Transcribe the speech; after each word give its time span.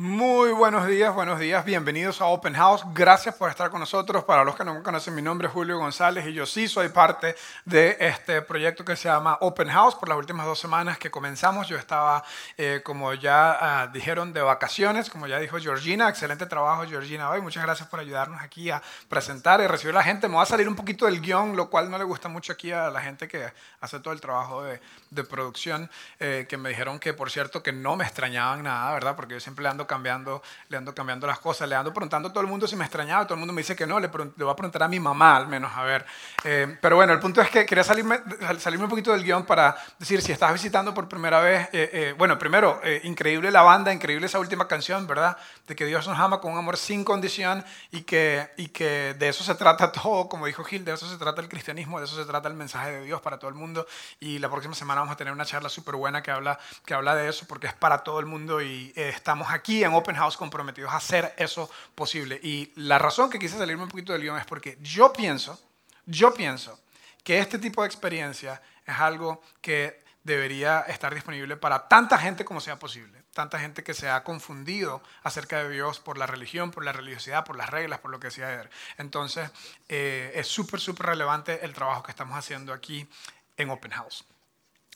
Muy 0.00 0.29
buenos 0.60 0.86
días, 0.86 1.14
buenos 1.14 1.40
días, 1.40 1.64
bienvenidos 1.64 2.20
a 2.20 2.26
Open 2.26 2.52
House. 2.52 2.82
Gracias 2.92 3.34
por 3.34 3.48
estar 3.48 3.70
con 3.70 3.80
nosotros. 3.80 4.24
Para 4.24 4.44
los 4.44 4.54
que 4.54 4.62
no 4.62 4.74
me 4.74 4.82
conocen, 4.82 5.14
mi 5.14 5.22
nombre 5.22 5.48
es 5.48 5.54
Julio 5.54 5.78
González 5.78 6.26
y 6.26 6.34
yo 6.34 6.44
sí 6.44 6.68
soy 6.68 6.90
parte 6.90 7.34
de 7.64 7.96
este 7.98 8.42
proyecto 8.42 8.84
que 8.84 8.94
se 8.94 9.08
llama 9.08 9.38
Open 9.40 9.70
House. 9.70 9.94
Por 9.94 10.10
las 10.10 10.18
últimas 10.18 10.44
dos 10.44 10.58
semanas 10.58 10.98
que 10.98 11.10
comenzamos, 11.10 11.66
yo 11.66 11.78
estaba, 11.78 12.22
eh, 12.58 12.82
como 12.84 13.14
ya 13.14 13.56
ah, 13.58 13.86
dijeron, 13.86 14.34
de 14.34 14.42
vacaciones, 14.42 15.08
como 15.08 15.26
ya 15.26 15.38
dijo 15.38 15.58
Georgina. 15.58 16.10
Excelente 16.10 16.44
trabajo, 16.44 16.84
Georgina, 16.86 17.30
hoy. 17.30 17.40
Muchas 17.40 17.62
gracias 17.62 17.88
por 17.88 17.98
ayudarnos 17.98 18.42
aquí 18.42 18.68
a 18.68 18.82
presentar 19.08 19.62
y 19.62 19.66
recibir 19.66 19.94
a 19.94 20.00
la 20.00 20.04
gente. 20.04 20.28
Me 20.28 20.36
va 20.36 20.42
a 20.42 20.46
salir 20.46 20.68
un 20.68 20.76
poquito 20.76 21.06
del 21.06 21.22
guion, 21.22 21.56
lo 21.56 21.70
cual 21.70 21.90
no 21.90 21.96
le 21.96 22.04
gusta 22.04 22.28
mucho 22.28 22.52
aquí 22.52 22.70
a 22.70 22.90
la 22.90 23.00
gente 23.00 23.28
que 23.28 23.50
hace 23.80 23.98
todo 24.00 24.12
el 24.12 24.20
trabajo 24.20 24.62
de, 24.62 24.78
producción, 25.24 25.90
eh, 26.18 26.44
que 26.46 26.58
me 26.58 26.68
dijeron 26.68 26.98
que, 26.98 27.14
por 27.14 27.30
cierto, 27.30 27.62
que 27.62 27.72
no 27.72 27.96
me 27.96 28.04
extrañaban 28.04 28.62
nada, 28.62 28.92
¿verdad? 28.92 29.16
Porque 29.16 29.34
yo 29.34 29.40
siempre 29.40 29.66
ando 29.66 29.86
cambiando, 29.86 30.42
le 30.68 30.76
ando 30.76 30.94
cambiando 30.94 31.26
las 31.26 31.38
cosas, 31.38 31.68
le 31.68 31.74
ando 31.74 31.92
preguntando 31.92 32.28
a 32.28 32.32
todo 32.32 32.42
el 32.42 32.48
mundo 32.48 32.66
si 32.66 32.76
me 32.76 32.84
extrañaba, 32.84 33.24
todo 33.24 33.34
el 33.34 33.40
mundo 33.40 33.52
me 33.52 33.62
dice 33.62 33.76
que 33.76 33.86
no, 33.86 33.98
le, 34.00 34.08
le 34.08 34.44
voy 34.44 34.52
a 34.52 34.56
preguntar 34.56 34.82
a 34.82 34.88
mi 34.88 35.00
mamá 35.00 35.36
al 35.36 35.48
menos, 35.48 35.72
a 35.74 35.82
ver. 35.82 36.06
Eh, 36.44 36.78
pero 36.80 36.96
bueno, 36.96 37.12
el 37.12 37.20
punto 37.20 37.40
es 37.40 37.50
que 37.50 37.66
quería 37.66 37.84
salirme, 37.84 38.20
salirme 38.58 38.84
un 38.84 38.90
poquito 38.90 39.12
del 39.12 39.22
guion 39.22 39.44
para 39.44 39.76
decir, 39.98 40.22
si 40.22 40.32
estás 40.32 40.52
visitando 40.52 40.94
por 40.94 41.08
primera 41.08 41.40
vez, 41.40 41.68
eh, 41.72 42.14
bueno, 42.16 42.38
primero, 42.38 42.80
increíble 43.04 43.50
la 43.50 43.62
banda, 43.62 43.92
increíble 43.92 44.26
esa 44.26 44.38
última 44.38 44.66
canción, 44.66 45.06
¿verdad? 45.06 45.36
De 45.66 45.76
que 45.76 45.86
Dios 45.86 46.06
nos 46.06 46.18
ama 46.18 46.40
con 46.40 46.52
un 46.52 46.58
amor 46.58 46.76
sin 46.76 47.04
condición 47.04 47.64
y 47.90 48.02
que, 48.02 48.50
y 48.56 48.68
que 48.68 49.14
de 49.14 49.28
eso 49.28 49.44
se 49.44 49.54
trata 49.54 49.92
todo, 49.92 50.28
como 50.28 50.46
dijo 50.46 50.64
Gil, 50.64 50.84
de 50.84 50.92
eso 50.92 51.08
se 51.08 51.16
trata 51.16 51.40
el 51.40 51.48
cristianismo, 51.48 51.98
de 51.98 52.06
eso 52.06 52.16
se 52.16 52.24
trata 52.24 52.48
el 52.48 52.54
mensaje 52.54 52.92
de 52.92 53.04
Dios 53.04 53.20
para 53.20 53.38
todo 53.38 53.48
el 53.48 53.56
mundo. 53.56 53.86
Y 54.18 54.38
la 54.38 54.48
próxima 54.48 54.74
semana 54.74 55.00
vamos 55.00 55.14
a 55.14 55.16
tener 55.16 55.32
una 55.32 55.44
charla 55.44 55.68
súper 55.68 55.96
buena 55.96 56.22
que 56.22 56.30
habla, 56.30 56.58
que 56.84 56.94
habla 56.94 57.14
de 57.14 57.28
eso, 57.28 57.46
porque 57.46 57.66
es 57.66 57.74
para 57.74 57.98
todo 57.98 58.20
el 58.20 58.26
mundo 58.26 58.60
y 58.62 58.92
eh, 58.96 59.10
estamos 59.14 59.48
aquí 59.50 59.84
en 59.84 59.92
Open 59.92 60.16
House 60.16 60.36
comprometidos 60.40 60.90
a 60.90 60.96
hacer 60.96 61.34
eso 61.36 61.70
posible. 61.94 62.40
Y 62.42 62.72
la 62.74 62.98
razón 62.98 63.30
que 63.30 63.38
quise 63.38 63.56
salirme 63.56 63.84
un 63.84 63.90
poquito 63.90 64.12
del 64.12 64.22
guion 64.22 64.38
es 64.38 64.46
porque 64.46 64.76
yo 64.80 65.12
pienso, 65.12 65.60
yo 66.06 66.34
pienso 66.34 66.80
que 67.22 67.38
este 67.38 67.58
tipo 67.58 67.82
de 67.82 67.86
experiencia 67.86 68.60
es 68.84 68.98
algo 68.98 69.40
que 69.60 70.02
debería 70.24 70.80
estar 70.80 71.14
disponible 71.14 71.56
para 71.56 71.86
tanta 71.88 72.18
gente 72.18 72.44
como 72.44 72.60
sea 72.60 72.78
posible. 72.78 73.20
Tanta 73.32 73.60
gente 73.60 73.84
que 73.84 73.94
se 73.94 74.08
ha 74.08 74.24
confundido 74.24 75.02
acerca 75.22 75.62
de 75.62 75.70
Dios 75.70 76.00
por 76.00 76.18
la 76.18 76.26
religión, 76.26 76.72
por 76.72 76.84
la 76.84 76.92
religiosidad, 76.92 77.44
por 77.44 77.56
las 77.56 77.70
reglas, 77.70 78.00
por 78.00 78.10
lo 78.10 78.18
que 78.18 78.26
decía. 78.28 78.68
Entonces, 78.98 79.50
eh, 79.88 80.32
es 80.34 80.48
súper, 80.48 80.80
súper 80.80 81.06
relevante 81.06 81.64
el 81.64 81.72
trabajo 81.72 82.02
que 82.02 82.10
estamos 82.10 82.36
haciendo 82.36 82.72
aquí 82.72 83.08
en 83.56 83.70
Open 83.70 83.92
House. 83.92 84.24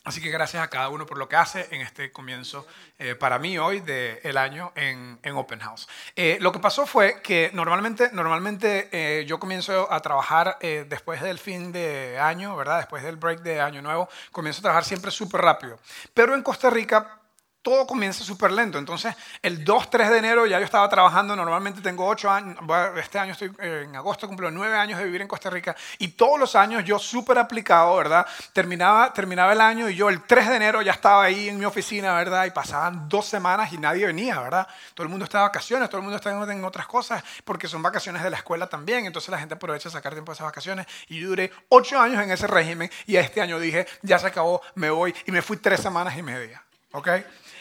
Así 0.04 0.20
que 0.20 0.30
gracias 0.30 0.62
a 0.62 0.68
cada 0.68 0.90
uno 0.90 1.06
por 1.06 1.16
lo 1.16 1.30
que 1.30 1.36
hace 1.36 1.66
en 1.70 1.80
este 1.80 2.12
comienzo 2.12 2.66
eh, 2.98 3.14
para 3.14 3.38
mí 3.38 3.56
hoy 3.56 3.80
del 3.80 4.36
año 4.36 4.70
en, 4.74 5.18
Open 5.34 5.60
House. 5.60 5.88
Eh, 6.14 6.36
lo 6.42 6.52
que 6.52 6.58
pasó 6.58 6.86
fue 6.86 7.22
que 7.22 7.50
normalmente, 7.54 8.10
normalmente 8.12 8.90
eh, 8.92 9.24
yo 9.24 9.40
comienzo 9.40 9.90
a 9.90 10.00
trabajar 10.00 10.58
después 10.60 11.22
del 11.22 11.38
fin 11.38 11.72
de 11.72 12.18
año, 12.18 12.54
¿verdad? 12.54 12.78
Después 12.78 13.02
del 13.02 13.16
break 13.16 13.40
de 13.40 13.62
año 13.62 13.80
nuevo, 13.80 14.08
comienzo 14.30 14.60
a 14.60 14.62
trabajar 14.62 14.84
siempre 14.84 15.10
súper 15.10 15.40
rápido. 15.40 15.78
Pero 16.12 16.34
en 16.34 16.42
Costa 16.42 16.68
Rica 16.68 17.23
todo 17.64 17.86
comienza 17.86 18.22
súper 18.22 18.52
lento. 18.52 18.78
Entonces, 18.78 19.16
el 19.40 19.64
2, 19.64 19.88
3 19.88 20.10
de 20.10 20.18
enero 20.18 20.44
ya 20.44 20.58
yo 20.58 20.66
estaba 20.66 20.86
trabajando, 20.86 21.34
normalmente 21.34 21.80
tengo 21.80 22.06
8 22.06 22.30
años, 22.30 22.58
este 22.98 23.18
año 23.18 23.32
estoy, 23.32 23.50
eh, 23.58 23.86
en 23.88 23.96
agosto 23.96 24.28
cumplo 24.28 24.50
9 24.50 24.76
años 24.76 24.98
de 24.98 25.04
vivir 25.06 25.22
en 25.22 25.28
Costa 25.28 25.48
Rica 25.48 25.74
y 25.98 26.08
todos 26.08 26.38
los 26.38 26.54
años 26.56 26.84
yo 26.84 26.98
súper 26.98 27.38
aplicado, 27.38 27.96
¿verdad? 27.96 28.26
Terminaba, 28.52 29.14
terminaba 29.14 29.54
el 29.54 29.62
año 29.62 29.88
y 29.88 29.96
yo 29.96 30.10
el 30.10 30.22
3 30.22 30.50
de 30.50 30.56
enero 30.56 30.82
ya 30.82 30.92
estaba 30.92 31.24
ahí 31.24 31.48
en 31.48 31.58
mi 31.58 31.64
oficina, 31.64 32.14
¿verdad? 32.14 32.44
Y 32.44 32.50
pasaban 32.50 33.08
dos 33.08 33.24
semanas 33.26 33.72
y 33.72 33.78
nadie 33.78 34.04
venía, 34.04 34.38
¿verdad? 34.40 34.68
Todo 34.92 35.04
el 35.04 35.08
mundo 35.08 35.24
está 35.24 35.38
de 35.38 35.44
vacaciones, 35.44 35.88
todo 35.88 35.98
el 35.98 36.02
mundo 36.02 36.16
está 36.16 36.30
en 36.30 36.64
otras 36.64 36.86
cosas 36.86 37.24
porque 37.46 37.66
son 37.66 37.80
vacaciones 37.82 38.22
de 38.22 38.28
la 38.28 38.36
escuela 38.36 38.66
también, 38.66 39.06
entonces 39.06 39.30
la 39.30 39.38
gente 39.38 39.54
aprovecha 39.54 39.88
sacar 39.88 40.12
tiempo 40.12 40.32
de 40.32 40.34
esas 40.34 40.44
vacaciones 40.44 40.86
y 41.08 41.18
yo 41.18 41.28
duré 41.28 41.50
8 41.70 41.98
años 41.98 42.22
en 42.22 42.30
ese 42.30 42.46
régimen 42.46 42.90
y 43.06 43.16
este 43.16 43.40
año 43.40 43.58
dije, 43.58 43.86
ya 44.02 44.18
se 44.18 44.26
acabó, 44.26 44.60
me 44.74 44.90
voy 44.90 45.14
y 45.24 45.32
me 45.32 45.40
fui 45.40 45.56
3 45.56 45.80
semanas 45.80 46.18
y 46.18 46.22
media, 46.22 46.62
¿ok? 46.94 47.08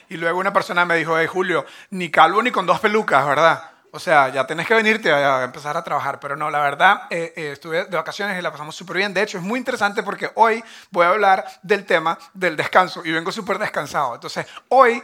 Y 0.10 0.18
luego 0.18 0.40
una 0.40 0.54
persona 0.54 0.86
me 0.86 0.96
dijo, 0.96 1.18
hey 1.18 1.28
Julio, 1.28 1.66
ni 1.90 2.10
calvo 2.10 2.42
ni 2.42 2.52
con 2.52 2.66
dos 2.66 2.80
pelucas, 2.80 3.26
¿verdad? 3.26 3.72
O 3.92 4.00
sea, 4.00 4.30
ya 4.30 4.46
tenés 4.48 4.68
que 4.68 4.74
venirte 4.74 5.12
a 5.12 5.44
empezar 5.44 5.78
a 5.78 5.84
trabajar. 5.84 6.20
Pero 6.20 6.36
no, 6.36 6.50
la 6.50 6.60
verdad, 6.60 7.04
eh, 7.10 7.34
eh, 7.36 7.52
estuve 7.52 7.86
de 7.86 7.96
vacaciones 7.96 8.38
y 8.38 8.42
la 8.42 8.52
pasamos 8.52 8.76
súper 8.76 8.98
bien. 8.98 9.14
De 9.14 9.22
hecho, 9.22 9.38
es 9.38 9.44
muy 9.44 9.60
interesante 9.60 10.02
porque 10.02 10.32
hoy 10.36 10.64
voy 10.90 11.06
a 11.06 11.10
hablar 11.10 11.46
del 11.62 11.86
tema 11.86 12.18
del 12.34 12.56
descanso 12.56 13.04
y 13.06 13.12
vengo 13.12 13.32
súper 13.32 13.60
descansado. 13.60 14.16
Entonces, 14.16 14.48
hoy 14.70 15.02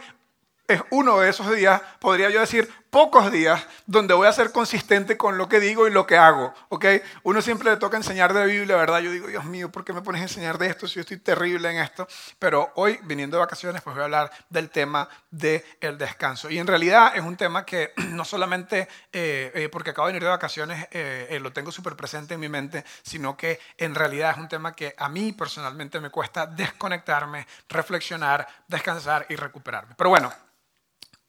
es 0.66 0.82
uno 0.90 1.18
de 1.18 1.30
esos 1.30 1.50
días, 1.54 1.80
podría 1.98 2.30
yo 2.30 2.40
decir, 2.40 2.72
pocos 2.90 3.30
días 3.30 3.66
donde 3.86 4.14
voy 4.14 4.26
a 4.26 4.32
ser 4.32 4.52
consistente 4.52 5.16
con 5.16 5.38
lo 5.38 5.48
que 5.48 5.60
digo 5.60 5.86
y 5.86 5.90
lo 5.90 6.06
que 6.06 6.16
hago, 6.16 6.52
¿ok? 6.68 6.86
Uno 7.22 7.40
siempre 7.40 7.70
le 7.70 7.76
toca 7.76 7.96
enseñar 7.96 8.34
de 8.34 8.44
Biblia, 8.44 8.76
¿verdad? 8.76 9.00
Yo 9.00 9.12
digo, 9.12 9.28
Dios 9.28 9.44
mío, 9.44 9.70
¿por 9.70 9.84
qué 9.84 9.92
me 9.92 10.02
pones 10.02 10.20
a 10.20 10.24
enseñar 10.24 10.58
de 10.58 10.66
esto 10.66 10.86
si 10.86 10.96
yo 10.96 11.00
estoy 11.02 11.18
terrible 11.18 11.70
en 11.70 11.78
esto? 11.78 12.06
Pero 12.38 12.72
hoy, 12.74 12.98
viniendo 13.04 13.36
de 13.36 13.40
vacaciones, 13.40 13.82
pues 13.82 13.94
voy 13.94 14.02
a 14.02 14.04
hablar 14.04 14.30
del 14.48 14.70
tema 14.70 15.08
del 15.30 15.62
descanso. 15.98 16.50
Y 16.50 16.58
en 16.58 16.66
realidad 16.66 17.12
es 17.14 17.22
un 17.22 17.36
tema 17.36 17.64
que 17.64 17.92
no 18.10 18.24
solamente 18.24 18.88
eh, 19.12 19.52
eh, 19.54 19.68
porque 19.70 19.90
acabo 19.90 20.08
de 20.08 20.14
venir 20.14 20.24
de 20.24 20.30
vacaciones 20.30 20.88
eh, 20.90 21.38
lo 21.40 21.52
tengo 21.52 21.72
súper 21.72 21.96
presente 21.96 22.34
en 22.34 22.40
mi 22.40 22.48
mente, 22.48 22.84
sino 23.02 23.36
que 23.36 23.60
en 23.78 23.94
realidad 23.94 24.32
es 24.32 24.38
un 24.38 24.48
tema 24.48 24.72
que 24.72 24.94
a 24.98 25.08
mí 25.08 25.32
personalmente 25.32 26.00
me 26.00 26.10
cuesta 26.10 26.46
desconectarme, 26.46 27.46
reflexionar, 27.68 28.46
descansar 28.66 29.26
y 29.28 29.36
recuperarme. 29.36 29.94
Pero 29.96 30.10
bueno, 30.10 30.32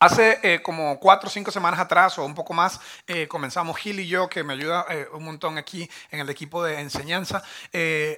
Hace 0.02 0.40
eh, 0.42 0.64
como 0.64 1.00
cuatro 1.00 1.28
o 1.28 1.32
cinco 1.32 1.52
semanas 1.52 1.80
atrás 1.80 2.18
o 2.18 2.26
un 2.26 2.34
poco 2.34 2.56
más 2.56 2.80
eh, 3.06 3.28
comenzamos 3.28 3.78
Gil 3.78 4.00
y 4.00 4.08
yo, 4.08 4.28
que 4.28 4.44
me 4.44 4.54
ayuda 4.54 4.84
eh, 4.90 5.06
un 5.14 5.24
montón 5.24 5.60
aquí 5.60 5.88
en 6.10 6.22
el 6.22 6.28
equipo 6.32 6.64
de 6.64 6.80
enseñanza, 6.80 7.44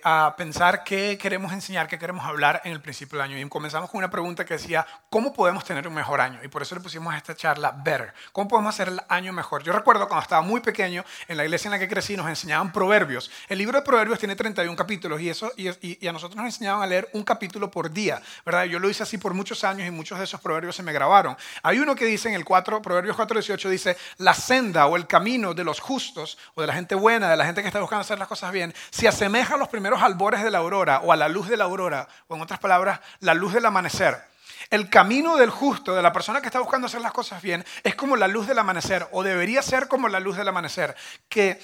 a 0.06 0.34
pensar 0.38 0.86
qué 0.86 1.18
queremos 1.18 1.52
enseñar, 1.52 1.90
qué 1.90 2.00
queremos 2.00 2.26
hablar 2.26 2.62
en 2.64 2.72
el 2.72 2.82
principio 2.82 3.20
del 3.20 3.30
año. 3.30 3.38
Y 3.38 3.50
comenzamos 3.50 3.90
con 3.90 3.98
una 3.98 4.10
pregunta 4.10 4.46
que 4.46 4.54
decía, 4.54 4.88
¿cómo 5.10 5.34
podemos 5.34 5.66
tener 5.66 5.86
un 5.86 5.94
mejor 5.94 6.22
año? 6.22 6.40
Y 6.42 6.48
por 6.48 6.62
eso 6.62 6.74
le 6.74 6.80
pusimos 6.80 7.14
a 7.14 7.18
esta 7.18 7.36
charla 7.36 7.72
Better. 7.72 8.14
¿Cómo 8.32 8.48
podemos 8.48 8.74
hacer 8.74 8.88
el 8.88 9.02
año 9.10 9.34
mejor? 9.34 9.62
Yo 9.62 9.74
recuerdo 9.74 10.08
cuando 10.08 10.24
estaba 10.24 10.42
muy 10.42 10.62
pequeño, 10.62 11.04
en 11.28 11.36
la 11.36 11.44
iglesia 11.44 11.68
en 11.68 11.74
la 11.74 11.80
que 11.80 11.90
crecí, 11.90 12.16
nos 12.16 12.30
enseñaban 12.30 12.72
proverbios. 12.72 13.30
El 13.50 13.58
libro 13.58 13.78
de 13.78 13.84
proverbios 13.84 14.20
tiene 14.20 14.38
31 14.38 14.74
capítulos 14.78 15.20
y, 15.20 15.28
eso, 15.28 15.52
y, 15.58 16.08
a 16.08 16.14
nosotros 16.14 16.38
nos 16.38 16.46
enseñaban 16.46 16.82
a 16.82 16.88
leer 16.88 17.10
un 17.12 17.24
capítulo 17.24 17.70
por 17.70 17.92
día. 17.92 18.22
¿verdad? 18.46 18.64
Yo 18.64 18.80
lo 18.80 18.90
hice 18.90 19.04
así 19.04 19.18
por 19.18 19.34
muchos 19.34 19.66
años 19.66 19.86
y 19.86 19.92
muchos 19.92 20.18
de 20.18 20.24
esos 20.24 20.40
proverbios 20.40 20.78
se 20.78 20.82
me 20.82 20.94
grabaron. 20.94 21.36
Uno 21.80 21.96
que 21.96 22.06
dice 22.06 22.30
en 22.30 22.36
el 22.36 22.46
4, 22.46 22.82
Proverbios 22.82 23.18
4.18, 23.18 23.70
dice, 23.70 23.98
la 24.18 24.34
senda 24.34 24.88
o 24.88 24.96
el 24.96 25.08
camino 25.08 25.54
de 25.54 25.64
los 25.64 25.80
justos 25.80 26.38
o 26.56 26.62
de 26.62 26.68
la 26.68 26.74
gente 26.74 26.96
buena, 26.96 27.30
de 27.30 27.38
la 27.38 27.46
gente 27.46 27.62
que 27.62 27.68
está 27.68 27.80
buscando 27.80 28.02
hacer 28.02 28.20
las 28.20 28.28
cosas 28.28 28.52
bien, 28.52 28.74
se 28.90 29.08
asemeja 29.08 29.56
a 29.56 29.58
los 29.58 29.70
primeros 29.70 30.02
albores 30.02 30.44
de 30.44 30.52
la 30.52 30.60
aurora 30.60 31.02
o 31.04 31.12
a 31.12 31.16
la 31.16 31.28
luz 31.28 31.48
de 31.48 31.58
la 31.58 31.66
aurora, 31.66 32.08
o 32.28 32.36
en 32.36 32.42
otras 32.42 32.60
palabras, 32.60 33.00
la 33.20 33.34
luz 33.34 33.54
del 33.54 33.66
amanecer. 33.66 34.22
El 34.70 34.90
camino 34.90 35.38
del 35.38 35.50
justo, 35.50 35.94
de 35.94 36.02
la 36.02 36.14
persona 36.14 36.42
que 36.42 36.48
está 36.48 36.60
buscando 36.60 36.88
hacer 36.88 37.02
las 37.02 37.12
cosas 37.12 37.42
bien, 37.42 37.64
es 37.84 37.96
como 37.96 38.16
la 38.16 38.28
luz 38.28 38.48
del 38.48 38.60
amanecer, 38.60 39.08
o 39.12 39.24
debería 39.24 39.62
ser 39.62 39.88
como 39.88 40.08
la 40.08 40.20
luz 40.20 40.38
del 40.38 40.48
amanecer, 40.48 40.96
que 41.30 41.62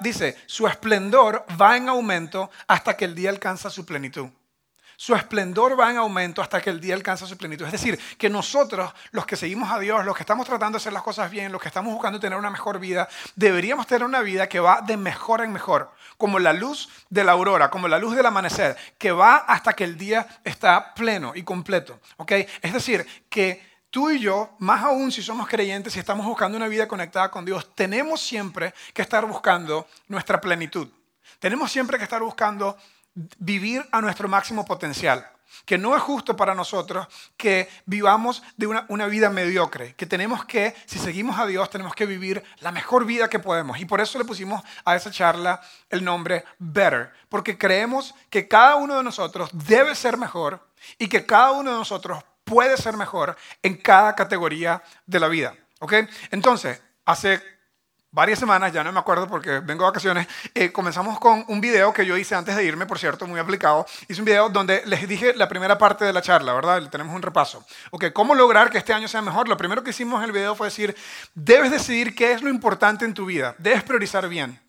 dice, 0.00 0.36
su 0.46 0.66
esplendor 0.66 1.44
va 1.60 1.76
en 1.76 1.88
aumento 1.88 2.50
hasta 2.66 2.96
que 2.96 3.04
el 3.04 3.14
día 3.14 3.30
alcanza 3.30 3.70
su 3.70 3.84
plenitud 3.84 4.28
su 4.96 5.14
esplendor 5.14 5.78
va 5.78 5.90
en 5.90 5.98
aumento 5.98 6.42
hasta 6.42 6.60
que 6.60 6.70
el 6.70 6.80
día 6.80 6.94
alcanza 6.94 7.26
su 7.26 7.36
plenitud. 7.36 7.66
Es 7.66 7.72
decir, 7.72 7.98
que 8.18 8.30
nosotros, 8.30 8.92
los 9.10 9.26
que 9.26 9.36
seguimos 9.36 9.70
a 9.70 9.78
Dios, 9.78 10.04
los 10.04 10.16
que 10.16 10.22
estamos 10.22 10.46
tratando 10.46 10.78
de 10.78 10.82
hacer 10.82 10.92
las 10.92 11.02
cosas 11.02 11.30
bien, 11.30 11.52
los 11.52 11.60
que 11.60 11.68
estamos 11.68 11.92
buscando 11.92 12.18
tener 12.18 12.38
una 12.38 12.50
mejor 12.50 12.78
vida, 12.78 13.08
deberíamos 13.34 13.86
tener 13.86 14.04
una 14.04 14.20
vida 14.20 14.48
que 14.48 14.60
va 14.60 14.80
de 14.80 14.96
mejor 14.96 15.42
en 15.42 15.52
mejor, 15.52 15.92
como 16.16 16.38
la 16.38 16.52
luz 16.52 16.88
de 17.10 17.24
la 17.24 17.32
aurora, 17.32 17.70
como 17.70 17.88
la 17.88 17.98
luz 17.98 18.16
del 18.16 18.26
amanecer, 18.26 18.76
que 18.98 19.12
va 19.12 19.36
hasta 19.36 19.74
que 19.74 19.84
el 19.84 19.98
día 19.98 20.26
está 20.44 20.94
pleno 20.94 21.32
y 21.34 21.42
completo. 21.42 22.00
Es 22.62 22.72
decir, 22.72 23.06
que 23.28 23.76
tú 23.90 24.10
y 24.10 24.18
yo, 24.18 24.56
más 24.58 24.82
aún 24.82 25.12
si 25.12 25.22
somos 25.22 25.46
creyentes, 25.48 25.92
si 25.92 25.98
estamos 25.98 26.26
buscando 26.26 26.56
una 26.56 26.68
vida 26.68 26.88
conectada 26.88 27.30
con 27.30 27.44
Dios, 27.44 27.74
tenemos 27.74 28.20
siempre 28.20 28.74
que 28.92 29.02
estar 29.02 29.24
buscando 29.26 29.86
nuestra 30.08 30.40
plenitud. 30.40 30.88
Tenemos 31.38 31.70
siempre 31.70 31.98
que 31.98 32.04
estar 32.04 32.22
buscando 32.22 32.76
vivir 33.38 33.86
a 33.90 34.00
nuestro 34.00 34.28
máximo 34.28 34.64
potencial. 34.64 35.30
Que 35.64 35.78
no 35.78 35.96
es 35.96 36.02
justo 36.02 36.36
para 36.36 36.54
nosotros 36.54 37.06
que 37.36 37.68
vivamos 37.86 38.42
de 38.56 38.66
una, 38.66 39.06
vida 39.06 39.30
mediocre, 39.30 39.94
que 39.94 40.04
tenemos 40.04 40.44
que, 40.44 40.74
si 40.86 40.98
seguimos 40.98 41.38
a 41.38 41.46
Dios, 41.46 41.70
tenemos 41.70 41.94
que 41.94 42.04
vivir 42.04 42.42
la 42.60 42.72
mejor 42.72 43.06
vida 43.06 43.28
que 43.28 43.38
podemos. 43.38 43.80
Y 43.80 43.84
por 43.84 44.00
eso 44.00 44.18
le 44.18 44.24
pusimos 44.24 44.62
a 44.84 44.96
esa 44.96 45.10
charla 45.10 45.60
el 45.88 46.04
nombre 46.04 46.44
Better, 46.58 47.12
porque 47.28 47.56
creemos 47.56 48.14
que 48.28 48.48
cada 48.48 48.76
uno 48.76 48.96
de 48.96 49.02
nosotros 49.02 49.50
debe 49.52 49.94
ser 49.94 50.16
mejor 50.16 50.68
y 50.98 51.08
que 51.08 51.24
cada 51.24 51.52
uno 51.52 51.72
de 51.72 51.78
nosotros 51.78 52.22
puede 52.44 52.76
ser 52.76 52.96
mejor 52.96 53.36
en 53.62 53.76
cada 53.76 54.14
categoría 54.14 54.82
de 55.06 55.20
la 55.20 55.28
vida. 55.28 55.54
¿Ok? 55.80 55.94
Entonces, 56.30 56.80
hace 57.04 57.42
varias 58.10 58.38
semanas, 58.38 58.72
ya 58.72 58.82
no 58.82 58.92
me 58.92 58.98
acuerdo 58.98 59.26
porque 59.28 59.60
vengo 59.60 59.84
de 59.84 59.90
vacaciones, 59.90 60.26
eh, 60.54 60.72
comenzamos 60.72 61.18
con 61.18 61.44
un 61.48 61.60
video 61.60 61.92
que 61.92 62.06
yo 62.06 62.16
hice 62.16 62.34
antes 62.34 62.56
de 62.56 62.64
irme, 62.64 62.86
por 62.86 62.98
cierto, 62.98 63.26
muy 63.26 63.38
aplicado. 63.38 63.86
Hice 64.08 64.20
un 64.20 64.24
video 64.24 64.48
donde 64.48 64.82
les 64.86 65.06
dije 65.06 65.34
la 65.34 65.48
primera 65.48 65.76
parte 65.76 66.04
de 66.04 66.12
la 66.12 66.22
charla, 66.22 66.54
¿verdad? 66.54 66.88
Tenemos 66.90 67.14
un 67.14 67.22
repaso. 67.22 67.64
Ok, 67.90 68.06
¿cómo 68.12 68.34
lograr 68.34 68.70
que 68.70 68.78
este 68.78 68.92
año 68.92 69.08
sea 69.08 69.22
mejor? 69.22 69.48
Lo 69.48 69.56
primero 69.56 69.82
que 69.82 69.90
hicimos 69.90 70.18
en 70.18 70.24
el 70.24 70.32
video 70.32 70.54
fue 70.54 70.68
decir, 70.68 70.96
debes 71.34 71.70
decidir 71.70 72.14
qué 72.14 72.32
es 72.32 72.42
lo 72.42 72.48
importante 72.48 73.04
en 73.04 73.14
tu 73.14 73.26
vida, 73.26 73.54
debes 73.58 73.82
priorizar 73.82 74.28
bien. 74.28 74.60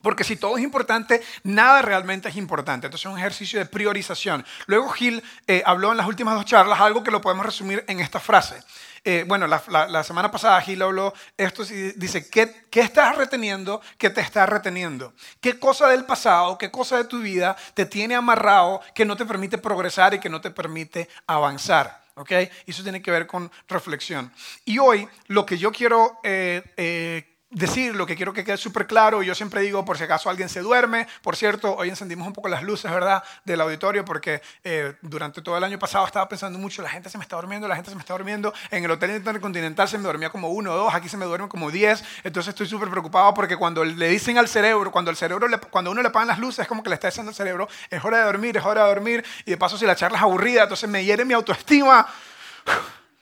Porque 0.00 0.22
si 0.22 0.36
todo 0.36 0.56
es 0.56 0.62
importante, 0.62 1.22
nada 1.42 1.82
realmente 1.82 2.28
es 2.28 2.36
importante. 2.36 2.86
Entonces 2.86 3.04
es 3.04 3.12
un 3.12 3.18
ejercicio 3.18 3.58
de 3.58 3.66
priorización. 3.66 4.46
Luego 4.66 4.88
Gil 4.90 5.22
eh, 5.46 5.62
habló 5.66 5.90
en 5.90 5.96
las 5.96 6.06
últimas 6.06 6.34
dos 6.34 6.44
charlas 6.44 6.80
algo 6.80 7.02
que 7.02 7.10
lo 7.10 7.20
podemos 7.20 7.44
resumir 7.44 7.84
en 7.88 7.98
esta 7.98 8.20
frase. 8.20 8.62
Eh, 9.10 9.24
bueno, 9.26 9.46
la, 9.46 10.04
semana 10.04 10.30
pasada 10.30 10.60
Gil 10.60 10.82
habló 10.82 11.14
esto 11.38 11.62
y 11.62 11.92
dice, 11.92 12.28
¿qué, 12.28 12.66
¿qué 12.70 12.80
estás 12.80 13.16
reteniendo 13.16 13.80
que 13.96 14.10
te 14.10 14.20
está 14.20 14.44
reteniendo? 14.44 15.14
¿Qué 15.40 15.58
cosa 15.58 15.88
del 15.88 16.04
pasado, 16.04 16.58
qué 16.58 16.70
cosa 16.70 16.98
de 16.98 17.04
tu 17.04 17.20
vida 17.20 17.56
te 17.72 17.86
tiene 17.86 18.14
amarrado 18.14 18.82
que 18.94 19.06
no 19.06 19.16
te 19.16 19.24
permite 19.24 19.56
progresar 19.56 20.12
y 20.12 20.18
que 20.18 20.28
no 20.28 20.42
te 20.42 20.50
permite 20.50 21.08
avanzar? 21.26 22.04
¿ok? 22.16 22.32
Eso 22.66 22.82
tiene 22.82 23.00
que 23.00 23.10
ver 23.10 23.26
con 23.26 23.50
reflexión. 23.66 24.30
Y 24.66 24.78
hoy 24.78 25.08
lo 25.28 25.46
que 25.46 25.56
yo 25.56 25.72
quiero 25.72 26.20
eh, 26.22 26.62
eh, 26.76 27.37
decir 27.50 27.96
lo 27.96 28.06
que 28.06 28.14
quiero 28.16 28.32
que 28.32 28.44
quede 28.44 28.56
súper 28.56 28.86
claro. 28.86 29.22
Yo 29.22 29.34
siempre 29.34 29.62
digo, 29.62 29.84
por 29.84 29.96
si 29.96 30.04
acaso 30.04 30.28
alguien 30.28 30.48
se 30.48 30.60
duerme. 30.60 31.06
Por 31.22 31.36
cierto, 31.36 31.74
hoy 31.76 31.88
encendimos 31.88 32.26
un 32.26 32.32
poco 32.32 32.48
las 32.48 32.62
luces, 32.62 32.90
¿verdad?, 32.90 33.22
del 33.44 33.60
auditorio, 33.60 34.04
porque 34.04 34.42
eh, 34.64 34.94
durante 35.02 35.40
todo 35.42 35.56
el 35.56 35.64
año 35.64 35.78
pasado 35.78 36.06
estaba 36.06 36.28
pensando 36.28 36.58
mucho, 36.58 36.82
la 36.82 36.90
gente 36.90 37.08
se 37.08 37.18
me 37.18 37.22
está 37.24 37.36
durmiendo, 37.36 37.66
la 37.66 37.76
gente 37.76 37.90
se 37.90 37.96
me 37.96 38.00
está 38.00 38.14
durmiendo. 38.14 38.52
En 38.70 38.84
el 38.84 38.90
Hotel 38.90 39.10
Intercontinental 39.10 39.88
se 39.88 39.98
me 39.98 40.04
dormía 40.04 40.30
como 40.30 40.50
uno 40.50 40.72
o 40.72 40.76
dos, 40.76 40.94
aquí 40.94 41.08
se 41.08 41.16
me 41.16 41.24
duermen 41.24 41.48
como 41.48 41.70
diez. 41.70 42.04
Entonces 42.24 42.50
estoy 42.50 42.66
súper 42.66 42.90
preocupado 42.90 43.32
porque 43.34 43.56
cuando 43.56 43.84
le 43.84 44.08
dicen 44.08 44.38
al 44.38 44.48
cerebro, 44.48 44.90
cuando, 44.90 45.10
el 45.10 45.16
cerebro 45.16 45.48
cuando 45.70 45.90
uno 45.90 46.02
le 46.02 46.08
apagan 46.08 46.28
las 46.28 46.38
luces, 46.38 46.60
es 46.60 46.68
como 46.68 46.82
que 46.82 46.90
le 46.90 46.94
está 46.94 47.08
diciendo 47.08 47.30
al 47.30 47.34
cerebro, 47.34 47.68
es 47.90 48.04
hora 48.04 48.18
de 48.18 48.24
dormir, 48.24 48.56
es 48.56 48.64
hora 48.64 48.82
de 48.82 48.88
dormir. 48.88 49.24
Y 49.46 49.50
de 49.50 49.56
paso, 49.56 49.78
si 49.78 49.86
la 49.86 49.96
charla 49.96 50.18
es 50.18 50.22
aburrida, 50.22 50.64
entonces 50.64 50.88
me 50.88 51.04
hiere 51.04 51.24
mi 51.24 51.34
autoestima. 51.34 52.06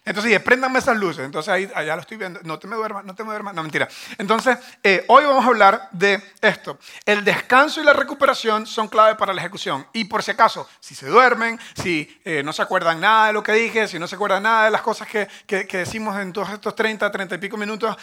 Entonces 0.07 0.31
dije, 0.31 0.41
préndanme 0.41 0.79
esas 0.79 0.97
luces. 0.97 1.25
Entonces 1.25 1.53
ahí 1.53 1.69
allá 1.75 1.97
lo 1.97 2.01
estoy 2.01 2.17
viendo. 2.17 2.39
No 2.45 2.61
te 2.61 2.69
me 2.69 2.77
duermas, 2.77 3.05
no 3.05 3.15
te 3.15 3.25
me 3.25 3.31
duermas. 3.31 3.55
No, 3.55 3.63
mentira. 3.63 3.89
Entonces, 4.19 4.57
eh, 4.83 5.05
hoy 5.09 5.25
vamos 5.25 5.45
a 5.45 5.49
hablar 5.49 5.89
de 5.91 6.23
esto. 6.41 6.79
El 7.05 7.25
descanso 7.25 7.81
y 7.81 7.85
la 7.85 7.93
recuperación 7.93 8.67
son 8.67 8.87
clave 8.87 9.17
para 9.17 9.35
la 9.35 9.41
ejecución. 9.41 9.85
Y 9.93 10.05
por 10.05 10.23
si 10.23 10.31
acaso, 10.31 10.69
si 10.79 10.95
se 10.95 11.09
duermen, 11.09 11.59
si 11.75 12.21
eh, 12.25 12.45
no 12.45 12.53
se 12.53 12.63
acuerdan 12.63 13.01
nada 13.01 13.27
de 13.27 13.33
lo 13.33 13.43
que 13.43 13.53
dije, 13.53 13.89
si 13.89 13.99
no 13.99 14.07
se 14.07 14.15
acuerdan 14.15 14.45
nada 14.45 14.67
de 14.67 14.71
las 14.71 14.83
cosas 14.83 15.09
que, 15.09 15.27
que, 15.45 15.67
que, 15.67 15.79
decimos 15.79 16.17
en 16.21 16.33
todos 16.33 16.51
estos 16.51 16.77
30, 16.77 17.11
30 17.11 17.35
y 17.35 17.39
pico 17.39 17.57
minutos, 17.57 17.97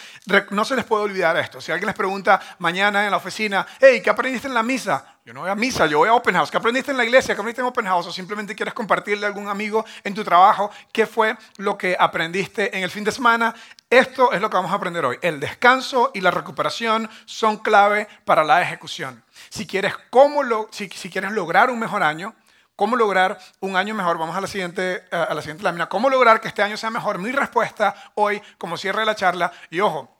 no 0.49 0.65
se 0.65 0.75
les 0.75 0.83
puede 0.83 1.03
olvidar 1.03 1.38
esto. 1.38 1.61
Si 1.61 1.71
alguien 1.71 1.88
les 1.88 1.95
pregunta 1.95 2.41
mañana 2.59 3.06
en 3.06 3.11
la 3.11 3.17
oficina, 3.17 3.65
hey, 3.79 4.01
¿qué 4.03 4.09
aprendiste 4.09 4.49
en 4.49 4.53
la 4.53 4.63
misa? 4.63 5.12
Yo 5.25 5.33
no 5.33 5.39
voy 5.39 5.49
a 5.49 5.55
misa, 5.55 5.85
yo 5.85 5.99
voy 5.99 6.09
a 6.09 6.13
Open 6.15 6.35
House. 6.35 6.51
¿Qué 6.51 6.57
aprendiste 6.57 6.91
en 6.91 6.97
la 6.97 7.05
iglesia? 7.05 7.33
¿Qué 7.33 7.39
aprendiste 7.39 7.61
en 7.61 7.67
Open 7.67 7.85
House? 7.85 8.07
O 8.07 8.11
simplemente 8.11 8.53
quieres 8.55 8.73
compartirle 8.73 9.25
a 9.25 9.29
algún 9.29 9.47
amigo 9.47 9.85
en 10.03 10.13
tu 10.13 10.21
trabajo 10.21 10.69
qué 10.91 11.07
fue 11.07 11.37
lo 11.55 11.77
que 11.77 11.95
aprendiste 11.97 12.75
en 12.77 12.83
el 12.83 12.89
fin 12.89 13.05
de 13.05 13.11
semana. 13.13 13.55
Esto 13.89 14.33
es 14.33 14.41
lo 14.41 14.49
que 14.49 14.57
vamos 14.57 14.73
a 14.73 14.75
aprender 14.75 15.05
hoy. 15.05 15.17
El 15.21 15.39
descanso 15.39 16.11
y 16.13 16.19
la 16.19 16.29
recuperación 16.29 17.09
son 17.23 17.55
clave 17.55 18.09
para 18.25 18.43
la 18.43 18.61
ejecución. 18.61 19.23
Si 19.47 19.65
quieres, 19.65 19.93
cómo 20.09 20.43
lo, 20.43 20.67
si, 20.71 20.89
quieres 20.89 21.31
lograr 21.31 21.69
un 21.69 21.79
mejor 21.79 22.03
año, 22.03 22.35
¿Cómo 22.75 22.95
lograr 22.95 23.37
un 23.59 23.77
año 23.77 23.93
mejor? 23.93 24.17
Vamos 24.17 24.35
a 24.35 24.41
la, 24.41 24.47
siguiente, 24.47 25.03
a 25.11 25.31
la 25.35 25.41
siguiente 25.41 25.63
lámina. 25.63 25.87
¿Cómo 25.87 26.09
lograr 26.09 26.41
que 26.41 26.47
este 26.47 26.63
año 26.63 26.75
sea 26.75 26.89
mejor? 26.89 27.19
Mi 27.19 27.31
respuesta 27.31 27.93
hoy, 28.15 28.41
como 28.57 28.77
cierre 28.77 29.05
la 29.05 29.13
charla, 29.13 29.51
y 29.69 29.79
ojo, 29.79 30.12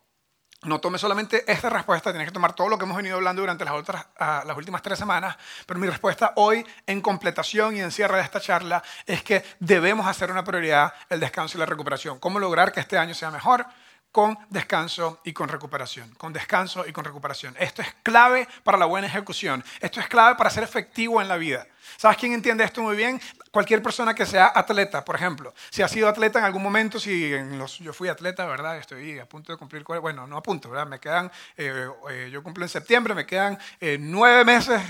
no 0.64 0.80
tome 0.80 0.98
solamente 0.98 1.44
esta 1.52 1.70
respuesta, 1.70 2.12
tienes 2.12 2.28
que 2.28 2.34
tomar 2.34 2.54
todo 2.54 2.70
lo 2.70 2.78
que 2.78 2.86
hemos 2.86 2.98
venido 2.98 3.16
hablando 3.16 3.42
durante 3.42 3.66
las, 3.66 3.74
otras, 3.74 4.06
ah, 4.18 4.44
las 4.46 4.58
últimas 4.58 4.82
tres 4.82 5.00
semanas, 5.00 5.38
pero 5.66 5.80
mi 5.80 5.88
respuesta 5.88 6.34
hoy, 6.36 6.66
en 6.86 7.02
completación 7.02 7.76
y 7.76 7.82
en 7.82 7.92
cierre 7.92 8.18
de 8.18 8.24
esta 8.24 8.40
charla, 8.40 8.84
es 9.06 9.24
que 9.24 9.44
debemos 9.60 10.08
hacer 10.08 10.32
una 10.32 10.44
prioridad 10.44 10.94
el 11.10 11.20
descanso 11.20 11.58
y 11.58 11.60
la 11.60 11.66
recuperación. 11.66 12.20
¿Cómo 12.20 12.40
lograr 12.40 12.72
que 12.72 12.80
este 12.80 12.98
año 12.98 13.14
sea 13.14 13.32
mejor? 13.32 13.66
Con 14.12 14.38
descanso 14.50 15.20
y 15.24 15.34
con 15.34 15.50
recuperación. 15.50 16.14
Con 16.16 16.34
descanso 16.34 16.86
y 16.88 16.92
con 16.92 17.04
recuperación. 17.04 17.56
Esto 17.60 17.82
es 17.82 17.96
clave 18.04 18.48
para 18.64 18.78
la 18.78 18.86
buena 18.86 19.08
ejecución. 19.08 19.64
Esto 19.80 20.00
es 20.00 20.08
clave 20.08 20.36
para 20.36 20.50
ser 20.50 20.64
efectivo 20.64 21.22
en 21.22 21.28
la 21.28 21.38
vida. 21.38 21.68
¿Sabes 21.98 22.18
quién 22.18 22.34
entiende 22.34 22.64
esto 22.64 22.82
muy 22.82 22.96
bien? 22.96 23.22
Cualquier 23.52 23.84
persona 23.84 24.14
que 24.14 24.26
sea 24.26 24.52
atleta, 24.56 25.06
por 25.06 25.16
ejemplo. 25.16 25.54
Si 25.70 25.82
ha 25.82 25.88
sido 25.88 26.08
atleta 26.08 26.40
en 26.40 26.46
algún 26.46 26.64
momento, 26.64 27.00
si 27.00 27.34
en 27.34 27.58
los, 27.58 27.78
yo 27.80 27.94
fui 27.94 28.10
atleta, 28.10 28.46
¿verdad? 28.46 28.78
Estoy 28.78 29.20
a 29.20 29.26
punto 29.26 29.52
de 29.52 29.58
cumplir, 29.58 29.84
bueno, 29.84 30.26
no 30.26 30.38
a 30.38 30.44
punto, 30.44 30.70
¿verdad? 30.70 30.88
Me 30.88 31.00
quedan, 31.00 31.32
eh, 31.58 31.88
eh, 32.10 32.30
yo 32.32 32.42
cumplo 32.42 32.66
en 32.66 32.70
septiembre, 32.70 33.14
me 33.14 33.26
quedan 33.26 33.60
eh, 33.80 33.98
nueve 34.00 34.44
meses 34.44 34.82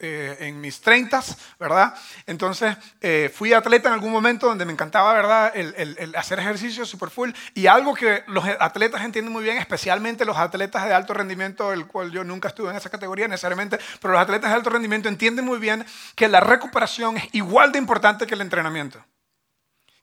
en 0.00 0.60
mis 0.60 0.80
treintas, 0.80 1.36
¿verdad? 1.58 1.94
Entonces, 2.26 2.76
fui 3.34 3.52
atleta 3.52 3.88
en 3.88 3.94
algún 3.94 4.12
momento 4.12 4.46
donde 4.46 4.64
me 4.64 4.72
encantaba, 4.72 5.12
¿verdad? 5.12 5.52
El, 5.54 5.96
el 5.98 6.16
hacer 6.16 6.38
ejercicio 6.38 6.86
super 6.86 7.10
full. 7.10 7.30
Y 7.54 7.66
algo 7.66 7.94
que 7.94 8.24
los 8.28 8.44
atletas 8.60 9.04
entienden 9.04 9.32
muy 9.32 9.42
bien, 9.42 9.58
especialmente 9.58 10.24
los 10.24 10.36
atletas 10.36 10.86
de 10.86 10.94
alto 10.94 11.14
rendimiento, 11.14 11.72
el 11.72 11.86
cual 11.86 12.10
yo 12.10 12.24
nunca 12.24 12.48
estuve 12.48 12.70
en 12.70 12.76
esa 12.76 12.90
categoría 12.90 13.28
necesariamente, 13.28 13.78
pero 14.00 14.12
los 14.12 14.22
atletas 14.22 14.50
de 14.50 14.56
alto 14.56 14.70
rendimiento 14.70 15.08
entienden 15.08 15.44
muy 15.44 15.58
bien 15.58 15.84
que 16.14 16.28
la 16.28 16.35
recuperación 16.40 17.16
es 17.16 17.28
igual 17.32 17.72
de 17.72 17.78
importante 17.78 18.26
que 18.26 18.34
el 18.34 18.40
entrenamiento. 18.40 19.04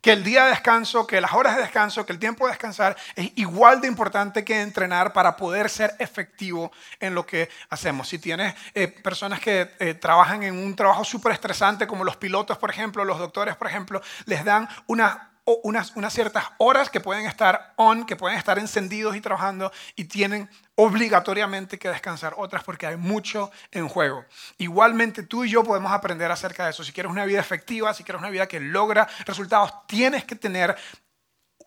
Que 0.02 0.12
el 0.12 0.24
día 0.24 0.44
de 0.44 0.50
descanso, 0.50 1.08
que 1.08 1.22
las 1.22 1.32
horas 1.32 1.56
de 1.56 1.62
descanso, 1.62 2.06
que 2.06 2.12
el 2.12 2.20
tiempo 2.20 2.46
de 2.46 2.52
descansar 2.52 2.98
es 3.16 3.32
igual 3.36 3.80
de 3.80 3.88
importante 3.88 4.44
que 4.44 4.62
entrenar 4.62 5.14
para 5.14 5.38
poder 5.38 5.70
ser 5.70 5.96
efectivo 5.98 6.72
en 7.00 7.16
lo 7.16 7.26
que 7.26 7.50
hacemos. 7.70 8.10
Si 8.10 8.20
tienes 8.20 8.54
eh, 8.74 8.90
personas 8.90 9.40
que 9.40 9.72
eh, 9.80 9.94
trabajan 9.94 10.44
en 10.44 10.58
un 10.58 10.76
trabajo 10.76 11.06
súper 11.06 11.32
estresante, 11.32 11.88
como 11.88 12.04
los 12.04 12.18
pilotos, 12.18 12.58
por 12.58 12.70
ejemplo, 12.70 13.06
los 13.06 13.18
doctores, 13.18 13.56
por 13.56 13.68
ejemplo, 13.68 14.02
les 14.26 14.44
dan 14.44 14.68
una 14.88 15.33
unas, 15.46 15.96
unas, 15.96 16.14
ciertas 16.14 16.46
horas 16.58 16.90
que 16.90 17.02
pueden 17.02 17.26
estar 17.26 17.74
on, 17.76 18.06
que 18.06 18.16
pueden 18.16 18.38
estar 18.38 18.58
encendidos 18.60 19.16
y 19.16 19.22
trabajando 19.22 19.72
y 19.96 20.06
tienen 20.06 20.50
obligatoriamente 20.76 21.78
que 21.78 21.90
descansar 21.90 22.34
otras 22.38 22.64
porque 22.64 22.88
hay 22.88 22.96
mucho 22.96 23.52
en 23.72 23.88
juego. 23.88 24.26
Igualmente 24.58 25.24
tú 25.24 25.44
y 25.44 25.50
yo 25.50 25.64
podemos 25.64 25.92
aprender 25.92 26.32
acerca 26.32 26.66
de 26.66 26.72
eso. 26.72 26.84
Si 26.84 26.94
quieres 26.94 27.12
una 27.12 27.26
vida 27.26 27.40
efectiva, 27.40 27.94
si 27.94 28.04
quieres 28.04 28.22
una 28.22 28.30
vida 28.30 28.48
que 28.48 28.60
logra 28.60 29.08
resultados, 29.26 29.86
tienes 29.88 30.24
que 30.24 30.36
tener 30.36 30.76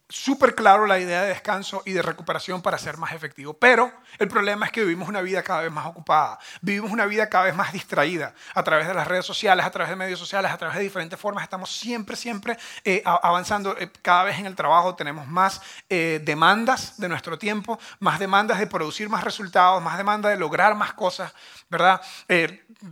súper 0.08 0.55
claro 0.55 0.87
la 0.87 0.99
idea 0.99 1.23
de 1.23 1.29
descanso 1.29 1.82
y 1.85 1.93
de 1.93 2.03
recuperación 2.03 2.62
para 2.62 2.79
ser 2.79 2.97
más 2.97 3.12
efectivo. 3.12 3.55
Pero 3.55 3.93
el 4.19 4.29
problema 4.29 4.67
es 4.67 4.73
que 4.73 4.82
vivimos 4.82 5.08
una 5.08 5.20
vida 5.20 5.43
cada 5.43 5.62
vez 5.62 5.73
más 5.73 5.87
ocupada, 5.87 6.38
vivimos 6.61 6.93
una 6.93 7.06
vida 7.06 7.29
cada 7.29 7.44
vez 7.44 7.56
más 7.56 7.73
distraída 7.73 8.35
a 8.55 8.62
través 8.62 8.87
de 8.87 8.94
las 8.94 9.06
redes 9.06 9.26
sociales, 9.26 9.67
a 9.67 9.70
través 9.70 9.91
de 9.91 9.97
medios 9.97 10.19
sociales, 10.19 10.50
a 10.50 10.58
través 10.58 10.76
de 10.76 10.85
diferentes 10.85 11.19
formas. 11.19 11.43
Estamos 11.43 11.75
siempre, 11.75 12.14
siempre 12.14 12.56
eh, 12.85 13.03
avanzando. 13.05 13.76
Eh, 13.79 13.91
cada 14.03 14.25
vez 14.25 14.38
en 14.38 14.47
el 14.47 14.55
trabajo 14.55 14.94
tenemos 14.94 15.26
más 15.26 15.61
eh, 15.88 16.20
demandas 16.25 16.99
de 16.99 17.08
nuestro 17.08 17.38
tiempo, 17.38 17.79
más 17.99 18.19
demandas 18.19 18.58
de 18.58 18.67
producir 18.67 19.08
más 19.08 19.25
resultados, 19.25 19.82
más 19.82 19.98
demanda 19.98 20.29
de 20.29 20.36
lograr 20.36 20.75
más 20.77 20.93
cosas, 20.93 21.32
¿verdad? 21.69 22.01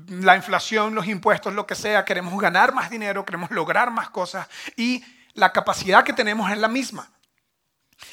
la 0.09 0.37
inflación, 0.37 0.95
los 0.95 1.07
impuestos, 1.07 1.53
lo 1.53 1.67
que 1.67 1.75
sea, 1.75 2.05
queremos 2.05 2.39
ganar 2.41 2.73
más 2.73 2.91
dinero, 2.91 3.25
queremos 3.25 3.51
lograr 3.51 3.91
más 3.91 4.11
cosas 4.11 4.49
y 4.77 5.05
la 5.35 5.53
capacidad 5.53 6.05
que 6.05 6.13
tenemos 6.13 6.51
es 6.51 6.59
la 6.59 6.69
misma. 6.69 7.11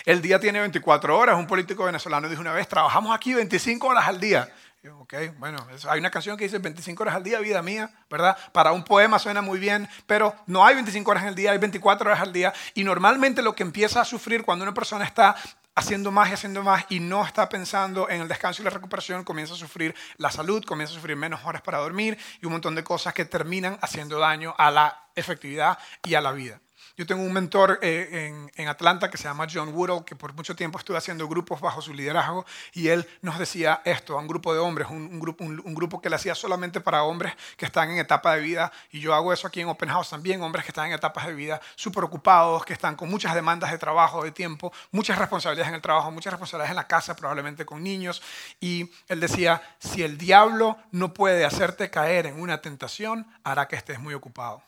El 0.05 0.21
día 0.21 0.39
tiene 0.39 0.59
24 0.59 1.17
horas. 1.17 1.37
Un 1.37 1.47
político 1.47 1.85
venezolano 1.85 2.29
dijo 2.29 2.41
una 2.41 2.53
vez, 2.53 2.67
trabajamos 2.67 3.15
aquí 3.15 3.33
25 3.33 3.87
horas 3.87 4.07
al 4.07 4.19
día. 4.19 4.51
ok, 4.99 5.13
bueno, 5.37 5.65
hay 5.87 5.99
una 5.99 6.11
canción 6.11 6.37
que 6.37 6.45
dice 6.45 6.59
25 6.59 7.03
horas 7.03 7.15
al 7.15 7.23
día, 7.23 7.39
vida 7.39 7.61
mía, 7.61 7.91
¿verdad? 8.09 8.37
Para 8.51 8.71
un 8.71 8.83
poema 8.83 9.19
suena 9.19 9.41
muy 9.41 9.59
bien, 9.59 9.87
pero 10.07 10.35
no 10.47 10.65
hay 10.65 10.75
25 10.75 11.11
horas 11.11 11.23
al 11.23 11.35
día, 11.35 11.51
hay 11.51 11.57
24 11.57 12.07
horas 12.09 12.21
al 12.21 12.33
día. 12.33 12.53
Y 12.73 12.83
normalmente 12.83 13.41
lo 13.41 13.55
que 13.55 13.63
empieza 13.63 14.01
a 14.01 14.05
sufrir 14.05 14.43
cuando 14.43 14.63
una 14.63 14.73
persona 14.73 15.05
está 15.05 15.35
haciendo 15.75 16.11
más 16.11 16.29
y 16.29 16.33
haciendo 16.33 16.63
más 16.63 16.85
y 16.89 16.99
no 16.99 17.25
está 17.25 17.47
pensando 17.47 18.09
en 18.09 18.21
el 18.21 18.27
descanso 18.27 18.61
y 18.61 18.65
la 18.65 18.71
recuperación, 18.71 19.23
comienza 19.23 19.53
a 19.53 19.57
sufrir 19.57 19.95
la 20.17 20.29
salud, 20.31 20.63
comienza 20.65 20.93
a 20.93 20.95
sufrir 20.95 21.15
menos 21.15 21.41
horas 21.45 21.61
para 21.61 21.77
dormir 21.77 22.17
y 22.41 22.45
un 22.45 22.51
montón 22.51 22.75
de 22.75 22.83
cosas 22.83 23.13
que 23.13 23.25
terminan 23.25 23.77
haciendo 23.81 24.19
daño 24.19 24.53
a 24.57 24.69
la 24.69 25.07
efectividad 25.15 25.77
y 26.03 26.15
a 26.15 26.21
la 26.21 26.31
vida. 26.31 26.59
Yo 27.01 27.07
tengo 27.07 27.23
un 27.23 27.33
mentor 27.33 27.79
eh, 27.81 28.31
en, 28.55 28.67
Atlanta 28.67 29.09
que 29.09 29.17
se 29.17 29.23
llama 29.23 29.47
John 29.51 29.73
Woodall, 29.73 30.05
que 30.05 30.15
por 30.15 30.35
mucho 30.35 30.55
tiempo 30.55 30.77
estuve 30.77 30.99
haciendo 30.99 31.27
grupos 31.27 31.59
bajo 31.59 31.81
su 31.81 31.95
liderazgo 31.95 32.45
y 32.73 32.89
él 32.89 33.09
nos 33.23 33.39
decía 33.39 33.81
esto 33.85 34.19
a 34.19 34.21
un 34.21 34.27
grupo 34.27 34.53
de 34.53 34.59
hombres, 34.59 34.87
un, 34.87 35.19
grupo, 35.19 35.43
un, 35.43 35.73
grupo 35.73 35.99
que 35.99 36.11
le 36.11 36.17
hacía 36.17 36.35
solamente 36.35 36.79
para 36.79 37.01
hombres 37.01 37.33
que 37.57 37.65
están 37.65 37.89
en 37.89 37.97
etapa 37.97 38.35
de 38.35 38.41
vida, 38.41 38.71
y 38.91 38.99
yo 38.99 39.15
hago 39.15 39.33
eso 39.33 39.47
aquí 39.47 39.61
en 39.61 39.69
Open 39.69 39.89
House 39.89 40.11
también, 40.11 40.43
hombres 40.43 40.63
que 40.63 40.69
están 40.69 40.89
en 40.89 40.93
etapas 40.93 41.25
de 41.25 41.33
vida 41.33 41.59
súper 41.73 42.03
ocupados, 42.03 42.63
que 42.65 42.73
están 42.73 42.95
con 42.95 43.09
muchas 43.09 43.33
demandas 43.33 43.71
de 43.71 43.79
trabajo, 43.79 44.23
de 44.23 44.31
tiempo, 44.31 44.71
muchas 44.91 45.17
responsabilidades 45.17 45.69
en 45.69 45.75
el 45.77 45.81
trabajo, 45.81 46.11
muchas 46.11 46.33
responsabilidades 46.33 46.69
en 46.69 46.75
la 46.75 46.87
casa, 46.87 47.15
probablemente 47.15 47.65
con 47.65 47.81
niños, 47.81 48.21
y 48.59 48.91
él 49.07 49.19
decía, 49.19 49.59
si 49.79 50.03
el 50.03 50.19
diablo 50.19 50.77
no 50.91 51.15
puede 51.15 51.45
hacerte 51.45 51.89
caer 51.89 52.27
en 52.27 52.39
una 52.39 52.61
tentación, 52.61 53.25
hará 53.43 53.67
que 53.67 53.75
estés 53.75 53.99
muy 53.99 54.13
ocupado. 54.13 54.61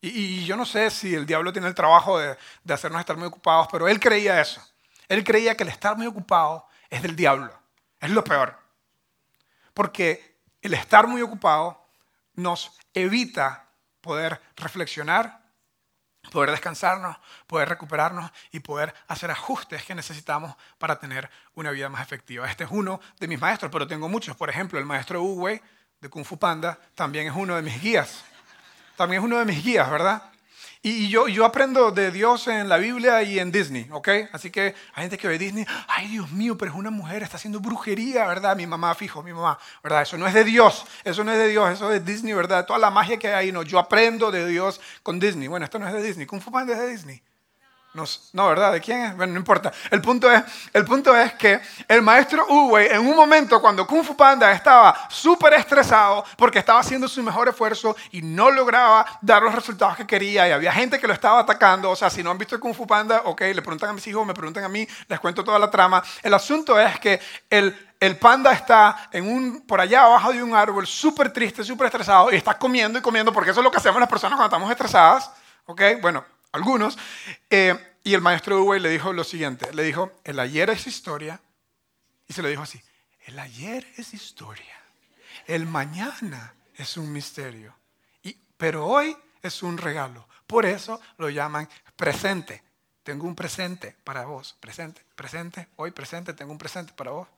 Y, 0.00 0.44
yo 0.44 0.56
no 0.56 0.64
sé 0.64 0.90
si 0.90 1.14
el 1.14 1.26
diablo 1.26 1.52
tiene 1.52 1.68
el 1.68 1.74
trabajo 1.74 2.18
de, 2.18 2.36
hacernos 2.68 3.00
estar 3.00 3.16
muy 3.16 3.26
ocupados, 3.26 3.68
pero 3.70 3.86
él 3.88 4.00
creía 4.00 4.40
eso. 4.40 4.62
Él 5.08 5.24
creía 5.24 5.56
que 5.56 5.64
el 5.64 5.68
estar 5.68 5.96
muy 5.96 6.06
ocupado 6.06 6.66
es 6.88 7.02
del 7.02 7.16
diablo. 7.16 7.52
Es 7.98 8.10
lo 8.10 8.24
peor. 8.24 8.58
Porque 9.74 10.38
el 10.62 10.74
estar 10.74 11.06
muy 11.06 11.20
ocupado 11.20 11.86
nos 12.34 12.72
evita 12.94 13.68
poder 14.00 14.40
reflexionar, 14.56 15.40
poder 16.32 16.50
descansarnos, 16.50 17.16
poder 17.46 17.68
recuperarnos 17.68 18.30
y 18.52 18.60
poder 18.60 18.94
hacer 19.08 19.30
ajustes 19.30 19.84
que 19.84 19.94
necesitamos 19.94 20.54
para 20.78 20.98
tener 20.98 21.28
una 21.54 21.70
vida 21.70 21.88
más 21.88 22.02
efectiva. 22.02 22.48
Este 22.48 22.64
es 22.64 22.70
uno 22.70 23.00
de 23.18 23.28
mis 23.28 23.40
maestros, 23.40 23.70
pero 23.70 23.86
tengo 23.86 24.08
muchos. 24.08 24.36
Por 24.36 24.48
ejemplo, 24.48 24.78
el 24.78 24.86
maestro 24.86 25.22
Uwe 25.22 25.62
de 26.00 26.08
Kung 26.08 26.24
Fu 26.24 26.38
Panda 26.38 26.78
también 26.94 27.26
es 27.26 27.34
uno 27.34 27.56
de 27.56 27.62
mis 27.62 27.80
guías. 27.80 28.24
También 28.96 29.22
es 29.22 29.24
uno 29.26 29.38
de 29.38 29.44
mis 29.44 29.64
guías, 29.64 29.90
¿verdad? 29.90 30.22
Y 30.82 31.10
yo, 31.10 31.28
yo 31.28 31.44
aprendo 31.44 31.90
de 31.90 32.10
Dios 32.10 32.48
en 32.48 32.70
la 32.70 32.78
Biblia 32.78 33.22
y 33.22 33.38
en 33.38 33.52
Disney, 33.52 33.86
¿ok? 33.92 34.08
Así 34.32 34.50
que 34.50 34.74
hay 34.94 35.02
gente 35.02 35.18
que 35.18 35.28
ve 35.28 35.36
Disney, 35.36 35.66
ay 35.86 36.08
Dios 36.08 36.30
mío, 36.32 36.56
pero 36.56 36.70
es 36.70 36.76
una 36.76 36.90
mujer, 36.90 37.22
está 37.22 37.36
haciendo 37.36 37.60
brujería, 37.60 38.26
¿verdad? 38.26 38.56
Mi 38.56 38.66
mamá, 38.66 38.94
fijo, 38.94 39.22
mi 39.22 39.34
mamá, 39.34 39.58
¿verdad? 39.82 40.00
Eso 40.00 40.16
no 40.16 40.26
es 40.26 40.32
de 40.32 40.42
Dios, 40.42 40.86
eso 41.04 41.22
no 41.22 41.32
es 41.32 41.38
de 41.38 41.48
Dios, 41.48 41.70
eso 41.70 41.92
es 41.92 42.02
Disney, 42.02 42.32
¿verdad? 42.32 42.64
Toda 42.64 42.78
la 42.78 42.90
magia 42.90 43.18
que 43.18 43.28
hay 43.28 43.34
ahí, 43.34 43.52
no, 43.52 43.62
yo 43.62 43.78
aprendo 43.78 44.30
de 44.30 44.46
Dios 44.46 44.80
con 45.02 45.20
Disney. 45.20 45.48
Bueno, 45.48 45.64
esto 45.64 45.78
no 45.78 45.86
es 45.86 45.92
de 45.92 46.02
Disney, 46.02 46.24
Kung 46.24 46.40
Fu 46.40 46.50
Panda 46.50 46.72
es 46.72 46.78
de 46.78 46.88
Disney. 46.88 47.22
No, 47.92 48.46
¿verdad? 48.46 48.72
¿De 48.72 48.80
quién 48.80 49.02
es? 49.02 49.16
Bueno, 49.16 49.32
no 49.32 49.40
importa. 49.40 49.72
El 49.90 50.00
punto 50.00 50.30
es, 50.30 50.44
el 50.72 50.84
punto 50.84 51.16
es 51.16 51.34
que 51.34 51.60
el 51.88 52.02
maestro 52.02 52.46
Uwe, 52.48 52.94
en 52.94 53.00
un 53.00 53.16
momento 53.16 53.60
cuando 53.60 53.84
Kung 53.84 54.04
Fu 54.04 54.16
Panda 54.16 54.52
estaba 54.52 55.08
súper 55.08 55.54
estresado 55.54 56.24
porque 56.36 56.60
estaba 56.60 56.78
haciendo 56.78 57.08
su 57.08 57.20
mejor 57.20 57.48
esfuerzo 57.48 57.96
y 58.12 58.22
no 58.22 58.52
lograba 58.52 59.04
dar 59.20 59.42
los 59.42 59.52
resultados 59.52 59.96
que 59.96 60.06
quería 60.06 60.48
y 60.48 60.52
había 60.52 60.72
gente 60.72 61.00
que 61.00 61.08
lo 61.08 61.12
estaba 61.12 61.40
atacando. 61.40 61.90
O 61.90 61.96
sea, 61.96 62.08
si 62.10 62.22
no 62.22 62.30
han 62.30 62.38
visto 62.38 62.60
Kung 62.60 62.74
Fu 62.74 62.86
Panda, 62.86 63.22
ok, 63.24 63.40
le 63.40 63.60
preguntan 63.60 63.90
a 63.90 63.92
mis 63.92 64.06
hijos, 64.06 64.24
me 64.24 64.34
preguntan 64.34 64.62
a 64.62 64.68
mí, 64.68 64.86
les 65.08 65.18
cuento 65.18 65.42
toda 65.42 65.58
la 65.58 65.68
trama. 65.68 66.00
El 66.22 66.32
asunto 66.32 66.78
es 66.78 66.96
que 67.00 67.20
el, 67.50 67.90
el 67.98 68.16
panda 68.18 68.52
está 68.52 69.08
en 69.10 69.28
un, 69.28 69.62
por 69.62 69.80
allá 69.80 70.04
abajo 70.04 70.32
de 70.32 70.40
un 70.40 70.54
árbol, 70.54 70.86
súper 70.86 71.32
triste, 71.32 71.64
súper 71.64 71.86
estresado 71.86 72.30
y 72.30 72.36
está 72.36 72.56
comiendo 72.56 73.00
y 73.00 73.02
comiendo 73.02 73.32
porque 73.32 73.50
eso 73.50 73.58
es 73.58 73.64
lo 73.64 73.70
que 73.72 73.78
hacemos 73.78 73.98
las 73.98 74.08
personas 74.08 74.36
cuando 74.36 74.54
estamos 74.54 74.70
estresadas. 74.70 75.32
Ok, 75.66 75.82
bueno, 76.00 76.24
algunos. 76.52 76.98
Eh, 77.48 77.74
y 78.02 78.14
el 78.14 78.20
maestro 78.20 78.62
Uwe 78.62 78.80
le 78.80 78.88
dijo 78.88 79.12
lo 79.12 79.24
siguiente, 79.24 79.72
le 79.72 79.82
dijo, 79.82 80.12
el 80.24 80.38
ayer 80.40 80.70
es 80.70 80.86
historia, 80.86 81.40
y 82.26 82.32
se 82.32 82.42
lo 82.42 82.48
dijo 82.48 82.62
así, 82.62 82.80
el 83.26 83.38
ayer 83.38 83.86
es 83.96 84.14
historia, 84.14 84.80
el 85.46 85.66
mañana 85.66 86.54
es 86.76 86.96
un 86.96 87.12
misterio, 87.12 87.74
y, 88.22 88.36
pero 88.56 88.86
hoy 88.86 89.16
es 89.42 89.62
un 89.62 89.76
regalo. 89.78 90.26
Por 90.46 90.66
eso 90.66 91.00
lo 91.18 91.28
llaman 91.28 91.68
presente. 91.96 92.62
Tengo 93.02 93.26
un 93.26 93.34
presente 93.34 93.96
para 94.04 94.24
vos, 94.24 94.56
presente, 94.60 95.02
presente, 95.14 95.68
hoy 95.76 95.90
presente, 95.90 96.34
tengo 96.34 96.52
un 96.52 96.58
presente 96.58 96.92
para 96.92 97.12
vos. 97.12 97.28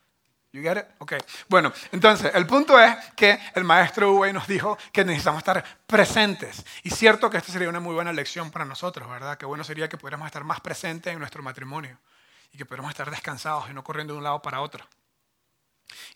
You 0.53 0.61
get 0.61 0.77
it? 0.77 0.85
Ok. 0.99 1.15
Bueno, 1.49 1.73
entonces, 1.93 2.31
el 2.35 2.47
punto 2.47 2.79
es 2.79 2.95
que 3.17 3.41
el 3.55 3.65
maestro 3.65 4.13
Uwe 4.13 4.35
nos 4.35 4.47
dijo 4.47 4.77
que 4.93 5.03
necesitamos 5.03 5.39
estar 5.39 5.65
presentes. 5.87 6.63
Y 6.83 6.91
cierto 6.91 7.31
que 7.31 7.39
esta 7.39 7.51
sería 7.51 7.71
una 7.71 7.81
muy 7.81 7.95
buena 7.95 8.13
lección 8.13 8.51
para 8.51 8.67
nosotros, 8.67 9.09
¿verdad? 9.09 9.39
Que 9.39 9.47
bueno 9.47 9.65
sería 9.65 9.89
que 9.89 9.97
pudiéramos 9.97 10.27
estar 10.27 10.45
más 10.45 10.61
presentes 10.61 11.11
en 11.11 11.19
nuestro 11.19 11.43
matrimonio 11.43 11.99
y 12.53 12.59
que 12.59 12.67
pudiéramos 12.67 12.91
estar 12.91 13.11
descansados 13.11 13.71
y 13.71 13.73
no 13.73 13.83
corriendo 13.83 14.13
de 14.13 14.19
un 14.19 14.25
lado 14.25 14.43
para 14.43 14.61
otro. 14.61 14.87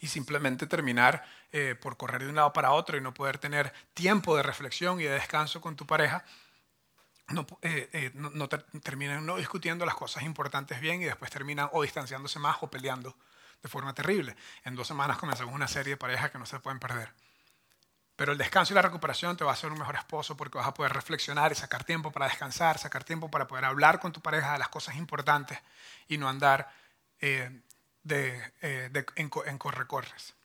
Y 0.01 0.09
simplemente 0.09 0.67
terminar 0.67 1.25
eh, 1.51 1.75
por 1.75 1.97
correr 1.97 2.23
de 2.23 2.29
un 2.29 2.37
lado 2.37 2.53
para 2.53 2.73
otro 2.73 2.99
y 2.99 3.01
no 3.01 3.15
poder 3.15 3.39
tener 3.39 3.73
tiempo 3.95 4.37
de 4.37 4.43
reflexión 4.43 5.01
y 5.01 5.05
de 5.05 5.11
descanso 5.13 5.63
con 5.63 5.77
tu 5.77 5.87
pareja, 5.87 6.25
no, 7.29 7.47
eh, 7.63 7.89
eh, 7.93 8.13
terminan 8.83 9.25
no 9.25 9.37
discutiendo 9.37 9.87
las 9.87 9.95
cosas 9.95 10.25
importantes 10.25 10.79
bien 10.79 11.01
y 11.01 11.07
después 11.07 11.31
terminan 11.31 11.71
o 11.73 11.83
distanciándose 11.83 12.39
más 12.39 12.59
o 12.61 12.71
peleando 12.71 13.17
de 13.63 13.69
forma 13.69 13.95
terrible. 13.95 14.37
En 14.65 14.75
dos 14.75 14.87
semanas 14.87 15.19
comenzamos 15.19 15.55
una 15.55 15.69
serie 15.69 15.95
de 15.95 15.97
parejas 15.97 16.31
que 16.31 16.39
no 16.39 16.47
se 16.47 16.61
pueden 16.61 16.79
perder. 16.79 17.13
Pero 18.17 18.33
el 18.33 18.39
descanso 18.39 18.73
y 18.73 18.77
la 18.77 18.83
recuperación 18.83 19.37
te 19.37 19.45
va 19.45 19.51
a 19.51 19.55
hacer 19.55 19.71
un 19.71 19.79
mejor 19.79 19.97
esposo 19.97 20.37
porque 20.37 20.57
vas 20.57 20.67
a 20.67 20.75
poder 20.75 20.93
reflexionar 20.93 21.53
y 21.53 21.55
sacar 21.55 21.85
tiempo 21.85 22.11
para 22.11 22.27
descansar, 22.27 22.79
sacar 22.79 23.05
tiempo 23.05 23.31
para 23.31 23.47
poder 23.47 23.67
hablar 23.67 24.01
con 24.01 24.13
tu 24.13 24.23
pareja 24.23 24.53
de 24.53 24.59
las 24.59 24.71
cosas 24.71 24.97
importantes 24.97 25.59
y 26.09 26.17
no 26.17 26.29
andar 26.29 26.71
eh, 27.21 27.61
de, 28.03 28.53
eh, 28.63 29.05
en, 29.17 29.31
en 29.47 29.59
corre-corres. 29.59 30.36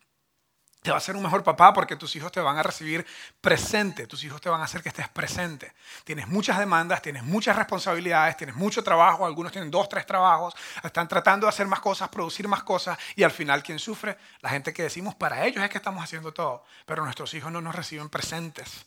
Te 0.81 0.89
va 0.89 0.97
a 0.97 0.99
ser 0.99 1.15
un 1.15 1.21
mejor 1.21 1.43
papá 1.43 1.73
porque 1.73 1.95
tus 1.95 2.15
hijos 2.15 2.31
te 2.31 2.39
van 2.39 2.57
a 2.57 2.63
recibir 2.63 3.05
presente, 3.39 4.07
tus 4.07 4.23
hijos 4.23 4.41
te 4.41 4.49
van 4.49 4.61
a 4.61 4.63
hacer 4.63 4.81
que 4.81 4.89
estés 4.89 5.07
presente. 5.09 5.73
Tienes 6.03 6.27
muchas 6.27 6.57
demandas, 6.57 7.03
tienes 7.03 7.23
muchas 7.23 7.55
responsabilidades, 7.55 8.35
tienes 8.35 8.55
mucho 8.55 8.83
trabajo, 8.83 9.25
algunos 9.25 9.51
tienen 9.51 9.69
dos, 9.69 9.87
tres 9.87 10.07
trabajos, 10.07 10.55
están 10.83 11.07
tratando 11.07 11.45
de 11.45 11.49
hacer 11.49 11.67
más 11.67 11.81
cosas, 11.81 12.09
producir 12.09 12.47
más 12.47 12.63
cosas 12.63 12.97
y 13.15 13.21
al 13.21 13.31
final 13.31 13.61
¿quién 13.61 13.77
sufre? 13.77 14.17
La 14.41 14.49
gente 14.49 14.73
que 14.73 14.81
decimos, 14.81 15.13
para 15.13 15.45
ellos 15.45 15.63
es 15.63 15.69
que 15.69 15.77
estamos 15.77 16.03
haciendo 16.03 16.33
todo, 16.33 16.65
pero 16.87 17.03
nuestros 17.03 17.31
hijos 17.35 17.51
no 17.51 17.61
nos 17.61 17.75
reciben 17.75 18.09
presentes, 18.09 18.85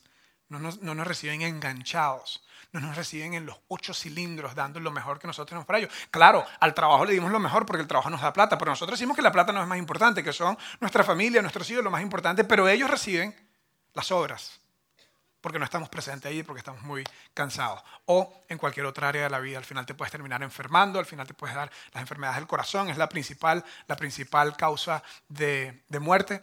no 0.49 0.59
nos, 0.59 0.81
no 0.83 0.95
nos 0.95 1.07
reciben 1.07 1.43
enganchados 1.43 2.43
no 2.75 2.81
nos 2.81 2.97
reciben 2.97 3.35
en 3.35 3.47
los 3.47 3.57
ocho 3.69 3.95
cilindros 3.95 4.55
dando 4.57 4.81
lo 4.81 4.91
mejor 4.91 5.21
que 5.21 5.29
nosotros 5.29 5.49
tenemos 5.49 5.65
para 5.65 5.79
ellos. 5.79 5.93
Claro, 6.11 6.45
al 6.59 6.75
trabajo 6.75 7.05
le 7.05 7.13
dimos 7.13 7.31
lo 7.31 7.39
mejor 7.39 7.65
porque 7.65 7.83
el 7.83 7.87
trabajo 7.87 8.11
nos 8.11 8.21
da 8.21 8.33
plata, 8.33 8.59
pero 8.59 8.73
nosotros 8.73 8.99
decimos 8.99 9.15
que 9.15 9.23
la 9.23 9.31
plata 9.31 9.53
no 9.53 9.63
es 9.63 9.69
más 9.69 9.79
importante, 9.79 10.25
que 10.25 10.33
son 10.33 10.59
nuestra 10.81 11.05
familia, 11.05 11.41
nuestros 11.41 11.71
hijos 11.71 11.85
lo 11.85 11.91
más 11.93 12.03
importante, 12.03 12.43
pero 12.43 12.69
ellos 12.69 12.91
reciben 12.91 13.33
las 13.95 14.11
obras 14.11 14.61
porque 15.41 15.59
no 15.59 15.67
estamos 15.67 15.89
presentes 15.89 16.31
ahí, 16.31 16.43
porque 16.43 16.61
estamos 16.61 16.83
muy 16.83 17.05
cansados. 17.33 17.81
O 18.07 18.43
en 18.49 18.59
cualquier 18.59 18.87
otra 18.87 19.11
área 19.11 19.25
de 19.25 19.31
la 19.31 19.39
vida, 19.39 19.59
al 19.59 19.65
final 19.65 19.87
te 19.87 19.95
puedes 19.95 20.11
terminar 20.11 20.43
enfermando, 20.43 20.99
al 20.99 21.07
final 21.07 21.27
te 21.29 21.35
puedes 21.35 21.55
dar 21.55 21.71
las 21.93 22.01
enfermedades 22.01 22.39
del 22.39 22.49
corazón, 22.49 22.89
es 22.89 22.97
la 22.97 23.09
principal, 23.09 23.63
la 23.87 23.95
principal 23.95 24.57
causa 24.57 25.03
de 25.29 25.85
muerte 26.01 26.43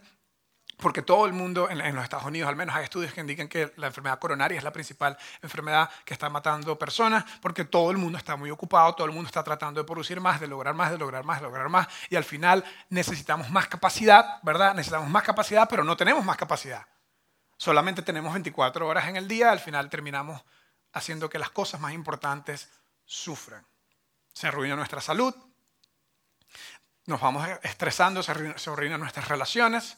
porque 0.82 1.00
todo 1.00 1.26
el 1.26 1.32
mundo, 1.32 1.70
en, 1.70 1.94
los 1.94 2.04
Estados 2.04 2.26
Unidos 2.26 2.48
al 2.48 2.56
menos, 2.56 2.74
hay 2.74 2.84
estudios 2.84 3.12
que 3.12 3.20
indican 3.20 3.48
que 3.48 3.72
la 3.76 3.86
enfermedad 3.86 4.18
coronaria 4.18 4.58
es 4.58 4.64
la 4.64 4.72
principal 4.72 5.16
enfermedad 5.40 5.88
que 6.04 6.12
está 6.12 6.28
matando 6.28 6.76
personas, 6.76 7.24
porque 7.40 7.64
todo 7.64 7.92
el 7.92 7.96
mundo 7.96 8.18
está 8.18 8.36
muy 8.36 8.50
ocupado, 8.50 8.94
todo 8.94 9.06
el 9.06 9.12
mundo 9.12 9.28
está 9.28 9.44
tratando 9.44 9.80
de 9.80 9.86
producir 9.86 10.20
más, 10.20 10.40
de 10.40 10.48
lograr 10.48 10.74
más, 10.74 10.90
de 10.90 10.98
lograr 10.98 11.24
más, 11.24 11.40
de 11.40 11.46
lograr 11.46 11.68
más, 11.68 11.86
y 12.10 12.16
al 12.16 12.24
final 12.24 12.64
necesitamos 12.90 13.48
más 13.48 13.68
capacidad, 13.68 14.42
¿verdad? 14.42 14.74
Necesitamos 14.74 15.08
más 15.08 15.22
capacidad, 15.22 15.68
pero 15.68 15.84
no 15.84 15.96
tenemos 15.96 16.24
más 16.24 16.36
capacidad. 16.36 16.84
Solamente 17.56 18.02
tenemos 18.02 18.32
24 18.32 18.86
horas 18.86 19.06
en 19.08 19.16
el 19.16 19.28
día, 19.28 19.52
al 19.52 19.60
final 19.60 19.88
terminamos 19.88 20.42
haciendo 20.92 21.30
que 21.30 21.38
las 21.38 21.50
cosas 21.50 21.80
más 21.80 21.92
importantes 21.92 22.68
sufran. 23.04 23.64
Se 24.32 24.48
arruina 24.48 24.74
nuestra 24.74 25.00
salud, 25.00 25.32
nos 27.06 27.20
vamos 27.20 27.48
estresando, 27.62 28.22
se 28.22 28.32
arruinan 28.70 29.00
nuestras 29.00 29.28
relaciones, 29.28 29.96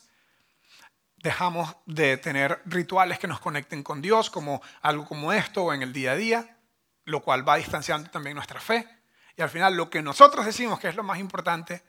dejamos 1.25 1.75
de 1.87 2.19
tener 2.19 2.61
rituales 2.67 3.19
que 3.19 3.27
nos 3.27 3.41
conecten 3.41 3.83
con 3.83 4.03
Dios, 4.03 4.29
como 4.29 4.61
algo 4.83 5.07
como 5.07 5.33
esto 5.33 5.65
o 5.65 5.73
en 5.73 5.81
el 5.81 5.91
día 5.91 6.13
a 6.13 6.17
día, 6.17 6.59
lo 7.07 7.23
cual 7.23 7.49
va 7.49 7.57
distanciando 7.57 8.11
también 8.11 8.37
nuestra 8.37 8.61
fe. 8.61 8.87
Y 9.35 9.41
al 9.41 9.49
final 9.49 9.75
lo 9.75 9.89
que 9.89 10.03
nosotros 10.03 10.45
decimos 10.45 10.79
que 10.79 10.89
es 10.89 10.97
lo 10.97 11.03
más 11.03 11.19
importante 11.19 11.83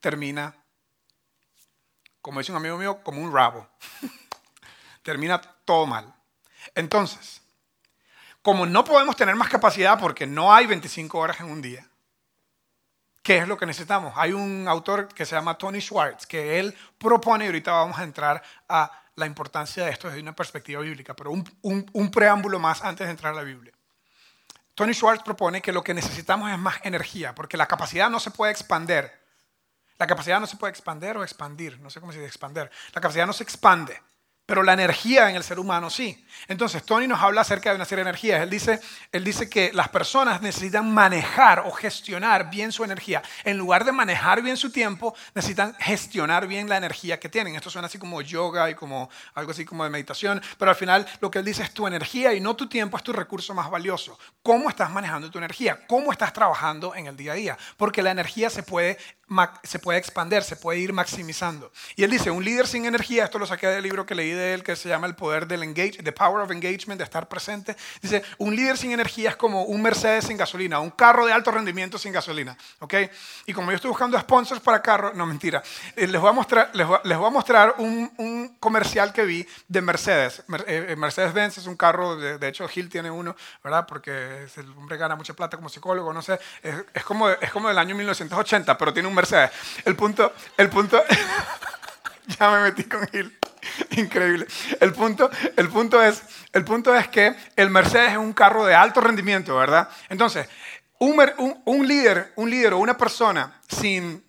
termina, 0.00 0.56
como 2.22 2.40
dice 2.40 2.52
un 2.52 2.56
amigo 2.56 2.78
mío, 2.78 3.02
como 3.04 3.20
un 3.20 3.30
rabo. 3.30 3.68
termina 5.02 5.38
todo 5.66 5.84
mal. 5.84 6.14
Entonces, 6.74 7.42
como 8.40 8.64
no 8.64 8.82
podemos 8.82 9.14
tener 9.14 9.34
más 9.34 9.50
capacidad 9.50 10.00
porque 10.00 10.26
no 10.26 10.54
hay 10.54 10.64
25 10.64 11.18
horas 11.18 11.38
en 11.40 11.50
un 11.50 11.60
día, 11.60 11.86
¿Qué 13.22 13.38
es 13.38 13.48
lo 13.48 13.58
que 13.58 13.66
necesitamos? 13.66 14.14
Hay 14.16 14.32
un 14.32 14.66
autor 14.66 15.08
que 15.08 15.26
se 15.26 15.36
llama 15.36 15.58
Tony 15.58 15.80
Schwartz, 15.80 16.26
que 16.26 16.58
él 16.58 16.76
propone, 16.98 17.44
y 17.44 17.48
ahorita 17.48 17.72
vamos 17.72 17.98
a 17.98 18.04
entrar 18.04 18.42
a 18.68 18.90
la 19.16 19.26
importancia 19.26 19.84
de 19.84 19.90
esto 19.90 20.08
desde 20.08 20.22
una 20.22 20.34
perspectiva 20.34 20.80
bíblica, 20.80 21.14
pero 21.14 21.30
un, 21.30 22.10
preámbulo 22.10 22.58
más 22.58 22.82
antes 22.82 23.06
de 23.06 23.10
entrar 23.10 23.34
a 23.34 23.36
la 23.36 23.42
Biblia. 23.42 23.72
Tony 24.74 24.94
Schwartz 24.94 25.22
propone 25.22 25.60
que 25.60 25.72
lo 25.72 25.84
que 25.84 25.92
necesitamos 25.92 26.50
es 26.50 26.58
más 26.58 26.80
energía, 26.82 27.34
porque 27.34 27.58
la 27.58 27.66
capacidad 27.66 28.08
no 28.08 28.18
se 28.18 28.30
puede 28.30 28.52
expander. 28.52 29.20
La 29.98 30.06
capacidad 30.06 30.40
no 30.40 30.46
se 30.46 30.56
puede 30.56 30.70
expander 30.70 31.18
o 31.18 31.22
expandir, 31.22 31.78
no 31.80 31.90
sé 31.90 32.00
cómo 32.00 32.12
se 32.12 32.18
dice 32.18 32.28
expander. 32.28 32.70
La 32.94 33.02
capacidad 33.02 33.26
no 33.26 33.34
se 33.34 33.44
expande 33.44 34.00
pero 34.50 34.64
la 34.64 34.72
energía 34.72 35.30
en 35.30 35.36
el 35.36 35.44
ser 35.44 35.60
humano 35.60 35.90
sí. 35.90 36.26
Entonces, 36.48 36.82
Tony 36.82 37.06
nos 37.06 37.22
habla 37.22 37.42
acerca 37.42 37.70
de 37.70 37.76
una 37.76 37.84
serie 37.84 38.02
de 38.02 38.10
energías. 38.10 38.42
Él 38.42 38.50
dice, 38.50 38.80
él 39.12 39.22
dice 39.22 39.48
que 39.48 39.70
las 39.72 39.88
personas 39.90 40.42
necesitan 40.42 40.92
manejar 40.92 41.60
o 41.60 41.70
gestionar 41.70 42.50
bien 42.50 42.72
su 42.72 42.82
energía. 42.82 43.22
En 43.44 43.56
lugar 43.56 43.84
de 43.84 43.92
manejar 43.92 44.42
bien 44.42 44.56
su 44.56 44.72
tiempo, 44.72 45.14
necesitan 45.36 45.76
gestionar 45.78 46.48
bien 46.48 46.68
la 46.68 46.78
energía 46.78 47.20
que 47.20 47.28
tienen. 47.28 47.54
Esto 47.54 47.70
suena 47.70 47.86
así 47.86 47.96
como 47.96 48.22
yoga 48.22 48.68
y 48.68 48.74
como 48.74 49.08
algo 49.34 49.52
así 49.52 49.64
como 49.64 49.84
de 49.84 49.90
meditación, 49.90 50.42
pero 50.58 50.72
al 50.72 50.76
final 50.76 51.06
lo 51.20 51.30
que 51.30 51.38
él 51.38 51.44
dice 51.44 51.62
es 51.62 51.72
tu 51.72 51.86
energía 51.86 52.34
y 52.34 52.40
no 52.40 52.56
tu 52.56 52.68
tiempo 52.68 52.96
es 52.96 53.04
tu 53.04 53.12
recurso 53.12 53.54
más 53.54 53.70
valioso. 53.70 54.18
¿Cómo 54.42 54.68
estás 54.68 54.90
manejando 54.90 55.30
tu 55.30 55.38
energía? 55.38 55.86
¿Cómo 55.86 56.10
estás 56.10 56.32
trabajando 56.32 56.96
en 56.96 57.06
el 57.06 57.16
día 57.16 57.32
a 57.32 57.36
día? 57.36 57.58
Porque 57.76 58.02
la 58.02 58.10
energía 58.10 58.50
se 58.50 58.64
puede 58.64 58.98
se 59.62 59.78
puede 59.78 59.98
expandir, 59.98 60.42
se 60.42 60.56
puede 60.56 60.80
ir 60.80 60.92
maximizando. 60.92 61.70
Y 61.94 62.02
él 62.02 62.10
dice, 62.10 62.30
un 62.30 62.44
líder 62.44 62.66
sin 62.66 62.84
energía, 62.84 63.24
esto 63.24 63.38
lo 63.38 63.46
saqué 63.46 63.68
del 63.68 63.84
libro 63.84 64.04
que 64.04 64.16
leí 64.16 64.32
él 64.40 64.62
que 64.62 64.76
se 64.76 64.88
llama 64.88 65.06
el 65.06 65.14
poder 65.14 65.46
del 65.46 65.62
engage, 65.62 66.02
the 66.02 66.12
power 66.12 66.42
of 66.42 66.50
engagement, 66.50 66.98
de 66.98 67.04
estar 67.04 67.28
presente. 67.28 67.76
Dice, 68.00 68.22
un 68.38 68.54
líder 68.54 68.76
sin 68.76 68.92
energía 68.92 69.30
es 69.30 69.36
como 69.36 69.64
un 69.64 69.82
Mercedes 69.82 70.26
sin 70.26 70.36
gasolina, 70.36 70.80
un 70.80 70.90
carro 70.90 71.26
de 71.26 71.32
alto 71.32 71.50
rendimiento 71.50 71.98
sin 71.98 72.12
gasolina. 72.12 72.56
¿ok? 72.80 72.94
Y 73.46 73.52
como 73.52 73.70
yo 73.70 73.76
estoy 73.76 73.88
buscando 73.88 74.18
sponsors 74.18 74.60
para 74.60 74.82
carros, 74.82 75.14
no 75.14 75.26
mentira, 75.26 75.62
eh, 75.96 76.06
les 76.06 76.20
voy 76.20 76.30
a 76.30 76.32
mostrar, 76.32 76.70
les 76.72 76.86
voy 76.86 77.26
a, 77.26 77.30
mostrar 77.30 77.74
un, 77.78 78.10
un, 78.16 78.56
comercial 78.60 79.12
que 79.12 79.24
vi 79.24 79.46
de 79.68 79.80
Mercedes. 79.80 80.42
Eh, 80.66 80.94
Mercedes-Benz 80.96 81.58
es 81.58 81.66
un 81.66 81.76
carro, 81.76 82.16
de, 82.16 82.38
de, 82.38 82.48
hecho 82.48 82.66
Gil 82.68 82.88
tiene 82.88 83.10
uno, 83.10 83.36
¿verdad? 83.62 83.86
Porque 83.86 84.46
el 84.56 84.70
hombre 84.76 84.96
gana 84.96 85.16
mucha 85.16 85.34
plata 85.34 85.56
como 85.56 85.68
psicólogo, 85.68 86.12
no 86.12 86.22
sé, 86.22 86.38
es, 86.62 86.74
es, 86.94 87.04
como, 87.04 87.28
es 87.28 87.50
como 87.50 87.68
del 87.68 87.78
año 87.78 87.94
1980, 87.94 88.76
pero 88.76 88.92
tiene 88.92 89.08
un 89.08 89.14
Mercedes. 89.14 89.50
El 89.84 89.96
punto, 89.96 90.32
el 90.56 90.68
punto, 90.68 91.02
ya 92.38 92.50
me 92.50 92.62
metí 92.62 92.84
con 92.84 93.06
Gil. 93.08 93.38
Increíble. 93.96 94.46
El 94.80 94.92
punto, 94.92 95.30
el, 95.56 95.68
punto 95.68 96.02
es, 96.02 96.22
el 96.52 96.64
punto 96.64 96.94
es 96.94 97.08
que 97.08 97.34
el 97.56 97.70
Mercedes 97.70 98.12
es 98.12 98.18
un 98.18 98.32
carro 98.32 98.64
de 98.64 98.74
alto 98.74 99.00
rendimiento, 99.00 99.56
¿verdad? 99.56 99.88
Entonces, 100.08 100.48
un, 100.98 101.16
un, 101.64 101.88
líder, 101.88 102.32
un 102.36 102.50
líder 102.50 102.74
o 102.74 102.78
una 102.78 102.96
persona 102.96 103.60
sin, 103.68 104.22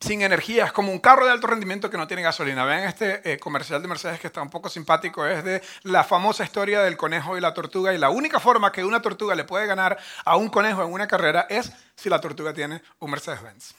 sin 0.00 0.22
energía 0.22 0.66
es 0.66 0.72
como 0.72 0.92
un 0.92 0.98
carro 0.98 1.24
de 1.24 1.32
alto 1.32 1.46
rendimiento 1.46 1.88
que 1.90 1.96
no 1.96 2.06
tiene 2.06 2.22
gasolina. 2.22 2.64
Vean 2.64 2.84
este 2.84 3.32
eh, 3.32 3.38
comercial 3.38 3.80
de 3.80 3.88
Mercedes 3.88 4.20
que 4.20 4.26
está 4.26 4.42
un 4.42 4.50
poco 4.50 4.68
simpático. 4.68 5.26
Es 5.26 5.44
de 5.44 5.62
la 5.82 6.04
famosa 6.04 6.44
historia 6.44 6.82
del 6.82 6.96
conejo 6.96 7.38
y 7.38 7.40
la 7.40 7.54
tortuga. 7.54 7.94
Y 7.94 7.98
la 7.98 8.10
única 8.10 8.38
forma 8.38 8.70
que 8.70 8.84
una 8.84 9.00
tortuga 9.00 9.34
le 9.34 9.44
puede 9.44 9.66
ganar 9.66 9.98
a 10.24 10.36
un 10.36 10.48
conejo 10.48 10.82
en 10.82 10.92
una 10.92 11.08
carrera 11.08 11.46
es 11.48 11.72
si 11.96 12.10
la 12.10 12.20
tortuga 12.20 12.52
tiene 12.52 12.82
un 12.98 13.10
Mercedes-Benz. 13.10 13.74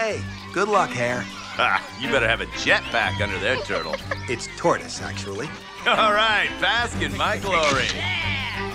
Hey, 0.00 0.22
good 0.54 0.68
luck, 0.68 0.88
Hare. 0.88 1.26
You 2.00 2.08
better 2.08 2.26
have 2.26 2.40
a 2.40 2.46
jetpack 2.46 3.20
under 3.20 3.38
there, 3.38 3.56
Turtle. 3.56 3.96
It's 4.30 4.48
tortoise, 4.56 5.02
actually. 5.02 5.46
All 5.86 6.14
right, 6.14 6.48
bask 6.58 7.02
in 7.02 7.14
my 7.18 7.36
glory. 7.36 7.84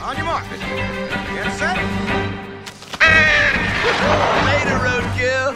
On 0.03 0.15
your 0.15 0.25
mark. 0.25 0.47
Get 0.51 1.51
set. 1.57 1.77
Later, 4.45 4.77
roadkill. 4.85 5.55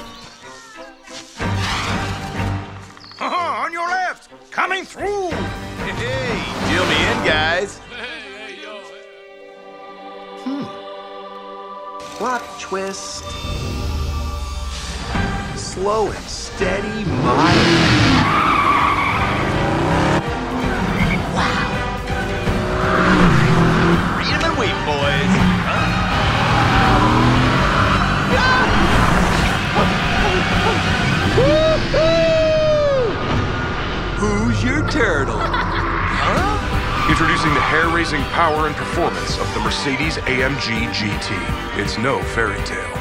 Uh-huh, 3.19 3.63
on 3.63 3.71
your 3.71 3.87
left. 3.87 4.31
Coming 4.49 4.83
through. 4.85 5.29
Hey, 5.29 6.41
deal 6.67 6.85
me 6.87 6.97
in, 7.11 7.27
guys. 7.27 7.77
Hmm. 10.41 10.63
Plot 12.17 12.41
twist 12.59 13.58
slow 15.69 16.09
and 16.09 16.25
steady 16.25 17.05
mind. 17.05 17.59
Wow. 21.35 21.69
Read 24.17 24.43
and 24.43 24.57
wait, 24.57 24.73
boys. 24.89 25.33
Who's 34.17 34.63
your 34.63 34.89
turtle? 34.89 35.37
Huh? 35.37 37.11
Introducing 37.11 37.53
the 37.53 37.59
hair-raising 37.61 38.23
power 38.31 38.65
and 38.65 38.75
performance 38.75 39.37
of 39.37 39.53
the 39.53 39.59
Mercedes 39.59 40.17
AMG 40.17 40.89
GT. 40.89 41.79
It's 41.79 41.99
no 41.99 42.19
fairy 42.23 42.57
tale. 42.65 42.98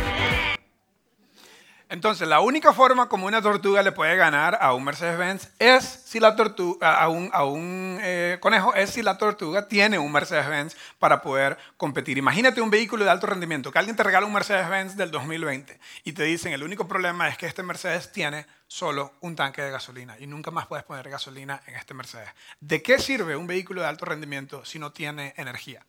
Entonces, 1.91 2.29
la 2.29 2.41
única 2.41 2.75
forma 2.75 3.09
como 3.09 3.27
una 3.27 3.41
tortuga 3.41 3.83
le 3.83 3.93
puede 3.93 4.15
ganar 4.15 4.59
a 4.61 4.75
un 4.75 4.85
Mercedes-Benz 4.85 5.49
es 5.59 5.85
si 5.85 6.21
la 6.21 6.37
tortuga, 6.37 7.01
a 7.01 7.09
un, 7.09 7.31
a 7.33 7.45
un 7.45 7.99
eh, 8.03 8.37
conejo, 8.41 8.75
es 8.75 8.91
si 8.91 9.01
la 9.01 9.17
tortuga 9.17 9.69
tiene 9.69 9.99
un 9.99 10.13
Mercedes-Benz 10.13 10.77
para 10.99 11.23
poder 11.23 11.57
competir. 11.79 12.19
Imagínate 12.19 12.61
un 12.61 12.69
vehículo 12.69 13.05
de 13.05 13.11
alto 13.11 13.27
rendimiento, 13.27 13.73
que 13.73 13.79
alguien 13.79 13.97
te 13.97 14.03
regala 14.03 14.27
un 14.27 14.35
Mercedes-Benz 14.35 14.97
del 14.99 15.11
2020 15.11 15.81
y 16.05 16.13
te 16.13 16.25
dicen, 16.25 16.53
el 16.53 16.63
único 16.63 16.87
problema 16.87 17.27
es 17.29 17.39
que 17.39 17.47
este 17.47 17.63
Mercedes 17.63 18.13
tiene 18.13 18.47
solo 18.67 19.15
un 19.21 19.35
tanque 19.35 19.63
de 19.63 19.71
gasolina 19.71 20.19
y 20.19 20.27
nunca 20.27 20.51
más 20.51 20.67
puedes 20.67 20.85
poner 20.85 21.09
gasolina 21.09 21.63
en 21.67 21.75
este 21.77 21.95
Mercedes. 21.95 22.29
¿De 22.61 22.83
qué 22.83 22.99
sirve 22.99 23.35
un 23.35 23.47
vehículo 23.47 23.81
de 23.81 23.89
alto 23.89 24.05
rendimiento 24.05 24.63
si 24.67 24.79
no 24.79 24.93
tiene 24.93 25.33
energía? 25.39 25.87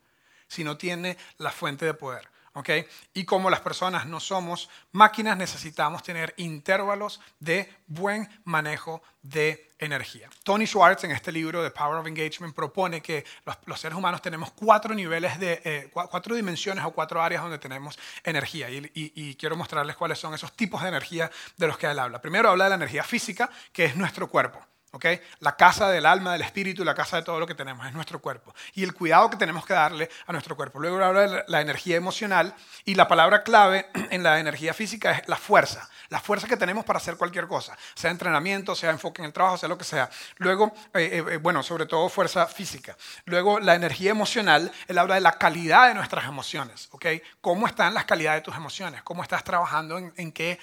Si 0.48 0.64
no 0.64 0.78
tiene 0.78 1.18
la 1.36 1.50
fuente 1.50 1.84
de 1.84 1.92
poder. 1.92 2.26
Y 3.14 3.24
como 3.24 3.48
las 3.48 3.60
personas 3.60 4.06
no 4.06 4.20
somos 4.20 4.68
máquinas, 4.92 5.36
necesitamos 5.36 6.02
tener 6.02 6.34
intervalos 6.36 7.20
de 7.38 7.72
buen 7.86 8.28
manejo 8.44 9.02
de 9.22 9.70
energía. 9.78 10.28
Tony 10.42 10.66
Schwartz 10.66 11.04
en 11.04 11.12
este 11.12 11.32
libro 11.32 11.62
de 11.62 11.70
Power 11.70 11.98
of 11.98 12.06
Engagement 12.06 12.54
propone 12.54 13.00
que 13.00 13.24
los, 13.66 13.80
seres 13.80 13.96
humanos 13.96 14.20
tenemos 14.20 14.50
cuatro 14.52 14.94
niveles 14.94 15.38
de, 15.38 15.60
eh, 15.64 15.90
cuatro 15.92 16.34
dimensiones 16.34 16.84
o 16.84 16.90
cuatro 16.90 17.22
áreas 17.22 17.42
donde 17.42 17.58
tenemos 17.58 17.98
energía 18.24 18.68
y, 18.68 18.90
y, 18.94 19.34
quiero 19.36 19.56
mostrarles 19.56 19.96
cuáles 19.96 20.18
son 20.18 20.34
esos 20.34 20.52
tipos 20.54 20.82
de 20.82 20.88
energía 20.88 21.30
de 21.56 21.66
los 21.66 21.78
que 21.78 21.86
él 21.86 21.98
habla. 21.98 22.20
Primero 22.20 22.50
habla 22.50 22.64
de 22.64 22.70
la 22.70 22.76
energía 22.76 23.04
física, 23.04 23.48
que 23.72 23.86
es 23.86 23.96
nuestro 23.96 24.28
cuerpo. 24.28 24.60
La 25.38 25.56
casa 25.56 25.88
del 25.88 26.04
alma, 26.04 26.32
del 26.32 26.42
espíritu, 26.42 26.84
la 26.84 26.94
casa 26.94 27.16
de 27.16 27.22
todo 27.22 27.38
lo 27.38 27.46
que 27.46 27.54
tenemos 27.54 27.86
es 27.86 27.92
nuestro 27.92 28.20
cuerpo. 28.20 28.54
Y 28.74 28.82
el 28.82 28.92
cuidado 28.92 29.30
que 29.30 29.36
tenemos 29.36 29.64
que 29.64 29.72
darle 29.72 30.10
a 30.26 30.32
nuestro 30.32 30.56
cuerpo. 30.56 30.80
Luego 30.80 31.02
habla 31.02 31.20
de 31.20 31.44
la 31.46 31.60
energía 31.60 31.96
emocional 31.96 32.54
y 32.84 32.96
la 32.96 33.06
palabra 33.06 33.42
clave 33.42 33.88
en 34.10 34.22
la 34.22 34.40
energía 34.40 34.74
física 34.74 35.12
es 35.12 35.28
la 35.28 35.36
fuerza. 35.36 35.88
La 36.08 36.20
fuerza 36.20 36.48
que 36.48 36.56
tenemos 36.56 36.84
para 36.84 36.98
hacer 36.98 37.16
cualquier 37.16 37.46
cosa, 37.46 37.78
sea 37.94 38.10
entrenamiento, 38.10 38.74
sea 38.74 38.90
enfoque 38.90 39.22
en 39.22 39.26
el 39.26 39.32
trabajo, 39.32 39.56
sea 39.56 39.68
lo 39.68 39.78
que 39.78 39.84
sea. 39.84 40.10
Luego, 40.38 40.72
eh, 40.94 41.24
eh, 41.30 41.36
bueno, 41.36 41.62
sobre 41.62 41.86
todo 41.86 42.08
fuerza 42.08 42.46
física. 42.46 42.96
Luego, 43.26 43.60
la 43.60 43.76
energía 43.76 44.10
emocional, 44.10 44.72
él 44.88 44.98
habla 44.98 45.14
de 45.14 45.20
la 45.20 45.38
calidad 45.38 45.86
de 45.86 45.94
nuestras 45.94 46.24
emociones. 46.24 46.88
¿ok? 46.90 47.06
¿Cómo 47.40 47.68
están 47.68 47.94
las 47.94 48.06
calidades 48.06 48.40
de 48.40 48.44
tus 48.44 48.56
emociones? 48.56 49.02
¿Cómo 49.02 49.22
estás 49.22 49.44
trabajando 49.44 49.98
en 49.98 50.32
qué 50.32 50.58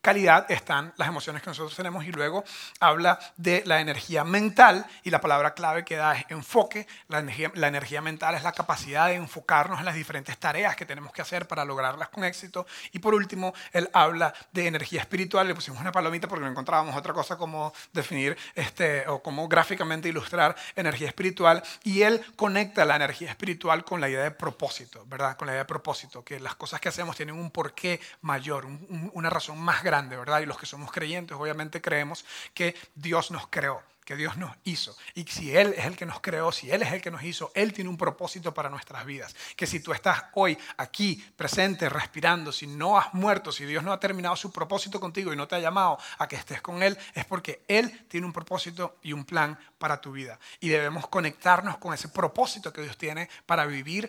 calidad 0.00 0.50
están 0.50 0.94
las 0.96 1.08
emociones 1.08 1.42
que 1.42 1.50
nosotros 1.50 1.76
tenemos 1.76 2.04
y 2.04 2.12
luego 2.12 2.44
habla 2.78 3.18
de 3.36 3.62
la 3.66 3.80
energía 3.80 4.24
mental 4.24 4.86
y 5.02 5.10
la 5.10 5.20
palabra 5.20 5.54
clave 5.54 5.84
que 5.84 5.96
da 5.96 6.14
es 6.14 6.24
enfoque. 6.30 6.86
La 7.08 7.18
energía, 7.18 7.52
la 7.54 7.68
energía 7.68 8.00
mental 8.00 8.34
es 8.34 8.42
la 8.42 8.52
capacidad 8.52 9.08
de 9.08 9.14
enfocarnos 9.14 9.78
en 9.78 9.84
las 9.84 9.94
diferentes 9.94 10.38
tareas 10.38 10.74
que 10.76 10.86
tenemos 10.86 11.12
que 11.12 11.22
hacer 11.22 11.46
para 11.46 11.64
lograrlas 11.64 12.08
con 12.08 12.24
éxito. 12.24 12.66
Y 12.92 12.98
por 12.98 13.14
último, 13.14 13.52
él 13.72 13.90
habla 13.92 14.32
de 14.52 14.66
energía 14.66 15.00
espiritual. 15.00 15.46
Le 15.46 15.54
pusimos 15.54 15.80
una 15.80 15.92
palomita 15.92 16.28
porque 16.28 16.44
no 16.44 16.50
encontrábamos 16.50 16.96
otra 16.96 17.12
cosa 17.12 17.36
como 17.36 17.72
definir 17.92 18.36
este, 18.54 19.06
o 19.08 19.22
como 19.22 19.48
gráficamente 19.48 20.08
ilustrar 20.08 20.56
energía 20.76 21.08
espiritual. 21.08 21.62
Y 21.84 22.02
él 22.02 22.24
conecta 22.36 22.84
la 22.84 22.96
energía 22.96 23.28
espiritual 23.28 23.84
con 23.84 24.00
la 24.00 24.08
idea 24.08 24.22
de 24.22 24.30
propósito, 24.30 25.04
¿verdad? 25.06 25.36
Con 25.36 25.46
la 25.46 25.52
idea 25.52 25.62
de 25.64 25.68
propósito, 25.68 26.24
que 26.24 26.40
las 26.40 26.54
cosas 26.54 26.80
que 26.80 26.88
hacemos 26.88 27.16
tienen 27.16 27.34
un 27.34 27.50
porqué 27.50 28.00
mayor, 28.22 28.66
una 29.12 29.28
razón 29.28 29.58
más 29.58 29.82
grande 29.82 29.89
grande, 29.90 30.16
¿verdad? 30.16 30.40
Y 30.40 30.46
los 30.46 30.56
que 30.56 30.66
somos 30.66 30.92
creyentes 30.92 31.36
obviamente 31.36 31.80
creemos 31.80 32.24
que 32.54 32.76
Dios 32.94 33.32
nos 33.32 33.48
creó, 33.48 33.82
que 34.04 34.14
Dios 34.14 34.36
nos 34.36 34.56
hizo. 34.62 34.96
Y 35.14 35.24
si 35.24 35.56
Él 35.56 35.74
es 35.76 35.84
el 35.84 35.96
que 35.96 36.06
nos 36.06 36.20
creó, 36.20 36.52
si 36.52 36.70
Él 36.70 36.82
es 36.82 36.92
el 36.92 37.02
que 37.02 37.10
nos 37.10 37.24
hizo, 37.24 37.50
Él 37.56 37.72
tiene 37.72 37.90
un 37.90 37.96
propósito 37.96 38.54
para 38.54 38.70
nuestras 38.70 39.04
vidas. 39.04 39.34
Que 39.56 39.66
si 39.66 39.80
tú 39.80 39.92
estás 39.92 40.26
hoy 40.34 40.56
aquí, 40.76 41.16
presente, 41.36 41.88
respirando, 41.88 42.52
si 42.52 42.68
no 42.68 42.96
has 42.96 43.12
muerto, 43.14 43.50
si 43.50 43.64
Dios 43.64 43.82
no 43.82 43.92
ha 43.92 43.98
terminado 43.98 44.36
su 44.36 44.52
propósito 44.52 45.00
contigo 45.00 45.32
y 45.32 45.36
no 45.36 45.48
te 45.48 45.56
ha 45.56 45.60
llamado 45.60 45.98
a 46.18 46.28
que 46.28 46.36
estés 46.36 46.62
con 46.62 46.84
Él, 46.84 46.96
es 47.14 47.24
porque 47.24 47.64
Él 47.66 48.06
tiene 48.06 48.26
un 48.26 48.32
propósito 48.32 48.96
y 49.02 49.12
un 49.12 49.24
plan 49.24 49.58
para 49.78 50.00
tu 50.00 50.12
vida. 50.12 50.38
Y 50.60 50.68
debemos 50.68 51.08
conectarnos 51.08 51.78
con 51.78 51.92
ese 51.94 52.08
propósito 52.08 52.72
que 52.72 52.82
Dios 52.82 52.96
tiene 52.96 53.28
para 53.44 53.66
vivir 53.66 54.08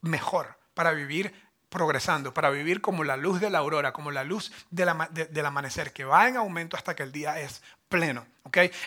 mejor, 0.00 0.56
para 0.74 0.92
vivir 0.92 1.47
progresando, 1.68 2.32
para 2.32 2.50
vivir 2.50 2.80
como 2.80 3.04
la 3.04 3.16
luz 3.16 3.40
de 3.40 3.50
la 3.50 3.58
aurora, 3.58 3.92
como 3.92 4.10
la 4.10 4.24
luz 4.24 4.52
del 4.70 5.46
amanecer, 5.46 5.92
que 5.92 6.04
va 6.04 6.28
en 6.28 6.36
aumento 6.36 6.76
hasta 6.76 6.96
que 6.96 7.02
el 7.02 7.12
día 7.12 7.40
es 7.40 7.62
pleno. 7.88 8.26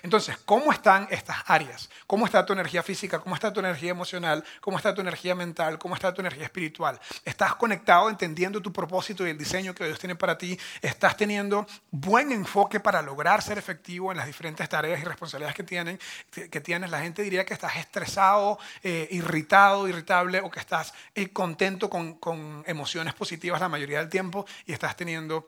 Entonces, 0.04 0.38
¿cómo 0.46 0.72
están 0.72 1.08
estas 1.12 1.38
áreas? 1.46 1.90
¿Cómo 2.08 2.26
está 2.26 2.46
tu 2.46 2.54
energía 2.54 2.84
física? 2.84 3.20
¿Cómo 3.20 3.36
está 3.36 3.54
tu 3.54 3.60
energía 3.60 3.92
emocional? 3.92 4.44
¿Cómo 4.60 4.78
está 4.78 4.94
tu 4.94 5.02
energía 5.02 5.36
mental? 5.36 5.78
¿Cómo 5.78 5.96
está 5.96 6.14
tu 6.14 6.22
energía 6.22 6.46
espiritual? 6.46 7.00
¿Estás 7.24 7.56
conectado 7.56 8.10
entendiendo 8.10 8.62
tu 8.62 8.74
propósito 8.74 9.26
y 9.26 9.30
el 9.30 9.38
diseño 9.38 9.74
que 9.74 9.86
Dios 9.86 10.00
tiene 10.00 10.16
para 10.16 10.38
ti? 10.38 10.58
¿Estás 10.82 11.16
teniendo 11.16 11.66
buen 11.92 12.32
enfoque 12.32 12.80
para 12.80 13.02
lograr 13.02 13.42
ser 13.42 13.58
efectivo 13.58 14.12
en 14.12 14.18
las 14.18 14.28
diferentes 14.28 14.68
tareas 14.68 15.00
y 15.00 15.04
responsabilidades 15.04 15.56
que, 15.56 15.64
tienen, 15.64 16.00
que 16.32 16.62
tienes? 16.62 16.90
La 16.90 17.02
gente 17.02 17.22
diría 17.22 17.46
que 17.46 17.54
estás 17.54 17.76
estresado, 17.78 18.58
eh, 18.84 19.08
irritado, 19.12 19.88
irritable 19.88 20.42
o 20.42 20.50
que 20.50 20.60
estás 20.60 20.94
eh, 21.16 21.30
contento 21.30 21.90
con, 21.90 22.16
con 22.16 22.64
emociones 22.66 23.14
positivas 23.14 23.62
la 23.62 23.70
mayoría 23.70 24.00
del 24.00 24.10
tiempo 24.10 24.46
y 24.66 24.74
estás 24.74 24.96
teniendo 24.96 25.48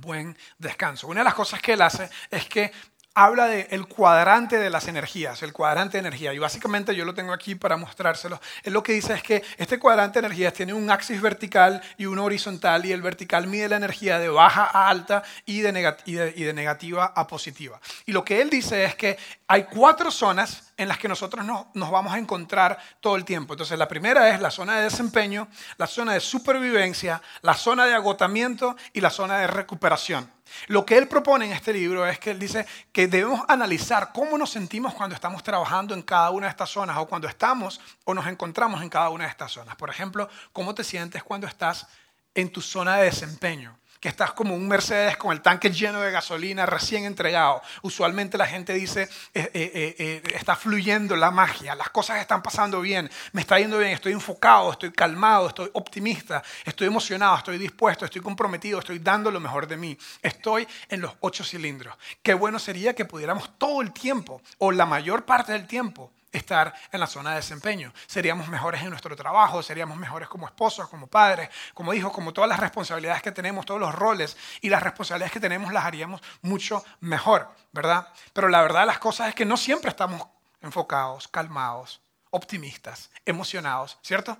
buen 0.00 0.36
descanso. 0.58 1.06
Una 1.08 1.20
de 1.20 1.24
las 1.24 1.34
cosas 1.34 1.60
que 1.60 1.74
él 1.74 1.82
hace 1.82 2.08
es 2.30 2.46
que 2.46 2.72
habla 3.14 3.46
del 3.46 3.86
cuadrante 3.86 4.58
de 4.58 4.70
las 4.70 4.88
energías, 4.88 5.42
el 5.42 5.52
cuadrante 5.52 5.98
de 5.98 6.00
energía. 6.00 6.32
Y 6.32 6.38
básicamente 6.38 6.94
yo 6.94 7.04
lo 7.04 7.14
tengo 7.14 7.32
aquí 7.32 7.54
para 7.54 7.76
mostrárselo. 7.76 8.40
Él 8.62 8.72
lo 8.72 8.82
que 8.82 8.92
dice 8.92 9.14
es 9.14 9.22
que 9.22 9.42
este 9.58 9.78
cuadrante 9.78 10.20
de 10.20 10.26
energías 10.26 10.54
tiene 10.54 10.72
un 10.72 10.90
axis 10.90 11.20
vertical 11.20 11.82
y 11.98 12.06
uno 12.06 12.24
horizontal, 12.24 12.86
y 12.86 12.92
el 12.92 13.02
vertical 13.02 13.46
mide 13.46 13.68
la 13.68 13.76
energía 13.76 14.18
de 14.18 14.28
baja 14.28 14.64
a 14.72 14.88
alta 14.88 15.22
y 15.44 15.60
de, 15.60 16.32
y 16.36 16.42
de 16.42 16.52
negativa 16.54 17.12
a 17.14 17.26
positiva. 17.26 17.80
Y 18.06 18.12
lo 18.12 18.24
que 18.24 18.40
él 18.40 18.48
dice 18.48 18.84
es 18.84 18.94
que 18.94 19.18
hay 19.46 19.64
cuatro 19.64 20.10
zonas 20.10 20.71
en 20.82 20.88
las 20.88 20.98
que 20.98 21.08
nosotros 21.08 21.44
no, 21.44 21.70
nos 21.74 21.90
vamos 21.90 22.12
a 22.12 22.18
encontrar 22.18 22.78
todo 23.00 23.16
el 23.16 23.24
tiempo. 23.24 23.54
Entonces, 23.54 23.78
la 23.78 23.88
primera 23.88 24.28
es 24.30 24.40
la 24.40 24.50
zona 24.50 24.76
de 24.76 24.84
desempeño, 24.84 25.48
la 25.78 25.86
zona 25.86 26.12
de 26.12 26.20
supervivencia, 26.20 27.22
la 27.40 27.54
zona 27.54 27.86
de 27.86 27.94
agotamiento 27.94 28.76
y 28.92 29.00
la 29.00 29.10
zona 29.10 29.38
de 29.38 29.46
recuperación. 29.46 30.30
Lo 30.66 30.84
que 30.84 30.98
él 30.98 31.08
propone 31.08 31.46
en 31.46 31.52
este 31.52 31.72
libro 31.72 32.06
es 32.06 32.18
que 32.18 32.32
él 32.32 32.38
dice 32.38 32.66
que 32.92 33.06
debemos 33.06 33.42
analizar 33.48 34.10
cómo 34.12 34.36
nos 34.36 34.50
sentimos 34.50 34.92
cuando 34.94 35.14
estamos 35.14 35.42
trabajando 35.42 35.94
en 35.94 36.02
cada 36.02 36.30
una 36.30 36.46
de 36.46 36.50
estas 36.50 36.70
zonas 36.70 36.96
o 36.98 37.06
cuando 37.06 37.28
estamos 37.28 37.80
o 38.04 38.12
nos 38.12 38.26
encontramos 38.26 38.82
en 38.82 38.90
cada 38.90 39.08
una 39.08 39.24
de 39.24 39.30
estas 39.30 39.52
zonas. 39.52 39.76
Por 39.76 39.88
ejemplo, 39.88 40.28
cómo 40.52 40.74
te 40.74 40.84
sientes 40.84 41.22
cuando 41.22 41.46
estás 41.46 41.86
en 42.34 42.50
tu 42.50 42.60
zona 42.60 42.96
de 42.96 43.04
desempeño 43.04 43.78
que 44.02 44.08
estás 44.08 44.32
como 44.32 44.56
un 44.56 44.66
Mercedes 44.66 45.16
con 45.16 45.30
el 45.30 45.40
tanque 45.42 45.70
lleno 45.70 46.00
de 46.00 46.10
gasolina 46.10 46.66
recién 46.66 47.04
entregado. 47.04 47.62
Usualmente 47.82 48.36
la 48.36 48.48
gente 48.48 48.74
dice, 48.74 49.02
eh, 49.32 49.48
eh, 49.54 49.94
eh, 49.96 50.22
está 50.34 50.56
fluyendo 50.56 51.14
la 51.14 51.30
magia, 51.30 51.76
las 51.76 51.88
cosas 51.90 52.18
están 52.18 52.42
pasando 52.42 52.80
bien, 52.80 53.08
me 53.30 53.42
está 53.42 53.60
yendo 53.60 53.78
bien, 53.78 53.92
estoy 53.92 54.12
enfocado, 54.12 54.72
estoy 54.72 54.90
calmado, 54.90 55.46
estoy 55.46 55.70
optimista, 55.74 56.42
estoy 56.64 56.88
emocionado, 56.88 57.36
estoy 57.36 57.58
dispuesto, 57.58 58.04
estoy 58.04 58.20
comprometido, 58.20 58.80
estoy 58.80 58.98
dando 58.98 59.30
lo 59.30 59.38
mejor 59.38 59.68
de 59.68 59.76
mí, 59.76 59.96
estoy 60.20 60.66
en 60.88 61.00
los 61.00 61.12
ocho 61.20 61.44
cilindros. 61.44 61.94
Qué 62.24 62.34
bueno 62.34 62.58
sería 62.58 62.94
que 62.94 63.04
pudiéramos 63.04 63.56
todo 63.56 63.82
el 63.82 63.92
tiempo 63.92 64.42
o 64.58 64.72
la 64.72 64.84
mayor 64.84 65.24
parte 65.24 65.52
del 65.52 65.68
tiempo 65.68 66.10
estar 66.32 66.74
en 66.90 67.00
la 67.00 67.06
zona 67.06 67.30
de 67.30 67.36
desempeño. 67.36 67.92
Seríamos 68.06 68.48
mejores 68.48 68.82
en 68.82 68.90
nuestro 68.90 69.14
trabajo, 69.14 69.62
seríamos 69.62 69.96
mejores 69.96 70.28
como 70.28 70.46
esposos, 70.46 70.88
como 70.88 71.06
padres, 71.06 71.50
como 71.74 71.94
hijos, 71.94 72.12
como 72.12 72.32
todas 72.32 72.48
las 72.48 72.58
responsabilidades 72.58 73.22
que 73.22 73.32
tenemos, 73.32 73.66
todos 73.66 73.80
los 73.80 73.94
roles 73.94 74.36
y 74.60 74.68
las 74.68 74.82
responsabilidades 74.82 75.32
que 75.32 75.40
tenemos 75.40 75.72
las 75.72 75.84
haríamos 75.84 76.20
mucho 76.40 76.84
mejor, 77.00 77.48
¿verdad? 77.72 78.08
Pero 78.32 78.48
la 78.48 78.62
verdad 78.62 78.80
de 78.80 78.86
las 78.86 78.98
cosas 78.98 79.28
es 79.28 79.34
que 79.34 79.44
no 79.44 79.56
siempre 79.56 79.90
estamos 79.90 80.26
enfocados, 80.60 81.28
calmados, 81.28 82.00
optimistas, 82.30 83.10
emocionados, 83.26 83.98
¿cierto? 84.02 84.38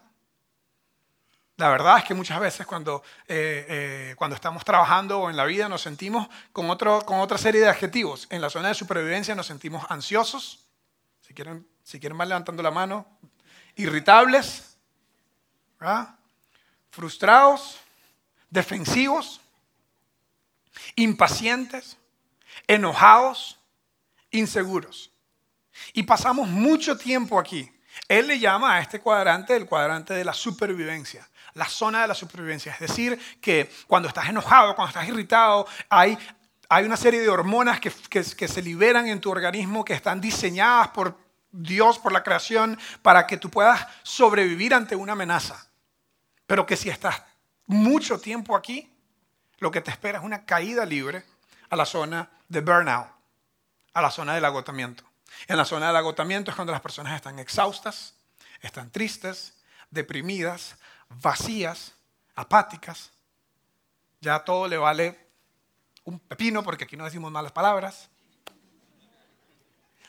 La 1.57 1.69
verdad 1.69 1.99
es 1.99 2.05
que 2.05 2.15
muchas 2.15 2.41
veces 2.41 2.67
cuando, 2.67 3.03
eh, 3.29 3.67
eh, 3.69 4.15
cuando 4.17 4.35
estamos 4.35 4.65
trabajando 4.65 5.21
o 5.21 5.31
en 5.31 5.37
la 5.37 5.45
vida 5.45 5.69
nos 5.69 5.83
sentimos 5.83 6.27
con, 6.53 6.71
otro, 6.71 7.05
con 7.05 7.21
otra 7.21 7.37
serie 7.37 7.61
de 7.61 7.69
adjetivos. 7.69 8.27
En 8.31 8.41
la 8.41 8.51
zona 8.51 8.69
de 8.69 8.75
supervivencia 8.75 9.35
nos 9.35 9.47
sentimos 9.47 9.85
ansiosos, 9.91 10.67
si 11.21 11.35
quieren 11.35 11.69
si 11.83 12.01
quieren 12.01 12.17
más 12.17 12.29
levantando 12.29 12.63
la 12.63 12.71
mano, 12.71 13.07
irritables, 13.77 14.77
frustrados, 16.91 17.81
defensivos, 18.51 19.41
impacientes, 20.97 21.97
enojados, 22.67 23.59
inseguros. 24.31 25.11
Y 25.93 26.03
pasamos 26.05 26.49
mucho 26.49 26.97
tiempo 26.97 27.39
aquí. 27.39 27.71
Él 28.09 28.27
le 28.27 28.39
llama 28.39 28.77
a 28.77 28.81
este 28.81 29.01
cuadrante 29.01 29.57
el 29.57 29.67
cuadrante 29.67 30.15
de 30.15 30.25
la 30.25 30.33
supervivencia, 30.33 31.29
la 31.55 31.67
zona 31.67 32.03
de 32.03 32.09
la 32.09 32.15
supervivencia. 32.15 32.73
Es 32.73 32.81
decir, 32.81 33.19
que 33.41 33.71
cuando 33.87 34.09
estás 34.09 34.29
enojado, 34.29 34.75
cuando 34.75 34.91
estás 34.91 35.09
irritado, 35.09 35.67
hay, 35.89 36.17
hay 36.69 36.85
una 36.85 36.97
serie 36.97 37.21
de 37.21 37.29
hormonas 37.29 37.81
que, 37.81 37.93
que 38.11 38.49
se 38.49 38.63
liberan 38.63 39.09
en 39.09 39.21
tu 39.21 39.31
organismo 39.31 39.85
que 39.85 39.95
están 39.95 40.21
diseñadas 40.21 40.89
por 40.89 41.22
Dios 41.53 41.99
por 41.99 42.13
la 42.13 42.23
creación 42.23 42.79
para 43.03 43.27
que 43.27 43.37
tú 43.37 43.51
puedas 43.51 43.87
sobrevivir 44.03 44.75
ante 44.75 44.97
una 44.97 45.13
amenaza. 45.13 45.69
Pero 46.47 46.67
que 46.67 46.77
si 46.77 46.89
estás 46.89 47.23
mucho 47.67 48.19
tiempo 48.19 48.57
aquí, 48.57 48.91
lo 49.59 49.71
que 49.71 49.81
te 49.81 49.91
espera 49.91 50.19
es 50.19 50.25
una 50.25 50.45
caída 50.45 50.85
libre 50.85 51.25
a 51.71 51.77
la 51.77 51.87
zona 51.87 52.31
de 52.49 52.61
burnout, 52.61 53.09
a 53.95 54.03
la 54.03 54.11
zona 54.11 54.35
del 54.35 54.45
agotamiento. 54.45 55.05
En 55.47 55.57
la 55.57 55.65
zona 55.65 55.87
del 55.87 55.97
agotamiento 55.97 56.51
es 56.51 56.57
cuando 56.57 56.73
las 56.73 56.81
personas 56.81 57.15
están 57.15 57.39
exhaustas, 57.39 58.15
están 58.61 58.91
tristes, 58.91 59.55
deprimidas, 59.91 60.77
vacías, 61.09 61.95
apáticas. 62.35 63.13
Ya 64.21 64.45
todo 64.45 64.69
le 64.69 64.79
vale 64.79 65.29
un 66.05 66.19
pepino, 66.19 66.63
porque 66.63 66.85
aquí 66.85 66.97
no 66.97 67.05
decimos 67.05 67.31
malas 67.31 67.53
palabras 67.53 68.09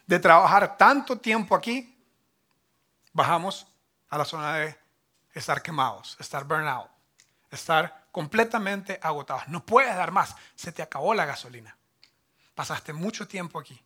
de 0.06 0.20
trabajar 0.20 0.78
tanto 0.78 1.18
tiempo 1.18 1.56
aquí, 1.56 1.98
bajamos 3.12 3.68
a 4.10 4.18
la 4.18 4.26
zona 4.26 4.56
de 4.56 4.78
estar 5.34 5.62
quemados, 5.62 6.18
estar 6.20 6.44
burnout, 6.44 6.90
estar 7.50 8.08
completamente 8.12 9.00
agotados. 9.02 9.48
No 9.48 9.66
puedes 9.66 9.96
dar 9.96 10.12
más, 10.12 10.36
se 10.56 10.72
te 10.72 10.82
acabó 10.82 11.14
la 11.14 11.26
gasolina. 11.26 11.76
Pasaste 12.54 12.94
mucho 12.94 13.28
tiempo 13.28 13.60
aquí, 13.60 13.80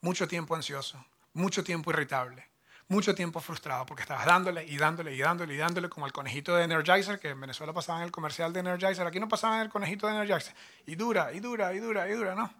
mucho 0.00 0.26
tiempo 0.26 0.54
ansioso, 0.54 1.04
mucho 1.34 1.62
tiempo 1.62 1.90
irritable, 1.90 2.48
mucho 2.88 3.14
tiempo 3.14 3.40
frustrado 3.40 3.86
porque 3.86 4.02
estabas 4.02 4.26
dándole 4.26 4.64
y 4.64 4.76
dándole 4.76 5.14
y 5.14 5.18
dándole 5.18 5.54
y 5.54 5.56
dándole 5.56 5.88
como 5.88 6.06
el 6.06 6.12
conejito 6.12 6.56
de 6.56 6.64
Energizer, 6.64 7.20
que 7.20 7.30
en 7.30 7.40
Venezuela 7.40 7.72
pasaba 7.72 7.98
en 7.98 8.04
el 8.04 8.10
comercial 8.10 8.52
de 8.52 8.60
Energizer, 8.60 9.06
aquí 9.06 9.20
no 9.20 9.28
pasaba 9.28 9.56
en 9.56 9.62
el 9.62 9.68
conejito 9.68 10.06
de 10.08 10.14
Energizer. 10.14 10.54
Y 10.86 10.96
dura, 10.96 11.32
y 11.32 11.40
dura, 11.40 11.72
y 11.72 11.78
dura, 11.78 12.08
y 12.08 12.12
dura, 12.12 12.34
¿no? 12.34 12.52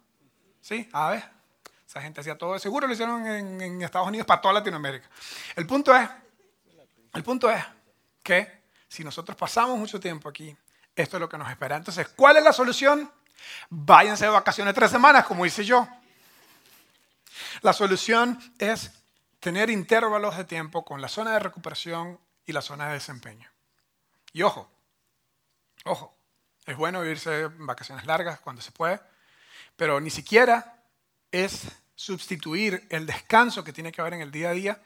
¿Sí? 0.61 0.89
A 0.93 1.11
ver. 1.11 1.42
Esa 1.93 2.01
gente 2.01 2.23
hacía 2.23 2.39
todo. 2.39 2.59
Seguro 2.59 2.87
lo 2.87 2.95
hicieron 2.95 3.27
en, 3.27 3.83
Estados 3.83 4.09
Unidos 4.09 4.27
para 4.27 4.41
toda 4.41 4.55
Latinoamérica. 4.55 5.07
El 5.55 5.67
punto 5.67 5.95
es, 5.95 6.09
el 7.13 7.23
punto 7.23 7.51
es 7.51 7.63
que 8.23 8.63
si 8.89 9.05
nosotros 9.05 9.37
pasamos 9.37 9.79
mucho 9.79 10.01
tiempo 10.01 10.31
aquí, 10.31 10.57
esto 10.97 11.19
es 11.19 11.21
lo 11.21 11.29
que 11.29 11.37
nos 11.37 11.51
espera. 11.51 11.77
Entonces, 11.77 12.09
¿cuál 12.09 12.39
es 12.39 12.45
la 12.45 12.55
solución? 12.55 13.13
Váyanse 13.69 14.25
de 14.25 14.31
vacaciones 14.31 14.73
tres 14.73 14.91
semanas, 14.91 15.27
como 15.27 15.45
hice 15.45 15.67
yo. 15.67 15.87
La 17.61 17.75
solución 17.75 18.41
es 18.59 18.91
tener 19.39 19.69
intervalos 19.69 20.35
de 20.39 20.45
tiempo 20.45 20.87
con 20.87 21.03
la 21.03 21.09
zona 21.09 21.33
de 21.33 21.41
recuperación 21.41 22.19
y 22.47 22.53
la 22.53 22.63
zona 22.63 22.87
de 22.87 22.95
desempeño. 22.95 23.51
Y 24.33 24.41
ojo, 24.45 24.73
ojo, 25.85 26.17
es 26.65 26.75
bueno 26.75 27.05
irse 27.05 27.49
vacaciones 27.59 28.07
largas 28.07 28.41
cuando 28.41 28.63
se 28.63 28.73
puede, 28.73 28.99
pero 29.77 30.01
ni 30.01 30.09
siquiera 30.09 30.83
es 31.31 31.82
sustituir 32.03 32.85
el 32.91 33.07
descanso 33.07 33.63
que 33.63 33.73
tiene 33.73 33.93
que 33.93 34.01
haber 34.01 34.15
en 34.15 34.23
el 34.23 34.33
día 34.33 34.51
a 34.51 34.55
día 34.55 34.83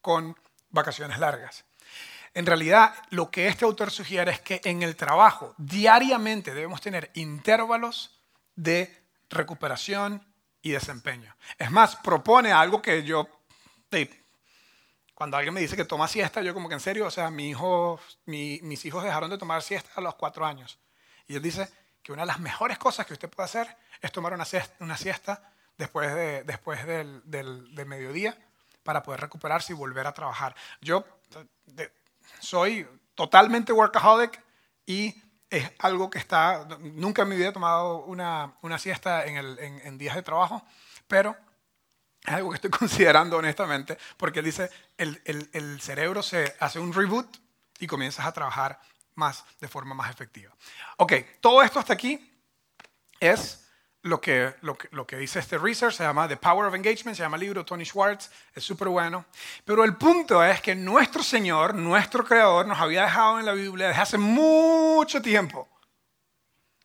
con 0.00 0.34
vacaciones 0.70 1.18
largas. 1.18 1.66
En 2.32 2.46
realidad, 2.46 2.94
lo 3.10 3.30
que 3.30 3.46
este 3.46 3.66
autor 3.66 3.90
sugiere 3.90 4.32
es 4.32 4.40
que 4.40 4.62
en 4.64 4.82
el 4.82 4.96
trabajo 4.96 5.54
diariamente 5.58 6.54
debemos 6.54 6.80
tener 6.80 7.10
intervalos 7.12 8.18
de 8.56 9.04
recuperación 9.28 10.26
y 10.62 10.70
desempeño. 10.70 11.36
Es 11.58 11.70
más, 11.70 11.96
propone 11.96 12.52
algo 12.52 12.80
que 12.80 13.02
yo, 13.02 13.28
cuando 15.12 15.36
alguien 15.36 15.52
me 15.52 15.60
dice 15.60 15.76
que 15.76 15.84
toma 15.84 16.08
siesta, 16.08 16.40
yo 16.40 16.54
como 16.54 16.70
que 16.70 16.74
en 16.74 16.80
serio, 16.80 17.06
o 17.06 17.10
sea, 17.10 17.30
mi 17.30 17.50
hijo, 17.50 18.00
mis 18.24 18.84
hijos 18.86 19.04
dejaron 19.04 19.28
de 19.28 19.36
tomar 19.36 19.62
siesta 19.62 19.90
a 19.94 20.00
los 20.00 20.14
cuatro 20.14 20.46
años. 20.46 20.78
Y 21.26 21.36
él 21.36 21.42
dice 21.42 21.68
que 22.02 22.12
una 22.12 22.22
de 22.22 22.28
las 22.28 22.40
mejores 22.40 22.78
cosas 22.78 23.04
que 23.04 23.12
usted 23.12 23.28
puede 23.28 23.44
hacer 23.44 23.76
es 24.00 24.10
tomar 24.10 24.32
una 24.32 24.46
una 24.78 24.96
siesta 24.96 25.50
después, 25.80 26.14
de, 26.14 26.44
después 26.44 26.86
del, 26.86 27.22
del, 27.24 27.86
mediodía 27.86 28.36
para 28.82 29.02
poder 29.02 29.20
recuperarse 29.20 29.72
y 29.72 29.76
volver 29.76 30.06
a 30.06 30.12
trabajar. 30.12 30.54
Yo 30.82 31.06
soy 32.38 32.86
totalmente 33.14 33.72
workaholic 33.72 34.44
y 34.84 35.14
es 35.48 35.72
algo 35.78 36.10
que 36.10 36.18
está, 36.18 36.66
nunca 36.80 37.22
en 37.22 37.28
mi 37.30 37.36
vida 37.36 37.48
he 37.48 37.52
tomado 37.52 38.04
una, 38.04 38.56
una 38.60 38.78
siesta 38.78 39.24
en, 39.24 39.38
el, 39.38 39.58
en, 39.58 39.96
días 39.96 40.14
de 40.16 40.22
trabajo, 40.22 40.62
pero 41.08 41.34
es 42.26 42.34
algo 42.34 42.50
que 42.50 42.56
estoy 42.56 42.70
considerando 42.78 43.38
honestamente, 43.38 43.96
porque 44.18 44.42
dice, 44.42 44.68
el, 44.98 45.22
el, 45.24 45.48
el, 45.54 45.80
cerebro 45.80 46.22
se 46.22 46.54
hace 46.60 46.78
un 46.78 46.92
reboot 46.92 47.38
y 47.78 47.86
comienzas 47.86 48.26
a 48.26 48.32
trabajar 48.32 48.78
más 49.14 49.46
de 49.60 49.68
forma 49.68 49.94
más 49.94 50.10
efectiva. 50.10 50.54
Ok, 50.98 51.14
todo 51.40 51.62
esto 51.62 51.78
hasta 51.78 51.94
aquí 51.94 52.38
es 53.18 53.69
lo 54.02 54.20
que, 54.20 54.54
lo, 54.62 54.76
que, 54.76 54.88
lo 54.92 55.06
que 55.06 55.16
dice 55.16 55.38
este 55.38 55.58
research, 55.58 55.94
se 55.94 56.04
llama 56.04 56.26
The 56.26 56.36
Power 56.36 56.66
of 56.66 56.74
Engagement, 56.74 57.16
se 57.16 57.22
llama 57.22 57.36
el 57.36 57.42
libro 57.42 57.64
Tony 57.64 57.84
Schwartz, 57.84 58.30
es 58.54 58.64
súper 58.64 58.88
bueno. 58.88 59.26
Pero 59.64 59.84
el 59.84 59.96
punto 59.96 60.42
es 60.42 60.60
que 60.60 60.74
nuestro 60.74 61.22
Señor, 61.22 61.74
nuestro 61.74 62.24
Creador, 62.24 62.66
nos 62.66 62.78
había 62.78 63.02
dejado 63.02 63.38
en 63.38 63.46
la 63.46 63.52
Biblia 63.52 63.88
desde 63.88 64.00
hace 64.00 64.18
mucho 64.18 65.20
tiempo 65.20 65.68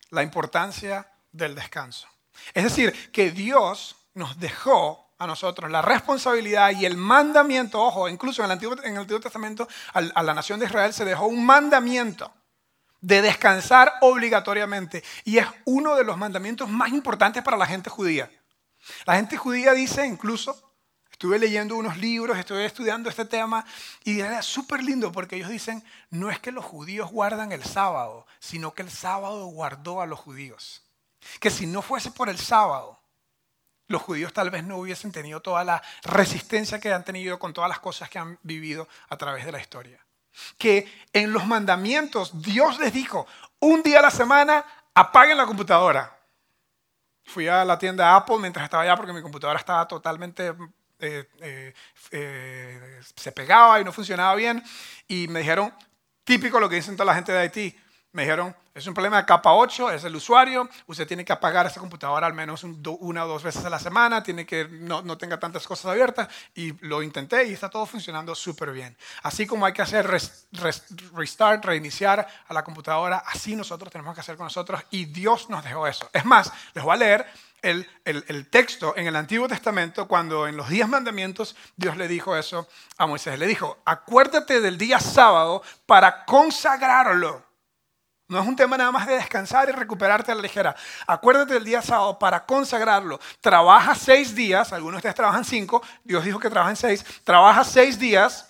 la 0.09 0.23
importancia 0.23 1.09
del 1.31 1.55
descanso. 1.55 2.07
Es 2.53 2.63
decir, 2.63 3.11
que 3.11 3.31
Dios 3.31 3.95
nos 4.13 4.37
dejó 4.39 5.13
a 5.17 5.27
nosotros 5.27 5.71
la 5.71 5.81
responsabilidad 5.81 6.71
y 6.71 6.85
el 6.85 6.97
mandamiento, 6.97 7.81
ojo, 7.81 8.09
incluso 8.09 8.41
en 8.41 8.45
el 8.45 8.51
Antiguo, 8.51 8.75
en 8.83 8.93
el 8.93 8.99
Antiguo 8.99 9.21
Testamento 9.21 9.67
a 9.93 10.23
la 10.23 10.33
nación 10.33 10.59
de 10.59 10.65
Israel 10.65 10.93
se 10.93 11.05
dejó 11.05 11.27
un 11.27 11.45
mandamiento 11.45 12.33
de 13.05 13.21
descansar 13.21 13.93
obligatoriamente. 14.01 15.03
Y 15.25 15.37
es 15.37 15.45
uno 15.65 15.95
de 15.95 16.03
los 16.03 16.17
mandamientos 16.17 16.67
más 16.67 16.89
importantes 16.89 17.43
para 17.43 17.55
la 17.55 17.67
gente 17.67 17.87
judía. 17.87 18.31
La 19.05 19.15
gente 19.15 19.37
judía 19.37 19.73
dice 19.73 20.07
incluso, 20.07 20.73
estuve 21.11 21.37
leyendo 21.37 21.75
unos 21.75 21.97
libros, 21.97 22.35
estuve 22.35 22.65
estudiando 22.65 23.07
este 23.07 23.25
tema 23.25 23.63
y 24.03 24.21
era 24.21 24.41
súper 24.41 24.83
lindo 24.83 25.11
porque 25.11 25.35
ellos 25.35 25.49
dicen, 25.49 25.83
no 26.09 26.31
es 26.31 26.39
que 26.39 26.51
los 26.51 26.65
judíos 26.65 27.11
guardan 27.11 27.51
el 27.51 27.63
sábado, 27.63 28.25
sino 28.39 28.73
que 28.73 28.81
el 28.81 28.89
sábado 28.89 29.45
guardó 29.45 30.01
a 30.01 30.07
los 30.07 30.19
judíos. 30.19 30.81
Que 31.39 31.51
si 31.51 31.67
no 31.67 31.83
fuese 31.83 32.09
por 32.09 32.27
el 32.27 32.39
sábado, 32.39 32.99
los 33.87 34.01
judíos 34.01 34.33
tal 34.33 34.49
vez 34.49 34.63
no 34.63 34.77
hubiesen 34.77 35.11
tenido 35.11 35.41
toda 35.41 35.63
la 35.63 35.83
resistencia 36.01 36.79
que 36.79 36.91
han 36.91 37.05
tenido 37.05 37.37
con 37.37 37.53
todas 37.53 37.69
las 37.69 37.79
cosas 37.79 38.09
que 38.09 38.17
han 38.17 38.39
vivido 38.41 38.87
a 39.09 39.15
través 39.15 39.45
de 39.45 39.51
la 39.51 39.61
historia. 39.61 40.04
Que 40.57 40.91
en 41.13 41.31
los 41.31 41.45
mandamientos 41.45 42.41
Dios 42.41 42.79
les 42.79 42.93
dijo, 42.93 43.27
un 43.59 43.81
día 43.83 43.99
a 43.99 44.03
la 44.03 44.11
semana 44.11 44.65
apaguen 44.93 45.37
la 45.37 45.45
computadora. 45.45 46.11
Fui 47.23 47.47
a 47.47 47.65
la 47.65 47.77
tienda 47.77 48.15
Apple 48.15 48.37
mientras 48.39 48.63
estaba 48.65 48.83
allá 48.83 48.95
porque 48.95 49.13
mi 49.13 49.21
computadora 49.21 49.59
estaba 49.59 49.87
totalmente... 49.87 50.53
eh, 50.99 51.27
eh, 51.41 51.73
eh, 52.11 53.01
se 53.15 53.31
pegaba 53.31 53.79
y 53.79 53.83
no 53.83 53.91
funcionaba 53.91 54.35
bien. 54.35 54.63
Y 55.07 55.27
me 55.27 55.39
dijeron, 55.39 55.73
típico 56.23 56.59
lo 56.59 56.69
que 56.69 56.75
dicen 56.75 56.95
toda 56.95 57.05
la 57.05 57.15
gente 57.15 57.31
de 57.31 57.39
Haití, 57.39 57.79
me 58.15 58.21
dijeron, 58.23 58.55
es 58.73 58.87
un 58.87 58.93
problema 58.93 59.17
de 59.17 59.25
capa 59.25 59.51
8, 59.53 59.91
es 59.91 60.05
el 60.05 60.15
usuario, 60.15 60.69
usted 60.87 61.05
tiene 61.05 61.25
que 61.25 61.33
apagar 61.33 61.65
esa 61.65 61.81
computadora 61.81 62.25
al 62.25 62.33
menos 62.33 62.63
un- 62.63 62.81
do- 62.81 62.93
una 62.97 63.25
o 63.25 63.27
dos 63.27 63.43
veces 63.43 63.65
a 63.65 63.69
la 63.69 63.77
semana, 63.77 64.23
tiene 64.23 64.45
que 64.45 64.69
no, 64.69 65.01
no 65.01 65.17
tenga 65.17 65.37
tantas 65.37 65.67
cosas 65.67 65.87
abiertas 65.91 66.29
y 66.55 66.71
lo 66.85 67.03
intenté 67.03 67.45
y 67.45 67.53
está 67.53 67.69
todo 67.69 67.85
funcionando 67.85 68.33
súper 68.33 68.71
bien. 68.71 68.95
Así 69.23 69.45
como 69.45 69.65
hay 69.65 69.73
que 69.73 69.81
hacer 69.81 70.07
res- 70.07 70.47
res- 70.53 70.85
restart, 71.13 71.63
reiniciar 71.65 72.25
a 72.47 72.53
la 72.53 72.63
computadora, 72.63 73.17
así 73.27 73.53
nosotros 73.55 73.91
tenemos 73.91 74.13
que 74.15 74.21
hacer 74.21 74.37
con 74.37 74.45
nosotros 74.45 74.81
y 74.91 75.05
Dios 75.05 75.49
nos 75.49 75.63
dejó 75.63 75.85
eso. 75.85 76.09
Es 76.13 76.23
más, 76.23 76.51
les 76.73 76.83
voy 76.83 76.93
a 76.93 76.97
leer 76.97 77.25
el, 77.61 77.85
el- 78.05 78.23
el 78.29 78.47
texto 78.49 78.93
en 78.95 79.07
el 79.07 79.15
Antiguo 79.15 79.47
Testamento 79.49 80.07
cuando 80.07 80.47
en 80.47 80.55
los 80.55 80.69
diez 80.69 80.87
mandamientos 80.87 81.55
Dios 81.75 81.97
le 81.97 82.07
dijo 82.07 82.37
eso 82.37 82.67
a 82.97 83.07
Moisés. 83.07 83.37
Le 83.39 83.47
dijo, 83.47 83.77
acuérdate 83.85 84.61
del 84.61 84.77
día 84.77 84.99
sábado 85.01 85.61
para 85.85 86.23
consagrarlo. 86.25 87.44
No 88.27 88.41
es 88.41 88.47
un 88.47 88.55
tema 88.55 88.75
nada 88.75 88.91
más 88.91 89.05
de 89.05 89.15
descansar 89.15 89.69
y 89.69 89.71
recuperarte 89.71 90.31
a 90.31 90.35
la 90.35 90.41
ligera. 90.41 90.75
Acuérdate 91.05 91.53
del 91.53 91.63
día 91.63 91.81
sábado 91.81 92.17
para 92.17 92.43
consagrarlo. 92.43 93.19
Trabaja 93.39 93.93
seis 93.93 94.33
días, 94.33 94.73
algunos 94.73 94.95
de 94.95 94.97
ustedes 94.97 95.15
trabajan 95.15 95.45
cinco, 95.45 95.83
Dios 96.03 96.23
dijo 96.25 96.39
que 96.39 96.49
trabajan 96.49 96.75
seis. 96.75 97.05
Trabaja 97.23 97.63
seis 97.63 97.99
días 97.99 98.47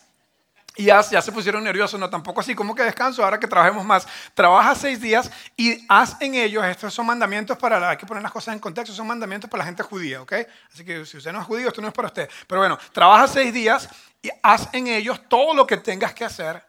y 0.77 0.85
ya, 0.85 1.01
ya 1.01 1.21
se 1.21 1.31
pusieron 1.31 1.63
nerviosos, 1.63 1.99
no 1.99 2.09
tampoco 2.09 2.41
así 2.41 2.53
como 2.53 2.75
que 2.75 2.83
descanso, 2.83 3.23
ahora 3.23 3.39
que 3.39 3.47
trabajemos 3.47 3.83
más. 3.85 4.07
Trabaja 4.33 4.75
seis 4.75 4.99
días 4.99 5.31
y 5.55 5.85
haz 5.87 6.17
en 6.21 6.35
ellos, 6.35 6.63
estos 6.65 6.93
son 6.93 7.05
mandamientos 7.05 7.57
para, 7.57 7.89
hay 7.89 7.97
que 7.97 8.05
poner 8.05 8.23
las 8.23 8.31
cosas 8.31 8.53
en 8.53 8.59
contexto, 8.59 8.93
son 8.93 9.07
mandamientos 9.07 9.49
para 9.49 9.59
la 9.59 9.65
gente 9.65 9.83
judía, 9.83 10.21
¿ok? 10.21 10.33
Así 10.73 10.83
que 10.83 11.05
si 11.05 11.17
usted 11.17 11.31
no 11.31 11.39
es 11.39 11.45
judío, 11.45 11.67
esto 11.67 11.81
no 11.81 11.87
es 11.87 11.93
para 11.93 12.07
usted. 12.07 12.29
Pero 12.47 12.61
bueno, 12.61 12.77
trabaja 12.91 13.27
seis 13.27 13.53
días 13.53 13.89
y 14.21 14.29
haz 14.41 14.69
en 14.73 14.87
ellos 14.87 15.21
todo 15.29 15.53
lo 15.53 15.65
que 15.65 15.77
tengas 15.77 16.13
que 16.13 16.25
hacer, 16.25 16.61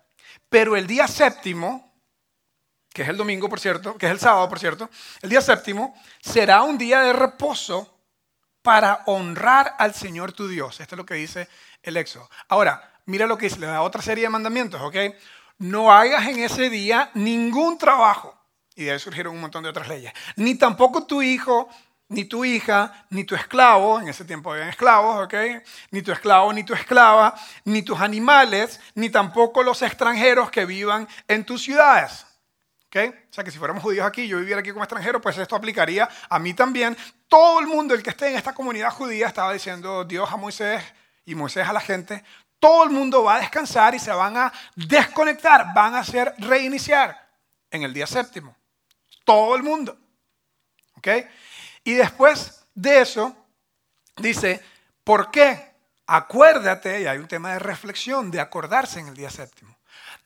pero 0.49 0.77
el 0.77 0.87
día 0.87 1.09
séptimo, 1.09 1.86
que 2.97 3.03
es 3.03 3.11
el 3.11 3.19
domingo, 3.19 3.47
por 3.47 3.61
cierto, 3.61 3.99
que 3.99 4.07
es 4.07 4.13
el 4.13 4.19
sábado, 4.19 4.49
por 4.49 4.59
cierto, 4.59 4.89
el 5.21 5.29
día 5.29 5.43
séptimo 5.43 5.95
será 6.19 6.63
un 6.63 6.79
día 6.79 7.03
de 7.03 7.13
reposo 7.13 7.95
para 8.63 9.03
honrar 9.05 9.75
al 9.79 9.93
Señor 9.93 10.33
tu 10.33 10.49
Dios. 10.49 10.81
Esto 10.81 10.95
es 10.95 10.97
lo 10.97 11.05
que 11.05 11.13
dice 11.13 11.47
el 11.83 11.99
Éxodo. 11.99 12.31
Ahora, 12.49 12.95
mira 13.05 13.27
lo 13.27 13.37
que 13.37 13.51
dice, 13.51 13.61
le 13.61 13.67
da 13.67 13.83
otra 13.83 14.01
serie 14.01 14.25
de 14.25 14.31
mandamientos, 14.31 14.81
¿ok? 14.81 14.97
No 15.59 15.93
hagas 15.93 16.27
en 16.27 16.39
ese 16.39 16.71
día 16.71 17.11
ningún 17.13 17.77
trabajo. 17.77 18.35
Y 18.75 18.85
de 18.85 18.93
ahí 18.93 18.99
surgieron 18.99 19.35
un 19.35 19.43
montón 19.43 19.63
de 19.63 19.69
otras 19.69 19.89
leyes. 19.89 20.15
Ni 20.37 20.55
tampoco 20.55 21.05
tu 21.05 21.21
hijo, 21.21 21.69
ni 22.09 22.25
tu 22.25 22.47
hija, 22.47 23.07
ni 23.11 23.25
tu 23.25 23.35
esclavo, 23.35 24.01
en 24.01 24.09
ese 24.09 24.25
tiempo 24.25 24.55
habían 24.55 24.71
esclavos, 24.71 25.23
¿ok? 25.23 25.35
Ni 25.91 26.01
tu 26.01 26.13
esclavo, 26.13 26.51
ni 26.51 26.65
tu 26.65 26.73
esclava, 26.73 27.35
ni 27.67 27.83
tus 27.83 28.01
animales, 28.01 28.81
ni 28.95 29.11
tampoco 29.11 29.63
los 29.63 29.83
extranjeros 29.83 30.51
que 30.51 30.65
vivan 30.65 31.07
en 31.29 31.45
tus 31.45 31.63
ciudades. 31.63 32.26
O 32.95 33.33
sea 33.35 33.45
que 33.45 33.51
si 33.51 33.59
fuéramos 33.59 33.83
judíos 33.83 34.07
aquí, 34.07 34.27
yo 34.27 34.39
viviera 34.39 34.61
aquí 34.61 34.71
como 34.71 34.85
extranjero, 34.85 35.21
pues 35.21 35.37
esto 35.37 35.55
aplicaría 35.55 36.09
a 36.31 36.39
mí 36.39 36.55
también. 36.55 36.97
Todo 37.29 37.61
el 37.61 37.67
mundo, 37.67 37.95
el 37.95 38.03
que 38.03 38.11
esté 38.11 38.29
en 38.29 38.37
esta 38.37 38.55
comunidad 38.55 38.91
judía, 38.91 39.27
estaba 39.27 39.53
diciendo 39.53 40.05
Dios 40.05 40.31
a 40.33 40.37
Moisés 40.37 40.83
y 41.25 41.35
Moisés 41.35 41.69
a 41.69 41.73
la 41.73 41.81
gente, 41.81 42.25
todo 42.59 42.85
el 42.85 42.91
mundo 42.91 43.23
va 43.25 43.37
a 43.37 43.41
descansar 43.41 43.95
y 43.95 43.99
se 43.99 44.13
van 44.13 44.37
a 44.37 44.53
desconectar, 44.75 45.75
van 45.75 45.95
a 45.95 46.01
hacer 46.01 46.35
reiniciar 46.39 47.29
en 47.71 47.83
el 47.83 47.93
día 47.93 48.07
séptimo. 48.07 48.57
Todo 49.25 49.57
el 49.57 49.63
mundo. 49.63 49.99
¿Ok? 50.97 51.09
Y 51.85 51.95
después 51.95 52.65
de 52.75 53.03
eso, 53.03 53.37
dice, 54.17 54.63
¿por 55.05 55.31
qué? 55.31 55.75
Acuérdate, 56.07 57.03
y 57.03 57.07
hay 57.07 57.19
un 57.19 57.29
tema 57.29 57.53
de 57.53 57.59
reflexión, 57.59 58.31
de 58.31 58.41
acordarse 58.41 59.01
en 59.01 59.09
el 59.09 59.17
día 59.17 59.29
séptimo. 59.29 59.76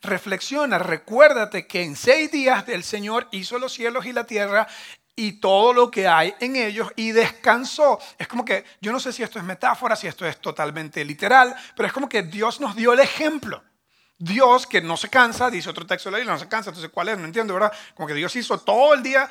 Reflexiona, 0.02 0.78
recuérdate 0.78 1.66
que 1.66 1.82
en 1.82 1.94
seis 1.94 2.30
días 2.30 2.64
el 2.68 2.84
Señor 2.84 3.28
hizo 3.32 3.58
los 3.58 3.72
cielos 3.72 4.06
y 4.06 4.12
la 4.12 4.24
tierra 4.24 4.66
y 5.14 5.32
todo 5.32 5.74
lo 5.74 5.90
que 5.90 6.08
hay 6.08 6.34
en 6.40 6.56
ellos 6.56 6.90
y 6.96 7.12
descansó. 7.12 7.98
Es 8.16 8.26
como 8.26 8.44
que, 8.44 8.64
yo 8.80 8.92
no 8.92 9.00
sé 9.00 9.12
si 9.12 9.22
esto 9.22 9.38
es 9.38 9.44
metáfora, 9.44 9.94
si 9.94 10.06
esto 10.06 10.26
es 10.26 10.40
totalmente 10.40 11.04
literal, 11.04 11.54
pero 11.76 11.86
es 11.86 11.92
como 11.92 12.08
que 12.08 12.22
Dios 12.22 12.60
nos 12.60 12.74
dio 12.74 12.94
el 12.94 13.00
ejemplo. 13.00 13.62
Dios 14.16 14.66
que 14.66 14.82
no 14.82 14.98
se 14.98 15.08
cansa, 15.08 15.50
dice 15.50 15.70
otro 15.70 15.86
texto 15.86 16.08
de 16.08 16.12
la 16.12 16.18
Biblia, 16.18 16.34
no 16.34 16.40
se 16.40 16.48
cansa, 16.48 16.68
entonces 16.70 16.90
¿cuál 16.90 17.08
es? 17.08 17.18
No 17.18 17.24
entiendo, 17.24 17.54
¿verdad? 17.54 17.72
Como 17.94 18.06
que 18.06 18.12
Dios 18.12 18.36
hizo 18.36 18.58
todo 18.58 18.92
el 18.92 19.02
día, 19.02 19.30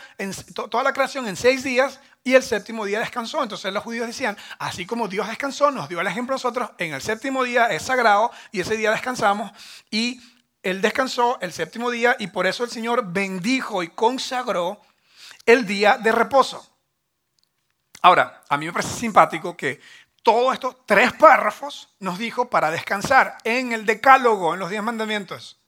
toda 0.69 0.83
la 0.83 0.93
creación 0.93 1.27
en 1.27 1.35
seis 1.35 1.63
días 1.63 1.99
y 2.23 2.33
el 2.33 2.41
séptimo 2.41 2.85
día 2.85 2.99
descansó. 2.99 3.41
Entonces 3.43 3.71
los 3.71 3.83
judíos 3.83 4.07
decían, 4.07 4.35
así 4.57 4.87
como 4.87 5.07
Dios 5.07 5.27
descansó, 5.27 5.69
nos 5.69 5.89
dio 5.89 6.01
el 6.01 6.07
ejemplo 6.07 6.33
a 6.33 6.37
nosotros, 6.37 6.71
en 6.79 6.93
el 6.93 7.01
séptimo 7.01 7.43
día 7.43 7.67
es 7.67 7.83
sagrado 7.83 8.31
y 8.51 8.61
ese 8.61 8.77
día 8.77 8.91
descansamos 8.91 9.51
y 9.91 10.21
Él 10.61 10.81
descansó 10.81 11.37
el 11.41 11.53
séptimo 11.53 11.89
día 11.89 12.15
y 12.19 12.27
por 12.27 12.45
eso 12.47 12.63
el 12.63 12.69
Señor 12.69 13.11
bendijo 13.11 13.81
y 13.83 13.89
consagró 13.89 14.81
el 15.45 15.65
día 15.65 15.97
de 15.97 16.11
reposo. 16.11 16.69
Ahora, 18.01 18.43
a 18.49 18.57
mí 18.57 18.65
me 18.65 18.73
parece 18.73 18.95
simpático 18.95 19.55
que 19.55 19.79
todos 20.23 20.53
estos 20.53 20.85
tres 20.85 21.13
párrafos 21.13 21.89
nos 21.99 22.17
dijo 22.17 22.49
para 22.49 22.71
descansar 22.71 23.37
en 23.43 23.71
el 23.71 23.85
decálogo, 23.85 24.53
en 24.53 24.59
los 24.59 24.69
diez 24.69 24.83
mandamientos. 24.83 25.59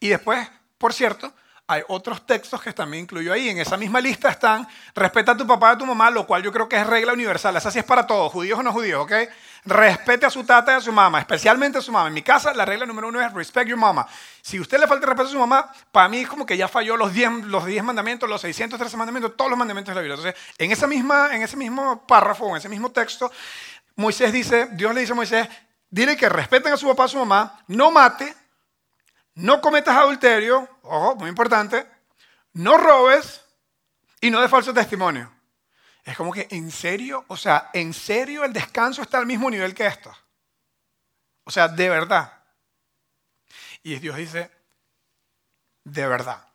Y 0.00 0.08
después, 0.08 0.48
por 0.78 0.92
cierto, 0.92 1.32
hay 1.68 1.82
otros 1.88 2.24
textos 2.24 2.62
que 2.62 2.72
también 2.72 3.04
incluyo 3.04 3.32
ahí. 3.32 3.48
En 3.48 3.58
esa 3.58 3.76
misma 3.76 4.00
lista 4.00 4.28
están, 4.28 4.66
respeta 4.94 5.32
a 5.32 5.36
tu 5.36 5.46
papá 5.46 5.70
y 5.70 5.74
a 5.74 5.78
tu 5.78 5.86
mamá, 5.86 6.10
lo 6.10 6.26
cual 6.26 6.42
yo 6.42 6.52
creo 6.52 6.68
que 6.68 6.76
es 6.76 6.86
regla 6.86 7.12
universal. 7.12 7.56
Esa 7.56 7.70
sí 7.70 7.80
es 7.80 7.84
para 7.84 8.06
todos, 8.06 8.32
judíos 8.32 8.58
o 8.58 8.62
no 8.62 8.72
judíos, 8.72 9.02
¿ok? 9.02 9.12
Respete 9.64 10.26
a 10.26 10.30
su 10.30 10.44
tata 10.44 10.72
y 10.72 10.74
a 10.76 10.80
su 10.80 10.92
mamá, 10.92 11.18
especialmente 11.18 11.78
a 11.78 11.80
su 11.80 11.90
mamá. 11.90 12.06
En 12.06 12.14
mi 12.14 12.22
casa, 12.22 12.54
la 12.54 12.64
regla 12.64 12.86
número 12.86 13.08
uno 13.08 13.20
es 13.20 13.32
respect 13.32 13.68
your 13.68 13.78
mama. 13.78 14.06
Si 14.40 14.60
usted 14.60 14.78
le 14.78 14.86
falta 14.86 15.06
respeto 15.06 15.28
a 15.28 15.32
su 15.32 15.38
mamá, 15.40 15.72
para 15.90 16.08
mí 16.08 16.18
es 16.18 16.28
como 16.28 16.46
que 16.46 16.56
ya 16.56 16.68
falló 16.68 16.96
los 16.96 17.12
10 17.12 17.46
los 17.46 17.66
10 17.66 17.82
mandamientos, 17.82 18.28
los 18.28 18.40
613 18.40 18.96
mandamientos, 18.96 19.36
todos 19.36 19.50
los 19.50 19.58
mandamientos 19.58 19.92
de 19.92 19.96
la 19.96 20.02
Biblia. 20.02 20.14
Entonces, 20.14 20.54
en, 20.58 20.70
esa 20.70 20.86
misma, 20.86 21.34
en 21.34 21.42
ese 21.42 21.56
mismo 21.56 22.06
párrafo, 22.06 22.48
en 22.50 22.56
ese 22.56 22.68
mismo 22.68 22.92
texto, 22.92 23.32
Moisés 23.96 24.32
dice, 24.32 24.68
Dios 24.72 24.94
le 24.94 25.00
dice 25.00 25.12
a 25.12 25.16
Moisés, 25.16 25.48
dile 25.90 26.16
que 26.16 26.28
respeten 26.28 26.72
a 26.72 26.76
su 26.76 26.86
papá 26.86 27.04
y 27.04 27.06
a 27.06 27.08
su 27.08 27.18
mamá, 27.18 27.58
no 27.66 27.90
mate, 27.90 28.36
no 29.34 29.60
cometas 29.60 29.96
adulterio, 29.96 30.66
ojo, 30.88 31.16
muy 31.16 31.28
importante, 31.28 31.86
no 32.54 32.76
robes 32.76 33.42
y 34.20 34.30
no 34.30 34.40
de 34.40 34.48
falso 34.48 34.72
testimonio. 34.72 35.32
Es 36.04 36.16
como 36.16 36.32
que 36.32 36.46
en 36.50 36.70
serio, 36.70 37.24
o 37.28 37.36
sea, 37.36 37.70
en 37.72 37.92
serio 37.92 38.44
el 38.44 38.52
descanso 38.52 39.02
está 39.02 39.18
al 39.18 39.26
mismo 39.26 39.50
nivel 39.50 39.74
que 39.74 39.86
esto. 39.86 40.14
O 41.44 41.50
sea, 41.50 41.68
de 41.68 41.88
verdad. 41.88 42.32
Y 43.82 43.98
Dios 43.98 44.16
dice, 44.16 44.50
de 45.84 46.06
verdad. 46.06 46.46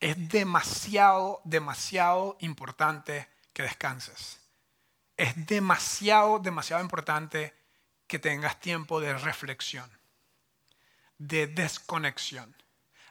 Es 0.00 0.28
demasiado, 0.28 1.40
demasiado 1.44 2.36
importante 2.40 3.28
que 3.52 3.62
descanses. 3.62 4.40
Es 5.16 5.46
demasiado, 5.46 6.38
demasiado 6.38 6.82
importante 6.82 7.54
que 8.06 8.18
tengas 8.18 8.60
tiempo 8.60 9.00
de 9.00 9.16
reflexión 9.16 9.90
de 11.18 11.46
desconexión, 11.46 12.54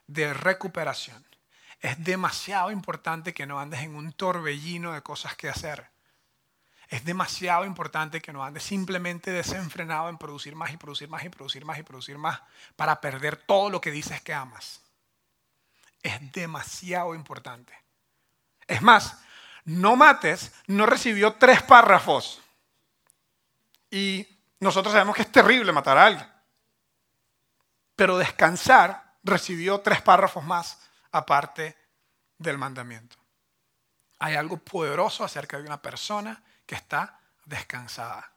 de 0.07 0.33
recuperación. 0.33 1.25
Es 1.79 2.03
demasiado 2.03 2.71
importante 2.71 3.33
que 3.33 3.45
no 3.45 3.59
andes 3.59 3.81
en 3.81 3.95
un 3.95 4.13
torbellino 4.13 4.93
de 4.93 5.01
cosas 5.01 5.35
que 5.35 5.49
hacer. 5.49 5.89
Es 6.87 7.03
demasiado 7.03 7.65
importante 7.65 8.21
que 8.21 8.33
no 8.33 8.43
andes 8.43 8.63
simplemente 8.63 9.31
desenfrenado 9.31 10.09
en 10.09 10.17
producir 10.17 10.55
más 10.55 10.71
y 10.71 10.77
producir 10.77 11.09
más 11.09 11.23
y 11.23 11.29
producir 11.29 11.65
más 11.65 11.79
y 11.79 11.83
producir 11.83 12.17
más 12.17 12.41
para 12.75 13.01
perder 13.01 13.37
todo 13.37 13.69
lo 13.69 13.81
que 13.81 13.91
dices 13.91 14.21
que 14.21 14.33
amas. 14.33 14.81
Es 16.03 16.31
demasiado 16.31 17.15
importante. 17.15 17.73
Es 18.67 18.81
más, 18.81 19.19
no 19.65 19.95
mates 19.95 20.53
no 20.67 20.85
recibió 20.85 21.33
tres 21.33 21.63
párrafos. 21.63 22.41
Y 23.89 24.27
nosotros 24.59 24.93
sabemos 24.93 25.15
que 25.15 25.23
es 25.23 25.31
terrible 25.31 25.71
matar 25.71 25.97
a 25.97 26.05
alguien. 26.05 26.27
Pero 27.95 28.17
descansar 28.17 29.04
recibió 29.25 29.81
tres 29.81 30.01
párrafos 30.01 30.43
más 30.43 30.79
aparte 31.11 31.75
del 32.37 32.57
mandamiento. 32.57 33.17
Hay 34.19 34.35
algo 34.35 34.57
poderoso 34.57 35.23
acerca 35.23 35.57
de 35.57 35.65
una 35.65 35.81
persona 35.81 36.41
que 36.65 36.75
está 36.75 37.19
descansada, 37.43 38.31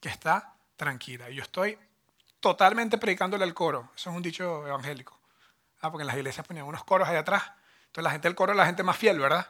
que 0.00 0.08
está 0.08 0.54
tranquila. 0.76 1.30
Y 1.30 1.36
yo 1.36 1.42
estoy 1.42 1.78
totalmente 2.40 2.98
predicándole 2.98 3.44
al 3.44 3.54
coro. 3.54 3.90
Eso 3.96 4.10
es 4.10 4.16
un 4.16 4.22
dicho 4.22 4.66
evangélico. 4.66 5.18
Ah, 5.80 5.90
porque 5.90 6.02
en 6.02 6.08
las 6.08 6.16
iglesias 6.16 6.46
ponían 6.46 6.66
unos 6.66 6.84
coros 6.84 7.08
ahí 7.08 7.16
atrás. 7.16 7.42
Entonces 7.86 8.04
la 8.04 8.10
gente 8.10 8.28
del 8.28 8.34
coro 8.34 8.52
es 8.52 8.58
la 8.58 8.66
gente 8.66 8.82
más 8.82 8.96
fiel, 8.96 9.18
¿verdad? 9.18 9.46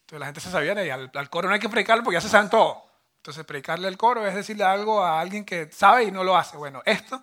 Entonces 0.00 0.20
la 0.20 0.26
gente 0.26 0.40
se 0.40 0.50
sabía 0.50 0.84
y 0.84 0.90
al, 0.90 1.10
al 1.14 1.30
coro 1.30 1.48
no 1.48 1.54
hay 1.54 1.60
que 1.60 1.68
predicarle 1.68 2.02
porque 2.02 2.16
ya 2.16 2.20
se 2.20 2.28
saben 2.28 2.50
todo. 2.50 2.90
Entonces 3.18 3.44
predicarle 3.44 3.88
al 3.88 3.96
coro 3.96 4.26
es 4.26 4.34
decirle 4.34 4.64
algo 4.64 5.02
a 5.02 5.20
alguien 5.20 5.44
que 5.44 5.70
sabe 5.70 6.04
y 6.04 6.10
no 6.10 6.24
lo 6.24 6.36
hace. 6.36 6.56
Bueno, 6.56 6.82
esto 6.84 7.22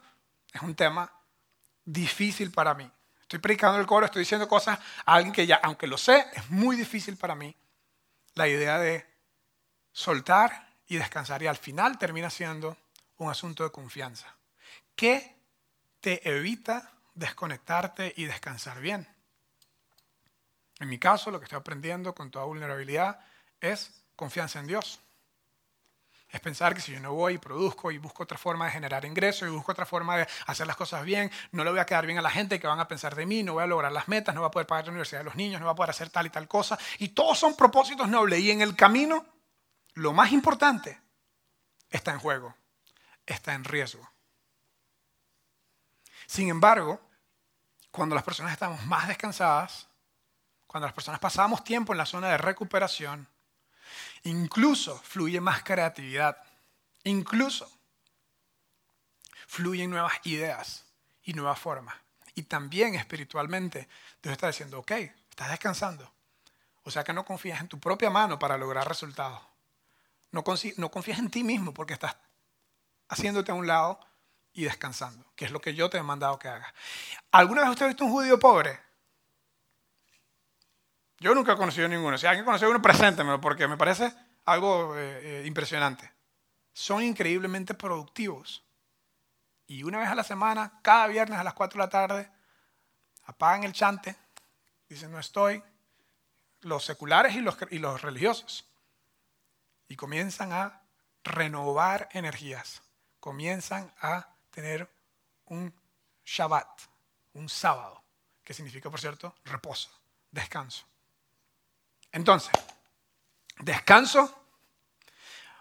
es 0.54 0.62
un 0.62 0.76
tema 0.76 1.12
difícil 1.92 2.52
para 2.52 2.74
mí. 2.74 2.90
Estoy 3.22 3.40
predicando 3.40 3.80
el 3.80 3.86
coro, 3.86 4.06
estoy 4.06 4.22
diciendo 4.22 4.48
cosas 4.48 4.80
a 5.06 5.14
alguien 5.14 5.34
que 5.34 5.48
ya, 5.48 5.60
aunque 5.64 5.88
lo 5.88 5.98
sé, 5.98 6.26
es 6.34 6.50
muy 6.50 6.76
difícil 6.76 7.18
para 7.18 7.36
mí. 7.36 7.56
La 8.36 8.48
idea 8.48 8.78
de 8.80 9.06
soltar 9.92 10.70
y 10.88 10.98
descansar 10.98 11.42
y 11.44 11.48
al 11.48 11.58
final 11.58 11.98
termina 11.98 12.30
siendo 12.30 12.78
un 13.18 13.30
asunto 13.30 13.64
de 13.64 13.72
confianza. 13.72 14.36
¿Qué 14.96 15.36
te 16.00 16.28
evita 16.30 16.92
desconectarte 17.14 18.14
y 18.18 18.26
descansar 18.26 18.80
bien? 18.82 19.08
En 20.80 20.90
mi 20.90 20.98
caso, 20.98 21.32
lo 21.32 21.40
que 21.40 21.46
estoy 21.46 21.60
aprendiendo 21.60 22.16
con 22.16 22.32
toda 22.32 22.46
vulnerabilidad 22.46 23.20
es 23.60 24.04
confianza 24.16 24.60
en 24.60 24.68
Dios. 24.68 25.00
Es 26.32 26.40
pensar 26.40 26.74
que 26.74 26.80
si 26.80 26.94
yo 26.94 27.00
no 27.02 27.14
voy 27.14 27.34
y 27.34 27.38
produzco 27.38 27.92
y 27.92 27.98
busco 27.98 28.24
otra 28.24 28.38
forma 28.38 28.66
de 28.66 28.72
generar 28.72 29.04
ingresos 29.04 29.50
y 29.50 29.52
busco 29.52 29.74
otra 29.74 29.86
forma 29.86 30.18
de 30.18 30.28
hacer 30.48 30.66
las 30.66 30.78
cosas 30.78 31.04
bien, 31.04 31.30
no 31.52 31.66
le 31.66 31.72
voy 31.72 31.80
a 31.80 31.86
quedar 31.86 32.06
bien 32.06 32.18
a 32.18 32.22
la 32.22 32.30
gente 32.30 32.58
que 32.58 32.68
van 32.68 32.80
a 32.80 32.88
pensar 32.88 33.16
de 33.16 33.26
mí, 33.26 33.44
no 33.44 33.54
voy 33.54 33.64
a 33.64 33.68
lograr 33.68 33.92
las 33.92 34.08
metas, 34.08 34.34
no 34.34 34.40
voy 34.40 34.48
a 34.48 34.52
poder 34.52 34.66
pagar 34.66 34.86
la 34.86 34.92
universidad 34.92 35.20
de 35.20 35.26
los 35.26 35.36
niños, 35.36 35.60
no 35.60 35.66
voy 35.66 35.74
a 35.74 35.76
poder 35.76 35.90
hacer 35.90 36.10
tal 36.10 36.26
y 36.26 36.30
tal 36.30 36.48
cosa. 36.48 36.80
Y 37.00 37.10
todos 37.10 37.38
son 37.38 37.56
propósitos 37.58 38.08
nobles. 38.08 38.40
Y 38.40 38.50
en 38.50 38.62
el 38.62 38.78
camino, 38.78 39.26
lo 39.96 40.14
más 40.14 40.32
importante 40.32 41.02
está 41.90 42.12
en 42.12 42.20
juego, 42.20 42.56
está 43.26 43.54
en 43.54 43.66
riesgo. 43.66 44.10
Sin 46.28 46.48
embargo, 46.48 47.02
cuando 47.92 48.16
las 48.16 48.24
personas 48.24 48.54
estamos 48.54 48.86
más 48.86 49.10
descansadas, 49.10 49.90
cuando 50.66 50.88
las 50.88 50.94
personas 50.94 51.20
pasamos 51.20 51.62
tiempo 51.66 51.92
en 51.92 51.98
la 51.98 52.06
zona 52.06 52.30
de 52.30 52.38
recuperación, 52.38 53.28
incluso 54.24 54.98
fluye 55.00 55.42
más 55.42 55.64
creatividad, 55.64 56.38
incluso 57.04 57.72
fluyen 59.48 59.90
nuevas 59.90 60.14
ideas 60.24 60.86
y 61.24 61.34
nuevas 61.34 61.60
formas. 61.60 61.96
Y 62.36 62.44
también 62.44 62.96
espiritualmente, 62.96 63.88
Dios 64.22 64.32
está 64.32 64.48
diciendo, 64.48 64.80
ok, 64.80 64.92
estás 65.30 65.50
descansando. 65.50 66.12
O 66.84 66.92
sea 66.92 67.04
que 67.04 67.14
no 67.14 67.26
confías 67.26 67.60
en 67.60 67.68
tu 67.68 67.80
propia 67.80 68.10
mano 68.10 68.40
para 68.40 68.58
lograr 68.58 68.88
resultados. 68.88 69.42
No, 70.32 70.44
confías 70.44 71.20
en 71.20 71.30
ti 71.30 71.44
mismo 71.44 71.74
porque 71.74 71.94
estás 71.94 72.16
haciéndote 73.10 73.52
a 73.52 73.56
un 73.56 73.68
lado 73.68 74.00
y 74.54 74.64
descansando, 74.64 75.26
que 75.36 75.46
es 75.46 75.52
lo 75.52 75.60
que 75.60 75.76
yo 75.76 75.90
te 75.90 75.98
he 75.98 76.04
mandado 76.04 76.40
que 76.40 76.48
hagas. 76.48 76.74
¿Alguna 77.32 77.62
vez 77.62 77.72
usted 77.72 77.86
ha 77.86 77.90
visto 77.90 78.06
un 78.06 78.12
judío 78.12 78.40
pobre? 78.40 78.80
Yo 81.22 81.36
nunca 81.36 81.54
he 81.54 81.56
conocido 81.56 81.88
ninguno. 81.88 82.18
Si 82.18 82.26
alguien 82.26 82.44
conoce 82.44 82.66
uno, 82.66 82.82
preséntemelo, 82.82 83.40
porque 83.40 83.68
me 83.68 83.78
parece 83.78 84.12
algo 84.46 84.98
eh, 84.98 85.42
eh, 85.44 85.44
impresionante. 85.46 86.12
Son 86.74 87.04
increíblemente 87.04 87.76
productivos. 87.76 88.66
Y 89.68 89.84
una 89.84 90.00
vez 90.00 90.10
a 90.10 90.16
la 90.16 90.24
semana, 90.24 90.80
cada 90.82 91.06
viernes 91.06 91.38
a 91.38 91.44
las 91.44 91.54
4 91.54 91.78
de 91.78 91.86
la 91.86 91.90
tarde, 91.92 92.32
apagan 93.26 93.64
el 93.66 93.72
chante, 93.72 94.16
dicen 94.90 95.12
no 95.12 95.20
estoy, 95.20 95.62
los 96.62 96.84
seculares 96.84 97.36
y 97.36 97.42
los, 97.42 97.56
y 97.70 97.78
los 97.78 98.02
religiosos. 98.02 98.68
Y 99.88 99.96
comienzan 99.98 100.52
a 100.52 100.82
renovar 101.24 102.10
energías, 102.14 102.82
comienzan 103.20 103.94
a 104.02 104.28
tener 104.50 104.90
un 105.46 105.72
Shabbat, 106.26 106.82
un 107.34 107.48
sábado, 107.48 108.04
que 108.44 108.56
significa, 108.56 108.90
por 108.90 109.00
cierto, 109.00 109.36
reposo, 109.44 109.92
descanso. 110.32 110.91
Entonces, 112.12 112.52
descanso 113.60 114.46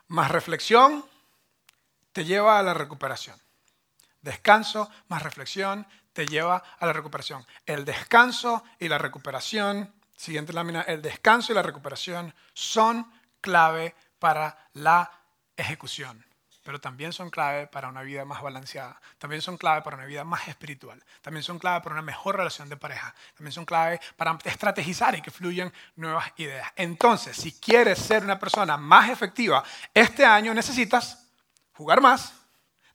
más 0.08 0.30
reflexión 0.30 1.04
te 2.12 2.24
lleva 2.24 2.58
a 2.58 2.62
la 2.62 2.74
recuperación. 2.74 3.40
Descanso 4.22 4.90
más 5.08 5.22
reflexión 5.22 5.86
te 6.12 6.26
lleva 6.26 6.62
a 6.78 6.86
la 6.86 6.92
recuperación. 6.92 7.46
El 7.64 7.84
descanso 7.84 8.64
y 8.78 8.88
la 8.88 8.98
recuperación, 8.98 9.94
siguiente 10.16 10.52
lámina, 10.52 10.82
el 10.82 11.00
descanso 11.00 11.52
y 11.52 11.54
la 11.54 11.62
recuperación 11.62 12.34
son 12.52 13.10
clave 13.40 13.94
para 14.18 14.68
la 14.74 15.10
ejecución 15.56 16.29
pero 16.62 16.80
también 16.80 17.12
son 17.12 17.30
clave 17.30 17.66
para 17.66 17.88
una 17.88 18.02
vida 18.02 18.24
más 18.24 18.42
balanceada, 18.42 19.00
también 19.18 19.42
son 19.42 19.56
clave 19.56 19.82
para 19.82 19.96
una 19.96 20.06
vida 20.06 20.24
más 20.24 20.48
espiritual, 20.48 21.02
también 21.22 21.42
son 21.42 21.58
clave 21.58 21.80
para 21.82 21.94
una 21.94 22.02
mejor 22.02 22.36
relación 22.36 22.68
de 22.68 22.76
pareja, 22.76 23.14
también 23.34 23.52
son 23.52 23.64
clave 23.64 24.00
para 24.16 24.38
estrategizar 24.44 25.14
y 25.14 25.22
que 25.22 25.30
fluyan 25.30 25.72
nuevas 25.96 26.32
ideas. 26.36 26.70
Entonces, 26.76 27.36
si 27.36 27.52
quieres 27.52 27.98
ser 27.98 28.22
una 28.22 28.38
persona 28.38 28.76
más 28.76 29.10
efectiva, 29.10 29.64
este 29.94 30.24
año 30.24 30.52
necesitas 30.54 31.26
jugar 31.72 32.00
más, 32.00 32.34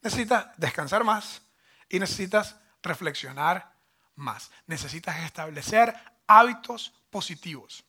necesitas 0.01 0.47
descansar 0.57 1.03
más 1.03 1.41
y 1.89 1.99
necesitas 1.99 2.55
reflexionar 2.83 3.73
más. 4.15 4.51
Necesitas 4.67 5.17
establecer 5.23 5.93
hábitos 6.27 6.93
positivos. 7.09 7.83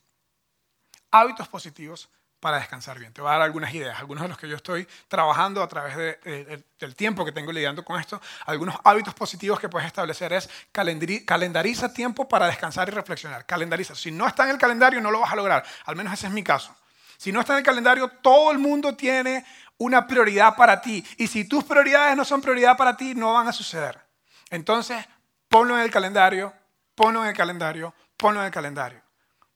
Hábitos 1.11 1.49
positivos 1.49 2.09
para 2.40 2.59
descansar 2.59 2.99
bien. 2.99 3.12
Te 3.12 3.20
voy 3.20 3.31
a 3.31 3.33
dar 3.33 3.42
algunas 3.42 3.72
ideas, 3.75 3.99
algunos 3.99 4.22
de 4.22 4.29
los 4.29 4.38
que 4.38 4.49
yo 4.49 4.57
estoy 4.57 4.87
trabajando 5.09 5.62
a 5.62 5.68
través 5.68 5.96
del 5.96 6.94
tiempo 6.94 7.25
que 7.25 7.33
tengo 7.33 7.51
lidiando 7.53 7.85
con 7.85 7.99
esto. 7.99 8.20
Algunos 8.44 8.77
hábitos 8.85 9.14
positivos 9.14 9.59
que 9.59 9.68
puedes 9.68 9.87
establecer 9.87 10.33
es 10.33 10.49
calendariza 10.72 11.92
tiempo 11.92 12.29
para 12.29 12.46
descansar 12.46 12.88
y 12.88 12.92
reflexionar. 12.92 13.46
Calendariza. 13.46 13.94
Si 13.94 14.11
no 14.11 14.27
está 14.27 14.44
en 14.44 14.51
el 14.51 14.59
calendario, 14.59 15.01
no 15.01 15.11
lo 15.11 15.20
vas 15.20 15.33
a 15.33 15.37
lograr. 15.37 15.64
Al 15.87 15.96
menos 15.96 16.12
ese 16.12 16.27
es 16.27 16.33
mi 16.33 16.42
caso. 16.42 16.77
Si 17.16 17.33
no 17.33 17.40
está 17.40 17.55
en 17.55 17.61
el 17.61 17.64
calendario, 17.64 18.09
todo 18.09 18.53
el 18.53 18.59
mundo 18.59 18.94
tiene 18.94 19.44
una 19.79 20.07
prioridad 20.07 20.55
para 20.55 20.81
ti. 20.81 21.05
Y 21.16 21.27
si 21.27 21.49
tus 21.49 21.64
prioridades 21.64 22.16
no 22.16 22.25
son 22.25 22.42
prioridad 22.42 22.77
para 22.77 22.96
ti, 22.96 23.14
no 23.14 23.33
van 23.33 23.49
a 23.49 23.53
suceder. 23.53 23.99
Entonces, 24.51 25.05
ponlo 25.49 25.77
en 25.77 25.83
el 25.83 25.90
calendario, 25.90 26.53
ponlo 26.94 27.22
en 27.22 27.31
el 27.31 27.37
calendario, 27.37 27.94
ponlo 28.16 28.40
en 28.40 28.46
el 28.46 28.53
calendario. 28.53 29.01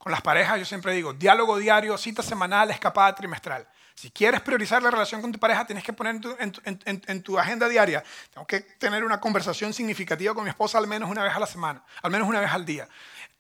Con 0.01 0.13
las 0.13 0.23
parejas 0.23 0.59
yo 0.59 0.65
siempre 0.65 0.95
digo, 0.95 1.13
diálogo 1.13 1.59
diario, 1.59 1.99
cita 1.99 2.23
semanal, 2.23 2.71
escapada 2.71 3.15
trimestral. 3.15 3.69
Si 3.95 4.11
quieres 4.11 4.41
priorizar 4.41 4.83
la 4.83 4.91
relación 4.91 5.21
con 5.21 5.31
tu 5.31 5.39
pareja, 5.39 5.67
tienes 5.67 5.85
que 5.85 5.93
poner 5.93 6.19
en 6.39 7.23
tu, 7.23 7.39
agenda 7.39 7.69
diaria. 7.69 8.03
Tengo 8.33 8.47
que 8.47 8.61
tener 8.61 9.05
una 9.05 9.21
conversación 9.21 9.75
significativa 9.75 10.33
con 10.33 10.45
mi 10.45 10.49
esposa 10.49 10.79
al 10.79 10.87
menos 10.87 11.11
una 11.11 11.23
vez 11.23 11.35
a 11.35 11.39
la 11.39 11.47
semana, 11.47 11.83
al 12.01 12.11
menos 12.11 12.27
una 12.27 12.41
vez 12.41 12.51
al 12.51 12.65
día 12.65 12.89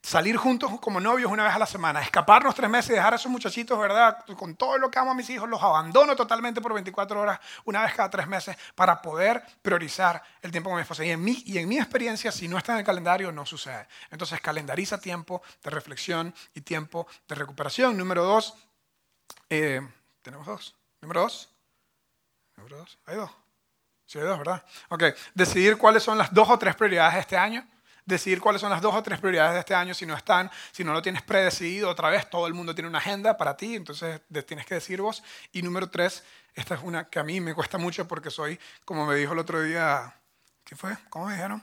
salir 0.02 0.36
juntos 0.36 0.70
como 0.80 1.00
novios 1.00 1.30
una 1.30 1.44
vez 1.44 1.54
a 1.54 1.58
la 1.58 1.66
semana, 1.66 2.00
escaparnos 2.00 2.54
tres 2.54 2.70
meses 2.70 2.90
y 2.90 2.94
dejar 2.94 3.12
a 3.12 3.16
esos 3.16 3.30
muchachitos, 3.30 3.78
¿verdad? 3.78 4.24
Con 4.36 4.56
todo 4.56 4.78
lo 4.78 4.90
que 4.90 4.98
amo 4.98 5.10
a 5.10 5.14
mis 5.14 5.28
hijos, 5.30 5.48
los 5.48 5.62
abandono 5.62 6.16
totalmente 6.16 6.60
por 6.60 6.72
24 6.72 7.20
horas, 7.20 7.38
una 7.64 7.82
vez 7.82 7.94
cada 7.94 8.08
tres 8.10 8.26
meses, 8.26 8.56
para 8.74 9.00
poder 9.02 9.42
priorizar 9.62 10.22
el 10.42 10.50
tiempo 10.50 10.70
con 10.70 10.76
mi 10.76 10.82
esposa. 10.82 11.04
Y 11.04 11.10
en 11.10 11.22
mi, 11.22 11.42
y 11.44 11.58
en 11.58 11.68
mi 11.68 11.78
experiencia, 11.78 12.32
si 12.32 12.48
no 12.48 12.56
está 12.56 12.72
en 12.72 12.78
el 12.78 12.84
calendario, 12.84 13.30
no 13.30 13.44
sucede. 13.44 13.86
Entonces, 14.10 14.40
calendariza 14.40 14.98
tiempo 14.98 15.42
de 15.62 15.70
reflexión 15.70 16.34
y 16.54 16.62
tiempo 16.62 17.06
de 17.28 17.34
recuperación. 17.34 17.96
Número 17.96 18.24
dos, 18.24 18.54
eh, 19.50 19.86
¿tenemos 20.22 20.46
dos? 20.46 20.74
Número 21.02 21.22
dos. 21.22 21.50
Número 22.56 22.78
dos, 22.78 22.98
hay 23.06 23.16
dos. 23.16 23.30
Sí, 24.06 24.18
hay 24.18 24.24
dos, 24.24 24.38
¿verdad? 24.38 24.64
Ok, 24.88 25.04
decidir 25.34 25.76
cuáles 25.76 26.02
son 26.02 26.18
las 26.18 26.32
dos 26.32 26.48
o 26.48 26.58
tres 26.58 26.74
prioridades 26.74 27.14
de 27.14 27.20
este 27.20 27.36
año 27.36 27.66
decidir 28.04 28.40
cuáles 28.40 28.60
son 28.60 28.70
las 28.70 28.80
dos 28.80 28.94
o 28.94 29.02
tres 29.02 29.18
prioridades 29.18 29.54
de 29.54 29.60
este 29.60 29.74
año 29.74 29.94
si 29.94 30.06
no 30.06 30.16
están, 30.16 30.50
si 30.72 30.84
no 30.84 30.92
lo 30.92 31.02
tienes 31.02 31.22
predecidido 31.22 31.88
otra 31.88 32.10
vez, 32.10 32.28
todo 32.28 32.46
el 32.46 32.54
mundo 32.54 32.74
tiene 32.74 32.88
una 32.88 32.98
agenda 32.98 33.36
para 33.36 33.56
ti, 33.56 33.76
entonces 33.76 34.20
tienes 34.46 34.66
que 34.66 34.74
decir 34.74 35.00
vos. 35.00 35.22
Y 35.52 35.62
número 35.62 35.88
tres, 35.88 36.22
esta 36.54 36.74
es 36.74 36.80
una 36.82 37.08
que 37.08 37.18
a 37.18 37.22
mí 37.22 37.40
me 37.40 37.54
cuesta 37.54 37.78
mucho 37.78 38.06
porque 38.06 38.30
soy, 38.30 38.58
como 38.84 39.06
me 39.06 39.14
dijo 39.14 39.32
el 39.32 39.38
otro 39.38 39.62
día, 39.62 40.14
¿qué 40.64 40.76
fue? 40.76 40.96
¿Cómo 41.08 41.26
me 41.26 41.34
dijeron? 41.34 41.62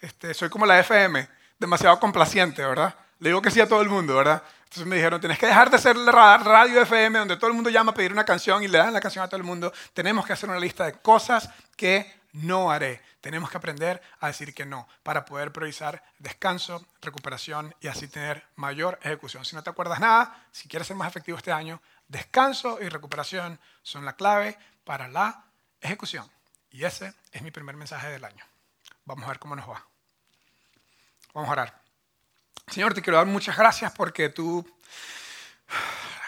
Este, 0.00 0.34
soy 0.34 0.48
como 0.48 0.66
la 0.66 0.78
FM, 0.80 1.28
demasiado 1.58 1.98
complaciente, 1.98 2.64
¿verdad? 2.64 2.94
Le 3.20 3.30
digo 3.30 3.40
que 3.40 3.50
sí 3.50 3.60
a 3.60 3.68
todo 3.68 3.80
el 3.80 3.88
mundo, 3.88 4.16
¿verdad? 4.16 4.42
Entonces 4.64 4.86
me 4.86 4.96
dijeron, 4.96 5.20
tienes 5.20 5.38
que 5.38 5.46
dejar 5.46 5.70
de 5.70 5.78
ser 5.78 5.96
la 5.96 6.36
radio 6.36 6.82
FM 6.82 7.20
donde 7.20 7.36
todo 7.36 7.46
el 7.46 7.54
mundo 7.54 7.70
llama 7.70 7.92
a 7.92 7.94
pedir 7.94 8.12
una 8.12 8.24
canción 8.24 8.62
y 8.62 8.68
le 8.68 8.78
dan 8.78 8.92
la 8.92 9.00
canción 9.00 9.24
a 9.24 9.28
todo 9.28 9.36
el 9.36 9.44
mundo. 9.44 9.72
Tenemos 9.92 10.26
que 10.26 10.32
hacer 10.32 10.50
una 10.50 10.58
lista 10.58 10.84
de 10.84 10.94
cosas 10.94 11.48
que 11.76 12.12
no 12.32 12.70
haré. 12.70 13.00
Tenemos 13.24 13.48
que 13.48 13.56
aprender 13.56 14.02
a 14.20 14.26
decir 14.26 14.52
que 14.52 14.66
no 14.66 14.86
para 15.02 15.24
poder 15.24 15.50
priorizar 15.50 16.04
descanso, 16.18 16.86
recuperación 17.00 17.74
y 17.80 17.86
así 17.86 18.06
tener 18.06 18.46
mayor 18.54 18.98
ejecución. 19.00 19.46
Si 19.46 19.56
no 19.56 19.62
te 19.62 19.70
acuerdas 19.70 19.98
nada, 19.98 20.46
si 20.52 20.68
quieres 20.68 20.88
ser 20.88 20.96
más 20.98 21.08
efectivo 21.08 21.38
este 21.38 21.50
año, 21.50 21.80
descanso 22.06 22.78
y 22.82 22.88
recuperación 22.90 23.58
son 23.82 24.04
la 24.04 24.14
clave 24.14 24.58
para 24.84 25.08
la 25.08 25.46
ejecución. 25.80 26.30
Y 26.70 26.84
ese 26.84 27.14
es 27.32 27.40
mi 27.40 27.50
primer 27.50 27.76
mensaje 27.76 28.08
del 28.08 28.26
año. 28.26 28.44
Vamos 29.06 29.24
a 29.24 29.28
ver 29.28 29.38
cómo 29.38 29.56
nos 29.56 29.70
va. 29.70 29.82
Vamos 31.32 31.48
a 31.48 31.52
orar. 31.52 31.80
Señor, 32.68 32.92
te 32.92 33.00
quiero 33.00 33.16
dar 33.16 33.26
muchas 33.26 33.56
gracias 33.56 33.90
porque 33.92 34.28
tú 34.28 34.70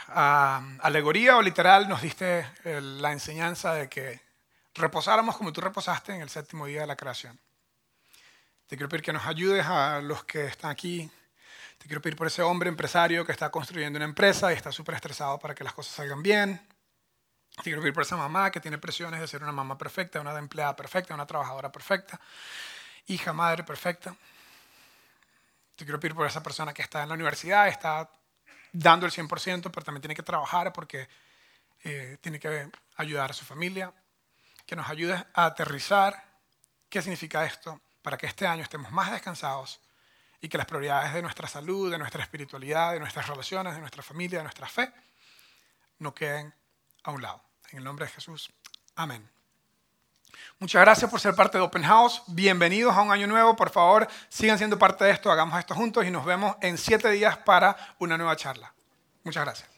ah, 0.09 0.62
alegoría 0.80 1.36
o 1.36 1.42
literal 1.42 1.90
nos 1.90 2.01
diste 2.01 2.47
eh, 2.64 2.80
la 2.80 3.12
enseñanza 3.12 3.74
de 3.74 3.90
que 3.90 4.26
reposáramos 4.77 5.37
como 5.37 5.53
tú 5.53 5.61
reposaste 5.61 6.14
en 6.14 6.22
el 6.22 6.29
séptimo 6.29 6.66
día 6.66 6.83
de 6.83 6.87
la 6.87 6.97
creación. 6.97 7.39
Te 8.66 8.77
quiero 8.77 8.89
pedir 8.89 9.05
que 9.05 9.12
nos 9.12 9.27
ayudes 9.27 9.64
a 9.66 10.01
los 10.01 10.24
que 10.24 10.47
están 10.47 10.70
aquí. 10.70 11.11
Te 11.79 11.87
quiero 11.87 12.03
pedir 12.03 12.16
por 12.16 12.27
ese 12.27 12.43
hombre 12.43 12.68
empresario 12.68 13.24
que 13.24 13.33
está 13.33 13.51
construyendo 13.51 13.97
una 13.97 14.05
empresa 14.05 14.53
y 14.53 14.57
está 14.57 14.72
súper 14.72 14.97
estresado 14.97 15.39
para 15.39 15.55
que 15.55 15.62
las 15.62 15.72
cosas 15.72 15.95
salgan 15.95 16.22
bien. 16.22 16.61
Te 17.57 17.62
quiero 17.62 17.81
pedir 17.81 17.95
por 17.95 18.03
esa 18.03 18.16
mamá 18.16 18.51
que 18.51 18.61
tiene 18.61 18.79
presiones 18.79 19.20
de 19.20 19.29
ser 19.29 19.43
una 19.43 19.53
mamá 19.53 19.79
perfecta, 19.79 20.20
una 20.20 20.37
empleada 20.39 20.74
perfecta, 20.74 21.14
una 21.14 21.27
trabajadora 21.27 21.70
perfecta, 21.70 22.20
hija, 23.07 23.33
madre 23.33 23.62
perfecta. 23.62 24.14
Te 25.77 25.85
quiero 25.85 26.01
pedir 26.01 26.14
por 26.14 26.27
esa 26.27 26.43
persona 26.43 26.74
que 26.74 26.83
está 26.83 27.03
en 27.03 27.09
la 27.09 27.14
universidad, 27.14 27.68
está 27.68 28.11
dando 28.72 29.07
el 29.07 29.12
100%, 29.12 29.70
pero 29.70 29.85
también 29.85 30.03
tiene 30.03 30.14
que 30.14 30.22
trabajar 30.22 30.72
porque 30.72 31.09
eh, 31.85 32.18
tiene 32.20 32.41
que 32.41 32.68
ayudar 32.97 33.31
a 33.31 33.35
su 33.35 33.45
familia. 33.45 33.93
Que 34.67 34.77
nos 34.77 34.89
ayudes 34.89 35.25
a 35.33 35.47
aterrizar 35.47 36.23
qué 36.89 37.01
significa 37.01 37.45
esto 37.45 37.81
para 38.03 38.17
que 38.17 38.27
este 38.27 38.47
año 38.47 38.62
estemos 38.62 38.91
más 38.93 39.11
descansados 39.11 39.81
y 40.41 40.49
que 40.49 40.59
las 40.59 40.67
prioridades 40.67 41.14
de 41.14 41.23
nuestra 41.23 41.49
salud, 41.49 41.91
de 41.91 41.99
nuestra 41.99 42.23
espiritualidad, 42.23 42.93
de 42.93 43.01
nuestras 43.01 43.27
relaciones, 43.27 43.75
de 43.75 43.81
nuestra 43.81 44.03
familia, 44.03 44.39
de 44.39 44.45
nuestra 44.45 44.69
fe, 44.69 44.93
no 45.99 46.14
queden 46.14 46.55
a 47.05 47.11
un 47.11 47.23
lado. 47.23 47.43
En 47.71 47.79
el 47.79 47.85
nombre 47.85 48.07
de 48.07 48.12
Jesús. 48.12 48.53
Amén. 48.95 49.29
Muchas 50.59 50.83
gracias 50.83 51.11
por 51.11 51.21
ser 51.21 51.35
parte 51.35 51.59
de 51.59 51.64
Open 51.64 51.83
House. 51.83 52.23
Bienvenidos 52.29 52.95
a 52.95 53.03
un 53.03 53.11
año 53.11 53.27
nuevo. 53.27 53.57
Por 53.57 53.71
favor, 53.71 54.09
sigan 54.29 54.59
siendo 54.59 54.79
parte 54.79 55.05
de 55.05 55.11
esto. 55.11 55.31
Hagamos 55.31 55.59
esto 55.59 55.75
juntos 55.75 56.05
y 56.07 56.11
nos 56.11 56.25
vemos 56.25 56.57
en 56.61 56.79
siete 56.79 57.11
días 57.11 57.37
para 57.39 57.77
una 57.99 58.17
nueva 58.17 58.37
charla. 58.37 58.73
Muchas 59.25 59.45
gracias. 59.45 59.76